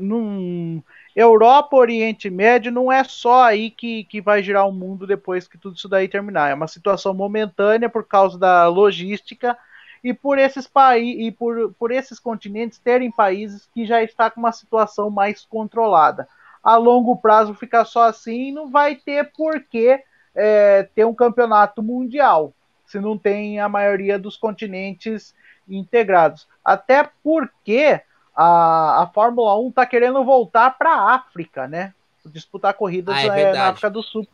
num, 0.00 0.82
Europa, 1.14 1.76
Oriente 1.76 2.30
Médio, 2.30 2.70
não 2.70 2.90
é 2.90 3.02
só 3.02 3.44
aí 3.44 3.70
que, 3.70 4.04
que 4.04 4.20
vai 4.20 4.42
girar 4.42 4.68
o 4.68 4.72
mundo 4.72 5.06
depois 5.06 5.48
que 5.48 5.58
tudo 5.58 5.76
isso 5.76 5.88
daí 5.88 6.08
terminar. 6.08 6.50
É 6.50 6.54
uma 6.54 6.68
situação 6.68 7.12
momentânea 7.12 7.88
por 7.88 8.06
causa 8.06 8.38
da 8.38 8.68
logística 8.68 9.58
e 10.02 10.14
por 10.14 10.38
esses 10.38 10.66
países 10.66 11.26
e 11.26 11.30
por, 11.30 11.74
por 11.74 11.90
esses 11.90 12.18
continentes 12.18 12.78
terem 12.78 13.10
países 13.10 13.68
que 13.74 13.84
já 13.84 14.02
está 14.02 14.30
com 14.30 14.40
uma 14.40 14.52
situação 14.52 15.10
mais 15.10 15.44
controlada. 15.44 16.28
A 16.62 16.76
longo 16.76 17.16
prazo 17.16 17.54
ficar 17.54 17.84
só 17.84 18.04
assim 18.04 18.52
não 18.52 18.70
vai 18.70 18.94
ter 18.94 19.32
porquê 19.32 20.02
é, 20.34 20.88
ter 20.94 21.04
um 21.04 21.14
campeonato 21.14 21.82
mundial, 21.82 22.52
se 22.86 22.98
não 22.98 23.16
tem 23.16 23.60
a 23.60 23.68
maioria 23.68 24.18
dos 24.18 24.36
continentes 24.36 25.34
integrados. 25.68 26.46
Até 26.64 27.08
porque 27.22 28.00
a, 28.34 29.02
a 29.02 29.06
Fórmula 29.08 29.58
1 29.60 29.68
está 29.68 29.86
querendo 29.86 30.24
voltar 30.24 30.76
para 30.76 30.90
a 30.90 31.14
África, 31.14 31.66
né? 31.66 31.92
Disputar 32.26 32.74
corridas 32.74 33.16
ah, 33.16 33.38
é 33.38 33.42
é, 33.42 33.52
na 33.52 33.68
África 33.68 33.90
do 33.90 34.02
Sul, 34.02 34.26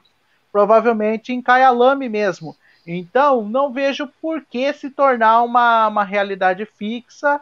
provavelmente 0.50 1.32
em 1.32 1.42
Kyalami 1.42 2.08
mesmo. 2.08 2.56
Então, 2.86 3.42
não 3.42 3.72
vejo 3.72 4.08
por 4.20 4.42
que 4.42 4.72
se 4.72 4.90
tornar 4.90 5.42
uma, 5.42 5.88
uma 5.88 6.04
realidade 6.04 6.64
fixa 6.64 7.40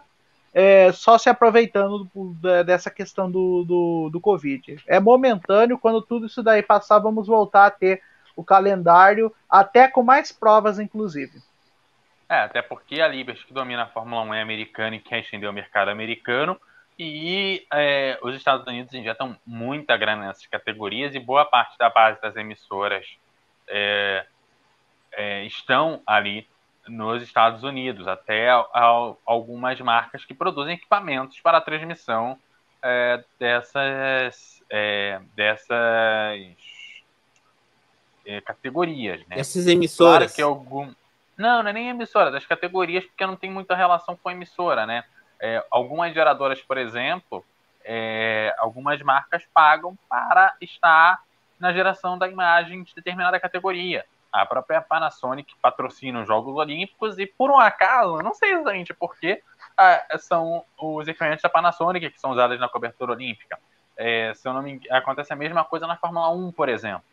é, 0.55 0.93
só 0.93 1.19
se 1.19 1.29
aproveitando 1.29 2.09
do, 2.15 2.35
dessa 2.65 2.89
questão 2.89 3.31
do, 3.31 3.65
do, 3.65 4.11
do 4.11 4.21
Covid. 4.21 4.81
É 4.87 5.01
momentâneo, 5.01 5.79
quando 5.79 6.01
tudo 6.01 6.27
isso 6.27 6.43
daí 6.43 6.63
passar, 6.63 7.01
vamos 7.01 7.27
voltar 7.27 7.67
a 7.67 7.71
ter 7.71 8.01
o 8.37 8.45
calendário, 8.45 9.35
até 9.49 9.89
com 9.89 10.03
mais 10.03 10.33
provas, 10.33 10.79
inclusive. 10.79 11.43
É, 12.29 12.41
até 12.41 12.63
porque 12.63 13.01
a 13.01 13.09
Liberty, 13.09 13.47
que 13.47 13.53
domina 13.53 13.85
a 13.85 13.89
Fórmula 13.89 14.23
1, 14.23 14.35
é 14.35 14.43
americana 14.43 14.97
e 14.97 15.01
quer 15.01 15.21
estender 15.21 15.49
o 15.49 15.53
mercado 15.53 15.91
americano. 15.91 16.59
E 16.99 17.67
é, 17.73 18.19
os 18.23 18.35
Estados 18.37 18.67
Unidos 18.67 18.95
injetam 18.95 19.37
muita 19.45 19.97
grana 19.97 20.27
nessas 20.27 20.47
categorias 20.47 21.15
e 21.15 21.19
boa 21.19 21.45
parte 21.45 21.77
da 21.77 21.91
base 21.91 22.21
das 22.21 22.37
emissoras 22.37 23.05
é, 23.69 24.25
é, 25.13 25.45
estão 25.45 26.01
ali 26.07 26.49
nos 26.87 27.23
Estados 27.23 27.63
Unidos, 27.63 28.07
até 28.07 28.49
algumas 29.25 29.81
marcas 29.81 30.25
que 30.25 30.35
produzem 30.35 30.75
equipamentos 30.75 31.41
para 31.41 31.59
a 31.59 31.61
transmissão 31.61 32.39
é, 32.83 33.25
dessas, 33.39 34.63
é, 34.71 35.21
dessas 35.35 36.74
é, 38.27 38.41
categorias, 38.41 39.21
né? 39.27 39.37
Essas 39.39 39.67
emissoras. 39.67 40.33
Claro 40.33 40.35
que 40.35 40.43
algum... 40.43 40.93
Não, 41.37 41.63
não 41.63 41.71
é 41.71 41.73
nem 41.73 41.89
emissora, 41.89 42.31
das 42.31 42.47
categorias, 42.47 43.05
porque 43.05 43.27
não 43.27 43.37
tem 43.37 43.51
muita 43.51 43.75
relação 43.75 44.17
com 44.17 44.29
a 44.29 44.33
emissora, 44.33 44.87
né? 44.87 45.05
É, 45.41 45.65
algumas 45.71 46.15
geradoras, 46.15 46.61
por 46.63 46.79
exemplo, 46.79 47.45
é, 47.85 48.55
algumas 48.59 49.01
marcas 49.03 49.45
pagam 49.53 49.99
para 50.09 50.55
estar 50.61 51.21
na 51.59 51.73
geração 51.73 52.17
da 52.17 52.29
imagem 52.29 52.83
de 52.83 52.95
determinada 52.95 53.39
categoria. 53.39 54.05
A 54.33 54.45
própria 54.45 54.81
Panasonic 54.81 55.55
patrocina 55.63 56.21
os 56.21 56.27
Jogos 56.27 56.57
Olímpicos 56.57 57.19
e, 57.19 57.27
por 57.27 57.51
um 57.51 57.59
acaso, 57.59 58.19
não 58.19 58.35
sei 58.35 58.53
exatamente 58.53 58.93
porquê, 58.93 59.43
são 60.19 60.65
os 60.77 61.07
equipamentos 61.07 61.43
da 61.43 61.49
Panasonic 61.49 62.11
que 62.11 62.21
são 62.21 62.33
usados 62.33 62.59
na 62.59 62.69
cobertura 62.69 63.13
olímpica. 63.13 63.59
É, 63.97 64.33
se 64.35 64.49
eu 64.49 64.53
não 64.53 64.61
me... 64.61 64.81
Acontece 64.91 65.33
a 65.33 65.37
mesma 65.37 65.65
coisa 65.65 65.87
na 65.87 65.97
Fórmula 65.97 66.31
1, 66.31 66.51
por 66.51 66.69
exemplo. 66.69 67.05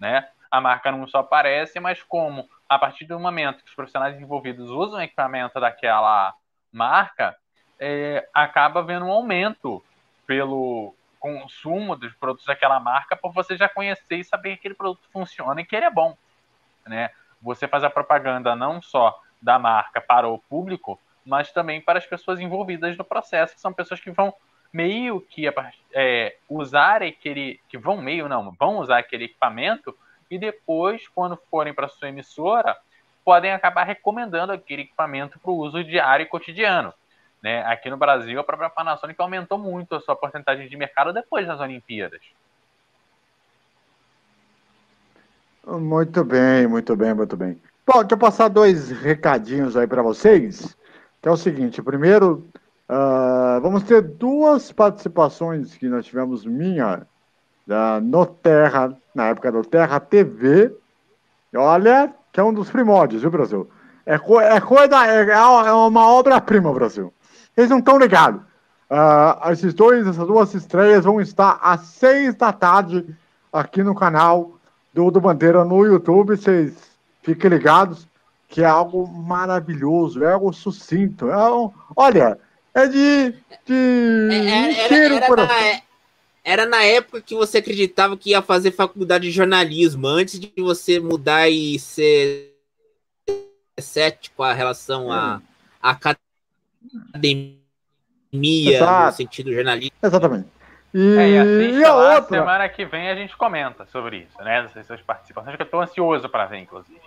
Né? 0.00 0.26
A 0.54 0.60
marca 0.60 0.92
não 0.92 1.04
só 1.08 1.18
aparece, 1.18 1.80
mas 1.80 2.00
como 2.00 2.48
a 2.68 2.78
partir 2.78 3.06
do 3.06 3.18
momento 3.18 3.64
que 3.64 3.70
os 3.70 3.74
profissionais 3.74 4.20
envolvidos 4.20 4.70
usam 4.70 5.00
o 5.00 5.02
equipamento 5.02 5.58
daquela 5.58 6.32
marca, 6.70 7.36
é, 7.76 8.24
acaba 8.32 8.78
havendo 8.78 9.04
um 9.04 9.10
aumento 9.10 9.84
pelo 10.24 10.94
consumo 11.18 11.96
dos 11.96 12.14
produtos 12.14 12.46
daquela 12.46 12.78
marca 12.78 13.16
por 13.16 13.32
você 13.32 13.56
já 13.56 13.68
conhecer 13.68 14.14
e 14.14 14.24
saber 14.24 14.50
que 14.50 14.60
aquele 14.60 14.74
produto 14.74 15.08
funciona 15.12 15.60
e 15.60 15.64
que 15.64 15.74
ele 15.74 15.86
é 15.86 15.90
bom, 15.90 16.16
né? 16.86 17.10
Você 17.42 17.66
faz 17.66 17.82
a 17.82 17.90
propaganda 17.90 18.54
não 18.54 18.80
só 18.80 19.20
da 19.42 19.58
marca 19.58 20.00
para 20.00 20.28
o 20.28 20.38
público, 20.38 21.00
mas 21.26 21.50
também 21.50 21.80
para 21.80 21.98
as 21.98 22.06
pessoas 22.06 22.38
envolvidas 22.38 22.96
no 22.96 23.02
processo, 23.02 23.56
que 23.56 23.60
são 23.60 23.72
pessoas 23.72 23.98
que 23.98 24.12
vão 24.12 24.32
meio 24.72 25.20
que 25.20 25.52
é, 25.92 26.36
usar 26.48 27.02
aquele, 27.02 27.60
que 27.68 27.76
vão 27.76 28.00
meio 28.00 28.28
não, 28.28 28.52
vão 28.52 28.78
usar 28.78 28.98
aquele 28.98 29.24
equipamento 29.24 29.98
e 30.30 30.38
depois, 30.38 31.06
quando 31.08 31.38
forem 31.50 31.74
para 31.74 31.88
sua 31.88 32.08
emissora, 32.08 32.76
podem 33.24 33.52
acabar 33.52 33.84
recomendando 33.84 34.52
aquele 34.52 34.82
equipamento 34.82 35.38
para 35.38 35.50
o 35.50 35.56
uso 35.56 35.82
diário 35.82 36.24
e 36.24 36.28
cotidiano. 36.28 36.92
Né? 37.42 37.62
Aqui 37.66 37.90
no 37.90 37.96
Brasil, 37.96 38.38
a 38.38 38.44
própria 38.44 38.70
Panasonic 38.70 39.20
aumentou 39.20 39.58
muito 39.58 39.94
a 39.94 40.00
sua 40.00 40.16
porcentagem 40.16 40.68
de 40.68 40.76
mercado 40.76 41.12
depois 41.12 41.46
das 41.46 41.60
Olimpíadas. 41.60 42.20
Muito 45.66 46.22
bem, 46.24 46.66
muito 46.66 46.94
bem, 46.94 47.14
muito 47.14 47.36
bem. 47.36 47.60
Bom, 47.86 48.00
deixa 48.00 48.14
eu 48.14 48.18
passar 48.18 48.48
dois 48.48 48.90
recadinhos 48.90 49.76
aí 49.76 49.86
para 49.86 50.02
vocês. 50.02 50.76
Que 51.22 51.28
é 51.28 51.30
o 51.30 51.36
seguinte: 51.36 51.82
primeiro, 51.82 52.46
uh, 52.88 53.60
vamos 53.62 53.82
ter 53.84 54.02
duas 54.02 54.70
participações 54.72 55.74
que 55.74 55.88
nós 55.88 56.04
tivemos 56.04 56.44
minha 56.44 57.06
da, 57.66 58.00
no 58.00 58.26
Terra, 58.26 58.96
na 59.14 59.28
época 59.28 59.50
do 59.50 59.62
Terra 59.64 60.00
TV. 60.00 60.74
Olha, 61.54 62.12
que 62.32 62.40
é 62.40 62.42
um 62.42 62.52
dos 62.52 62.70
primórdios, 62.70 63.22
viu, 63.22 63.30
Brasil? 63.30 63.68
É, 64.04 64.14
é 64.14 64.60
coisa, 64.60 65.06
é, 65.06 65.30
é 65.30 65.72
uma 65.72 66.08
obra-prima, 66.08 66.72
Brasil. 66.72 67.12
Eles 67.56 67.70
não 67.70 67.78
estão 67.78 67.98
ligados. 67.98 68.40
Uh, 68.90 69.50
esses 69.50 69.72
dois, 69.72 70.06
essas 70.06 70.26
duas 70.26 70.54
estreias 70.54 71.04
vão 71.04 71.20
estar 71.20 71.58
às 71.62 71.80
seis 71.82 72.34
da 72.34 72.52
tarde 72.52 73.04
aqui 73.52 73.82
no 73.82 73.94
canal 73.94 74.52
do, 74.92 75.10
do 75.10 75.20
Bandeira 75.20 75.64
no 75.64 75.86
YouTube. 75.86 76.36
Vocês 76.36 76.74
fiquem 77.22 77.50
ligados, 77.50 78.06
que 78.48 78.62
é 78.62 78.66
algo 78.66 79.06
maravilhoso, 79.06 80.22
é 80.22 80.32
algo 80.32 80.52
sucinto. 80.52 81.30
É 81.30 81.52
um, 81.52 81.70
olha, 81.96 82.38
é 82.74 82.86
de. 82.86 83.34
de 83.64 84.28
é, 84.30 84.72
é 84.72 85.04
era, 85.04 85.14
era, 85.14 85.82
era 86.44 86.66
na 86.66 86.82
época 86.84 87.22
que 87.22 87.34
você 87.34 87.58
acreditava 87.58 88.16
que 88.16 88.30
ia 88.30 88.42
fazer 88.42 88.70
faculdade 88.70 89.24
de 89.24 89.30
jornalismo, 89.30 90.06
antes 90.06 90.38
de 90.38 90.52
você 90.58 91.00
mudar 91.00 91.48
e 91.48 91.78
ser 91.78 92.54
cético 93.80 94.42
a 94.42 94.52
relação 94.52 95.10
à 95.10 95.40
academia 95.82 96.18
Exato. 98.32 99.06
no 99.06 99.12
sentido 99.12 99.52
jornalístico. 99.52 100.06
Exatamente. 100.06 100.48
E, 100.92 101.16
é, 101.16 101.28
e, 101.28 101.78
e 101.78 101.84
a 101.84 101.92
lá, 101.92 102.14
outra? 102.16 102.38
Semana 102.38 102.68
que 102.68 102.84
vem 102.84 103.08
a 103.08 103.16
gente 103.16 103.36
comenta 103.36 103.84
sobre 103.86 104.18
isso, 104.18 104.44
né? 104.44 104.68
Essas 104.76 105.00
participações 105.00 105.56
que 105.56 105.62
eu 105.62 105.64
estou 105.64 105.80
ansioso 105.80 106.28
para 106.28 106.46
ver, 106.46 106.58
inclusive. 106.58 107.00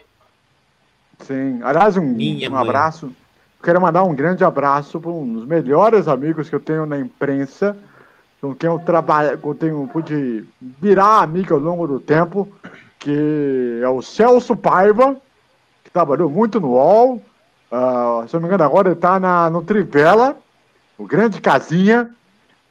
Sim. 1.20 1.62
Aliás, 1.64 1.96
um, 1.96 2.18
um 2.52 2.58
abraço. 2.58 3.16
Quero 3.64 3.80
mandar 3.82 4.04
um 4.04 4.14
grande 4.14 4.44
abraço 4.44 5.00
para 5.00 5.10
um 5.10 5.34
dos 5.34 5.46
melhores 5.46 6.08
amigos 6.08 6.50
que 6.50 6.56
eu 6.56 6.60
tenho 6.60 6.86
na 6.86 7.00
imprensa, 7.00 7.78
com 8.42 8.54
quem 8.54 8.70
eu 8.70 8.80
trabalho, 8.80 9.38
com 9.40 9.54
quem 9.54 9.70
eu 9.70 9.90
pude 9.92 10.46
virar 10.62 11.22
amigo 11.22 11.54
ao 11.54 11.60
longo 11.60 11.88
do 11.88 12.00
tempo, 12.00 12.48
que 13.00 13.80
é 13.82 13.90
o 13.90 14.02
Celso 14.02 14.56
Paiva, 14.56 15.16
que 15.84 15.90
trabalhou 15.90 16.30
muito 16.30 16.60
no 16.60 16.72
UOL. 16.72 17.22
Uh, 17.72 18.28
se 18.28 18.34
não 18.34 18.42
me 18.42 18.48
engano, 18.48 18.64
agora 18.64 18.90
ele 18.90 18.96
está 18.96 19.50
no 19.50 19.62
Trivela, 19.62 20.38
o 20.98 21.06
grande 21.06 21.42
Casinha, 21.42 22.10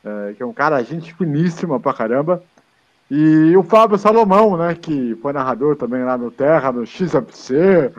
uh, 0.04 0.34
que 0.34 0.42
é 0.42 0.46
um 0.46 0.52
cara, 0.52 0.82
gente 0.82 1.12
finíssima 1.14 1.78
pra 1.78 1.92
caramba. 1.92 2.42
E 3.10 3.56
o 3.56 3.62
Fábio 3.62 3.98
Salomão, 3.98 4.56
né, 4.56 4.74
que 4.74 5.16
foi 5.22 5.32
narrador 5.32 5.76
também 5.76 6.02
lá 6.02 6.18
no 6.18 6.30
Terra, 6.30 6.72
no 6.72 6.84
XFC, 6.84 7.92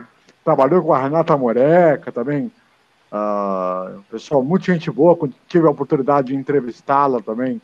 trabalhou 0.44 0.82
com 0.82 0.92
a 0.92 1.02
Renata 1.02 1.36
Moreca 1.36 2.12
também, 2.12 2.50
Uh, 3.10 4.02
pessoal, 4.10 4.42
muita 4.42 4.72
gente 4.72 4.90
boa, 4.90 5.18
tive 5.48 5.66
a 5.66 5.70
oportunidade 5.70 6.28
de 6.28 6.36
entrevistá-la 6.36 7.20
também 7.22 7.60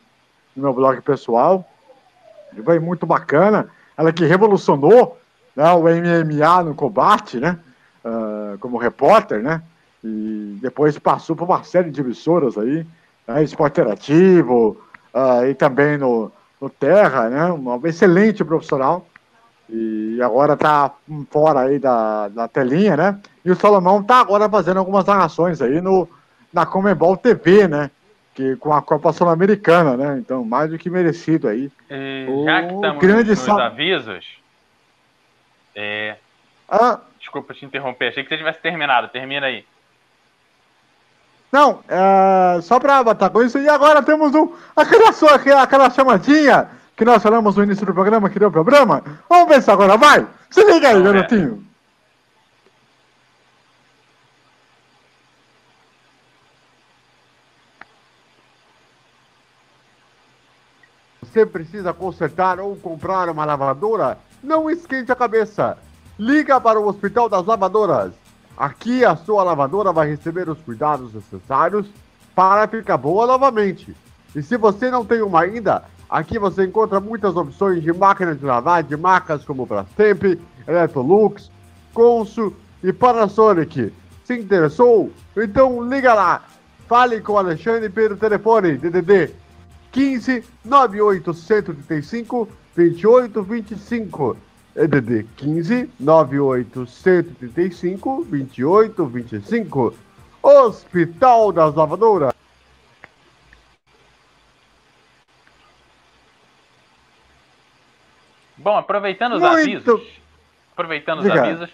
no 0.57 0.63
meu 0.63 0.73
blog 0.73 1.01
pessoal. 1.03 1.69
Foi 2.65 2.79
muito 2.79 3.05
bacana. 3.05 3.69
Ela 3.97 4.13
que 4.13 4.25
revolucionou 4.25 5.19
né, 5.55 5.71
o 5.73 5.83
MMA 5.83 6.65
no 6.65 6.75
combate, 6.75 7.39
né? 7.39 7.59
Uh, 8.05 8.59
como 8.59 8.77
repórter, 8.77 9.43
né? 9.43 9.63
E 10.03 10.59
depois 10.61 10.99
passou 10.99 11.35
por 11.35 11.45
uma 11.45 11.65
série 11.65 11.91
de 11.91 12.01
emissoras 12.01 12.59
aí, 12.59 12.87
né, 13.27 13.43
Esporte 13.43 13.81
Interativo, 13.81 14.79
uh, 15.15 15.47
e 15.47 15.55
também 15.55 15.97
no, 15.97 16.31
no 16.61 16.69
Terra, 16.69 17.29
né? 17.29 17.47
Uma 17.47 17.81
excelente 17.89 18.45
profissional 18.45 19.07
e 19.69 20.21
agora 20.23 20.57
tá 20.57 20.93
fora 21.31 21.61
aí 21.61 21.79
da, 21.79 22.29
da 22.29 22.49
telinha, 22.49 22.97
né? 22.97 23.21
E 23.45 23.51
o 23.51 23.57
Salomão 23.57 24.03
tá 24.03 24.21
agora 24.21 24.49
fazendo 24.49 24.79
algumas 24.79 25.05
narrações 25.07 25.63
aí 25.63 25.81
no, 25.81 26.09
na 26.53 26.67
Comebol 26.67 27.17
TV, 27.17 27.67
né? 27.67 27.91
Que, 28.35 28.57
com 28.57 28.73
a 28.73 28.83
Copa 28.83 29.13
Sul-Americana, 29.13 29.97
né? 29.97 30.19
Então, 30.19 30.45
mais 30.45 30.71
do 30.71 30.79
que 30.79 30.91
merecido 30.91 31.49
aí. 31.49 31.71
É, 31.89 32.27
já 32.45 32.63
que 32.63 32.75
estamos 32.75 33.01
grande 33.01 33.31
nos 33.31 33.39
sal... 33.39 33.59
avisos, 33.59 34.27
é... 35.75 36.17
ah. 36.69 37.01
desculpa 37.19 37.55
te 37.55 37.65
interromper, 37.65 38.09
achei 38.09 38.23
que 38.23 38.29
você 38.29 38.37
tivesse 38.37 38.61
terminado, 38.61 39.09
termina 39.09 39.47
aí. 39.47 39.65
Não, 41.51 41.81
é... 41.89 42.61
só 42.61 42.79
para 42.79 43.03
botar 43.03 43.31
com 43.31 43.43
isso, 43.43 43.59
e 43.59 43.69
agora 43.69 44.03
temos 44.03 44.35
um, 44.35 44.53
aquela, 44.77 45.13
sua, 45.13 45.37
aquela 45.37 45.91
chamadinha 45.91 46.69
que 46.97 47.05
nós 47.05 47.23
falamos 47.23 47.57
no 47.57 47.65
início 47.65 47.85
do 47.85 47.93
programa, 47.95 48.31
que 48.31 48.39
deu 48.39 48.51
problema? 48.51 49.03
Vamos 49.29 49.49
ver 49.49 49.63
se 49.63 49.71
agora 49.71 49.97
vai! 49.97 50.27
Se 50.51 50.63
liga 50.65 50.89
aí, 50.89 51.03
garotinho! 51.03 51.65
Você 61.21 61.45
precisa 61.45 61.93
consertar 61.93 62.61
ou 62.61 62.77
comprar 62.77 63.29
uma 63.29 63.45
lavadora? 63.45 64.19
Não 64.41 64.71
esquente 64.71 65.11
a 65.11 65.17
cabeça! 65.17 65.77
Liga 66.17 66.61
para 66.61 66.79
o 66.79 66.87
Hospital 66.87 67.29
das 67.29 67.45
Lavadoras. 67.45 68.13
Aqui 68.57 69.05
a 69.05 69.17
sua 69.17 69.43
lavadora 69.43 69.93
vai 69.93 70.09
receber 70.09 70.49
os 70.49 70.61
cuidados 70.61 71.13
necessários 71.13 71.89
para 72.37 72.69
ficar 72.69 72.97
boa 72.97 73.27
novamente. 73.27 73.97
E 74.33 74.43
se 74.45 74.57
você 74.57 74.93
não 74.93 75.05
tem 75.05 75.23
uma 75.23 75.41
ainda, 75.41 75.83
Aqui 76.15 76.39
você 76.39 76.65
encontra 76.65 77.01
muitas 77.01 77.35
opções 77.35 77.83
de 77.83 77.93
máquinas 77.93 78.39
de 78.39 78.45
lavar 78.45 78.85
de 78.85 78.97
marcas 78.97 79.45
como 79.45 79.67
Brastemp, 79.67 80.39
Electrolux, 80.65 81.51
Consul 81.93 82.55
e 82.85 82.93
Panasonic. 82.93 83.93
Se 84.23 84.39
interessou? 84.39 85.11
Então 85.37 85.83
liga 85.83 86.15
lá. 86.15 86.45
Fale 86.87 87.21
com 87.21 87.33
o 87.33 87.39
Alexandre 87.39 87.89
pelo 87.89 88.17
telefone 88.17 88.77
DDD 88.77 89.35
15 89.91 90.45
98 90.65 91.35
135 91.35 92.49
2825. 92.77 94.37
EDD 94.77 95.27
15 95.37 95.91
98 95.99 96.87
135 96.87 98.25
2825. 98.31 99.95
Hospital 100.41 101.51
das 101.51 101.75
Lavadoras. 101.75 102.33
Bom, 108.65 108.77
aproveitando 108.79 109.35
os 109.35 109.43
Muito... 109.43 109.59
avisos. 109.59 110.03
Aproveitando 110.73 111.19
os 111.19 111.29
avisos. 111.29 111.69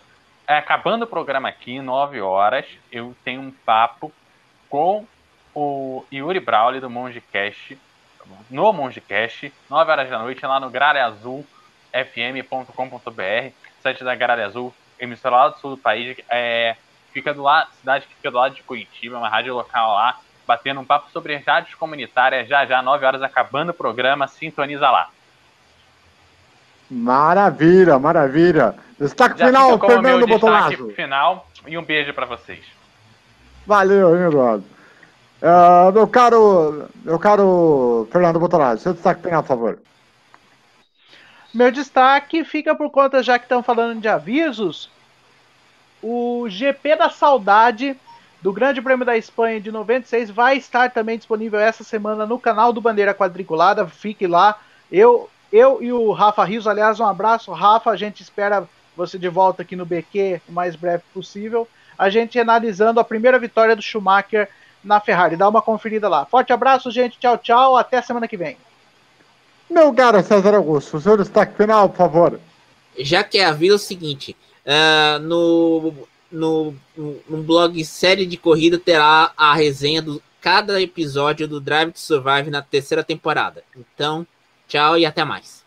É, 0.45 0.59
acabando 0.59 1.05
o 1.05 1.07
programa 1.07 1.49
aqui, 1.49 1.81
9 1.81 2.21
horas, 2.21 2.67
eu 2.91 3.15
tenho 3.25 3.41
um 3.41 3.53
papo 3.53 4.13
com 4.69 5.07
o 5.55 6.05
Yuri 6.13 6.41
Brawley 6.41 6.81
do 6.81 6.91
Mongecast, 6.91 7.79
no 8.51 8.73
Mongecast, 8.73 9.53
9 9.71 9.93
horas 9.93 10.11
da 10.11 10.19
noite, 10.19 10.45
lá 10.45 10.59
no 10.59 10.69
grareazulfm.com.br, 10.69 13.53
site 13.81 14.03
da 14.03 14.17
Gralha 14.17 14.47
Azul, 14.47 14.75
emissora 14.99 15.37
lá 15.37 15.49
do 15.51 15.61
sul 15.61 15.77
do 15.77 15.79
país, 15.79 16.19
é, 16.29 16.75
fica 17.13 17.33
do 17.33 17.43
lado, 17.43 17.71
cidade 17.75 18.09
que 18.09 18.17
fica 18.17 18.33
do 18.33 18.37
lado 18.37 18.57
de 18.57 18.65
Curitiba, 18.65 19.17
uma 19.17 19.29
rádio 19.29 19.55
local 19.55 19.95
lá, 19.95 20.19
batendo 20.45 20.81
um 20.81 20.85
papo 20.85 21.09
sobre 21.13 21.37
rádios 21.37 21.77
comunitárias, 21.77 22.49
já 22.49 22.67
já, 22.67 22.83
9 22.83 23.07
horas, 23.07 23.23
acabando 23.23 23.71
o 23.71 23.75
programa, 23.75 24.27
sintoniza 24.27 24.91
lá. 24.91 25.09
Maravilha, 26.91 27.99
maravilha. 27.99 28.75
Destaque 28.99 29.39
Já 29.39 29.47
final, 29.47 29.79
Fernando 29.79 30.27
Botonazo. 30.27 30.91
final 30.91 31.47
e 31.67 31.79
um 31.79 31.85
beijo 31.85 32.13
para 32.13 32.27
vocês. 32.27 32.61
Valeu, 33.67 34.17
Eduardo. 34.27 34.65
Uh, 35.41 35.93
meu 35.93 36.07
caro, 36.07 36.89
meu 37.03 37.19
caro 37.19 38.09
Fernando 38.11 38.41
Botonazo, 38.41 38.83
seu 38.83 38.93
destaque 38.93 39.23
final, 39.23 39.43
por 39.43 39.49
favor. 39.49 39.79
Meu 41.55 41.71
destaque 41.71 42.45
fica 42.45 42.75
por 42.75 42.91
conta, 42.91 43.23
já 43.23 43.39
que 43.39 43.45
estão 43.45 43.63
falando 43.63 44.01
de 44.01 44.09
avisos, 44.09 44.91
o 46.03 46.47
GP 46.49 46.97
da 46.97 47.09
Saudade 47.09 47.97
do 48.43 48.53
Grande 48.53 48.81
Prêmio 48.81 49.05
da 49.05 49.17
Espanha 49.17 49.61
de 49.61 49.71
96 49.71 50.31
vai 50.31 50.57
estar 50.57 50.91
também 50.91 51.17
disponível 51.17 51.59
essa 51.59 51.85
semana 51.85 52.27
no 52.27 52.39
canal 52.39 52.73
do 52.73 52.81
Bandeira 52.81 53.15
Quadriculada. 53.15 53.87
Fique 53.87 54.27
lá. 54.27 54.59
Eu 54.91 55.29
eu 55.53 55.83
e 55.83 55.93
o 55.93 56.13
Rafa 56.13 56.45
Rios, 56.45 56.67
aliás, 56.67 57.01
um 57.01 57.07
abraço. 57.07 57.53
Rafa, 57.53 57.91
a 57.91 57.97
gente 57.97 58.23
espera 58.23 58.69
você 58.97 59.19
de 59.19 59.29
volta 59.29 59.63
aqui 59.63 59.77
no 59.77 59.87
BQ 59.87 60.41
o 60.49 60.53
mais 60.53 60.77
breve 60.77 61.03
possível. 61.13 61.67
A 61.99 62.09
gente 62.09 62.39
analisando 62.39 63.01
a 63.01 63.05
primeira 63.05 63.39
vitória 63.39 63.77
do 63.77 63.83
Schumacher 63.83 64.49
na 64.83 65.01
Ferrari. 65.01 65.37
Dá 65.37 65.49
uma 65.49 65.63
conferida 65.63 66.09
lá. 66.09 66.25
Forte 66.25 66.53
abraço, 66.53 66.91
gente. 66.91 67.19
Tchau, 67.19 67.37
tchau. 67.39 67.77
Até 67.77 68.01
semana 68.01 68.27
que 68.27 68.37
vem. 68.37 68.57
Meu 69.69 69.93
caro 69.95 70.23
César 70.23 70.55
Augusto, 70.55 70.97
o 70.97 71.01
seu 71.01 71.17
destaque 71.17 71.57
final, 71.57 71.89
por 71.89 71.97
favor. 71.97 72.41
Já 72.99 73.23
que 73.23 73.39
é 73.39 73.45
a 73.45 73.53
vida 73.53 73.75
é 73.75 73.77
o 73.77 73.79
seguinte, 73.79 74.37
uh, 74.67 75.19
no, 75.21 75.95
no, 76.31 76.75
no 76.97 77.43
blog 77.43 77.85
Série 77.85 78.27
de 78.27 78.37
Corrida 78.37 78.79
terá 78.79 79.31
a 79.37 79.55
resenha 79.55 80.03
do 80.03 80.21
cada 80.41 80.81
episódio 80.81 81.47
do 81.47 81.61
Drive 81.61 81.93
to 81.93 82.01
Survive 82.01 82.51
na 82.51 82.63
terceira 82.63 83.05
temporada. 83.05 83.63
Então, 83.77 84.27
Tchau 84.71 84.97
e 84.97 85.05
até 85.05 85.25
mais. 85.25 85.65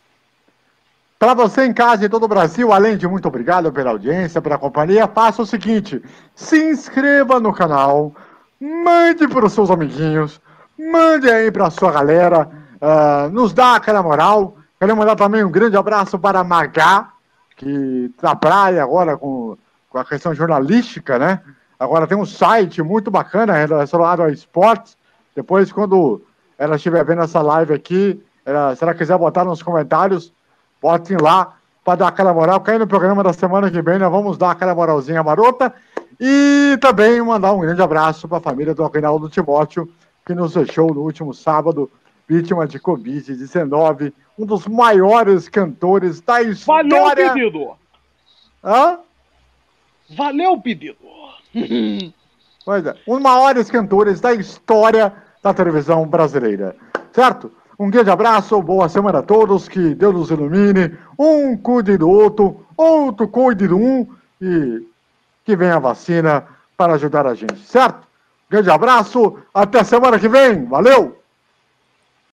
Para 1.20 1.34
você 1.34 1.66
em 1.66 1.74
casa 1.74 2.06
e 2.06 2.10
todo 2.10 2.24
o 2.24 2.28
Brasil, 2.28 2.72
além 2.72 2.96
de 2.96 3.06
muito 3.06 3.28
obrigado 3.28 3.70
pela 3.70 3.92
audiência, 3.92 4.42
pela 4.42 4.58
companhia, 4.58 5.10
faça 5.10 5.42
o 5.42 5.46
seguinte: 5.46 6.02
se 6.34 6.58
inscreva 6.72 7.38
no 7.38 7.54
canal, 7.54 8.14
mande 8.60 9.28
para 9.28 9.46
os 9.46 9.52
seus 9.52 9.70
amiguinhos, 9.70 10.40
mande 10.80 11.30
aí 11.30 11.52
para 11.52 11.68
a 11.68 11.70
sua 11.70 11.92
galera, 11.92 12.50
uh, 12.82 13.30
nos 13.30 13.54
dá 13.54 13.76
aquela 13.76 14.02
moral. 14.02 14.56
Quero 14.80 14.96
mandar 14.96 15.18
também 15.18 15.44
um 15.44 15.52
grande 15.52 15.76
abraço 15.76 16.18
para 16.18 16.42
Magá, 16.42 17.10
que 17.58 18.10
na 18.22 18.38
praia 18.38 18.82
agora 18.84 19.18
com, 19.18 19.58
com 19.90 19.98
a 19.98 20.06
questão 20.06 20.34
jornalística, 20.34 21.20
né? 21.20 21.42
Agora 21.78 22.08
tem 22.08 22.18
um 22.18 22.26
site 22.26 22.82
muito 22.82 23.12
bacana 23.12 23.52
relacionado 23.52 24.24
a 24.24 24.32
esportes. 24.32 24.96
Depois, 25.36 25.74
quando 25.74 26.22
ela 26.58 26.78
estiver 26.78 27.04
vendo 27.04 27.22
essa 27.22 27.42
live 27.42 27.74
aqui, 27.74 28.24
é, 28.46 28.76
se 28.76 28.84
ela 28.84 28.94
quiser 28.94 29.18
botar 29.18 29.46
nos 29.46 29.64
comentários, 29.64 30.34
botem 30.82 31.18
lá 31.18 31.56
para 31.84 32.00
dar 32.00 32.08
aquela 32.08 32.34
moral. 32.34 32.62
Cai 32.62 32.78
no 32.78 32.88
programa 32.88 33.24
da 33.24 33.34
semana 33.34 33.70
que 33.70 33.82
vem, 33.82 34.00
nós 34.00 34.12
vamos 34.12 34.38
dar 34.38 34.52
aquela 34.52 34.76
moralzinha 34.76 35.24
marota. 35.24 35.74
E 36.20 36.78
também 36.80 37.22
mandar 37.22 37.54
um 37.54 37.60
grande 37.60 37.82
abraço 37.82 38.28
para 38.28 38.38
a 38.38 38.42
família 38.42 38.74
do 38.74 38.84
Aguinaldo 38.84 39.30
Timóteo, 39.30 39.90
que 40.26 40.34
nos 40.34 40.54
deixou 40.54 40.94
no 40.94 41.02
último 41.02 41.34
sábado, 41.34 41.90
vítima 42.28 42.68
de 42.68 42.80
Covid-19, 42.80 44.14
um 44.38 44.46
dos 44.46 44.68
maiores 44.68 45.50
cantores 45.50 46.22
da 46.22 46.42
história. 46.42 46.90
Valeu, 46.90 47.16
pedido! 47.16 47.72
Hã? 48.64 49.00
Valeu, 50.16 50.62
pedido! 50.62 50.98
Pois 52.66 52.86
é, 52.86 52.96
um 53.06 53.16
dos 53.16 53.24
maiores 53.24 53.70
cantores 53.70 54.22
da 54.22 54.34
história 54.34 55.12
da 55.42 55.54
televisão 55.54 56.08
brasileira. 56.08 56.76
Certo? 57.12 57.52
Um 57.78 57.90
grande 57.90 58.12
abraço, 58.12 58.62
boa 58.62 58.88
semana 58.88 59.20
a 59.20 59.24
todos, 59.24 59.68
que 59.68 59.96
Deus 59.96 60.14
nos 60.14 60.32
ilumine, 60.32 60.96
um 61.18 61.58
cuide 61.58 61.98
do 61.98 62.08
outro, 62.08 62.66
outro 62.78 63.28
cuide 63.28 63.68
do 63.68 63.78
um 63.78 64.08
e 64.40 64.86
que 65.44 65.56
venha 65.56 65.76
a 65.76 65.80
vacina 65.80 66.46
para 66.78 66.94
ajudar 66.94 67.26
a 67.26 67.34
gente, 67.34 67.58
certo? 67.60 68.08
Grande 68.50 68.70
abraço, 68.70 69.38
até 69.54 69.84
semana 69.84 70.20
que 70.20 70.28
vem, 70.28 70.66
valeu! 70.66 71.23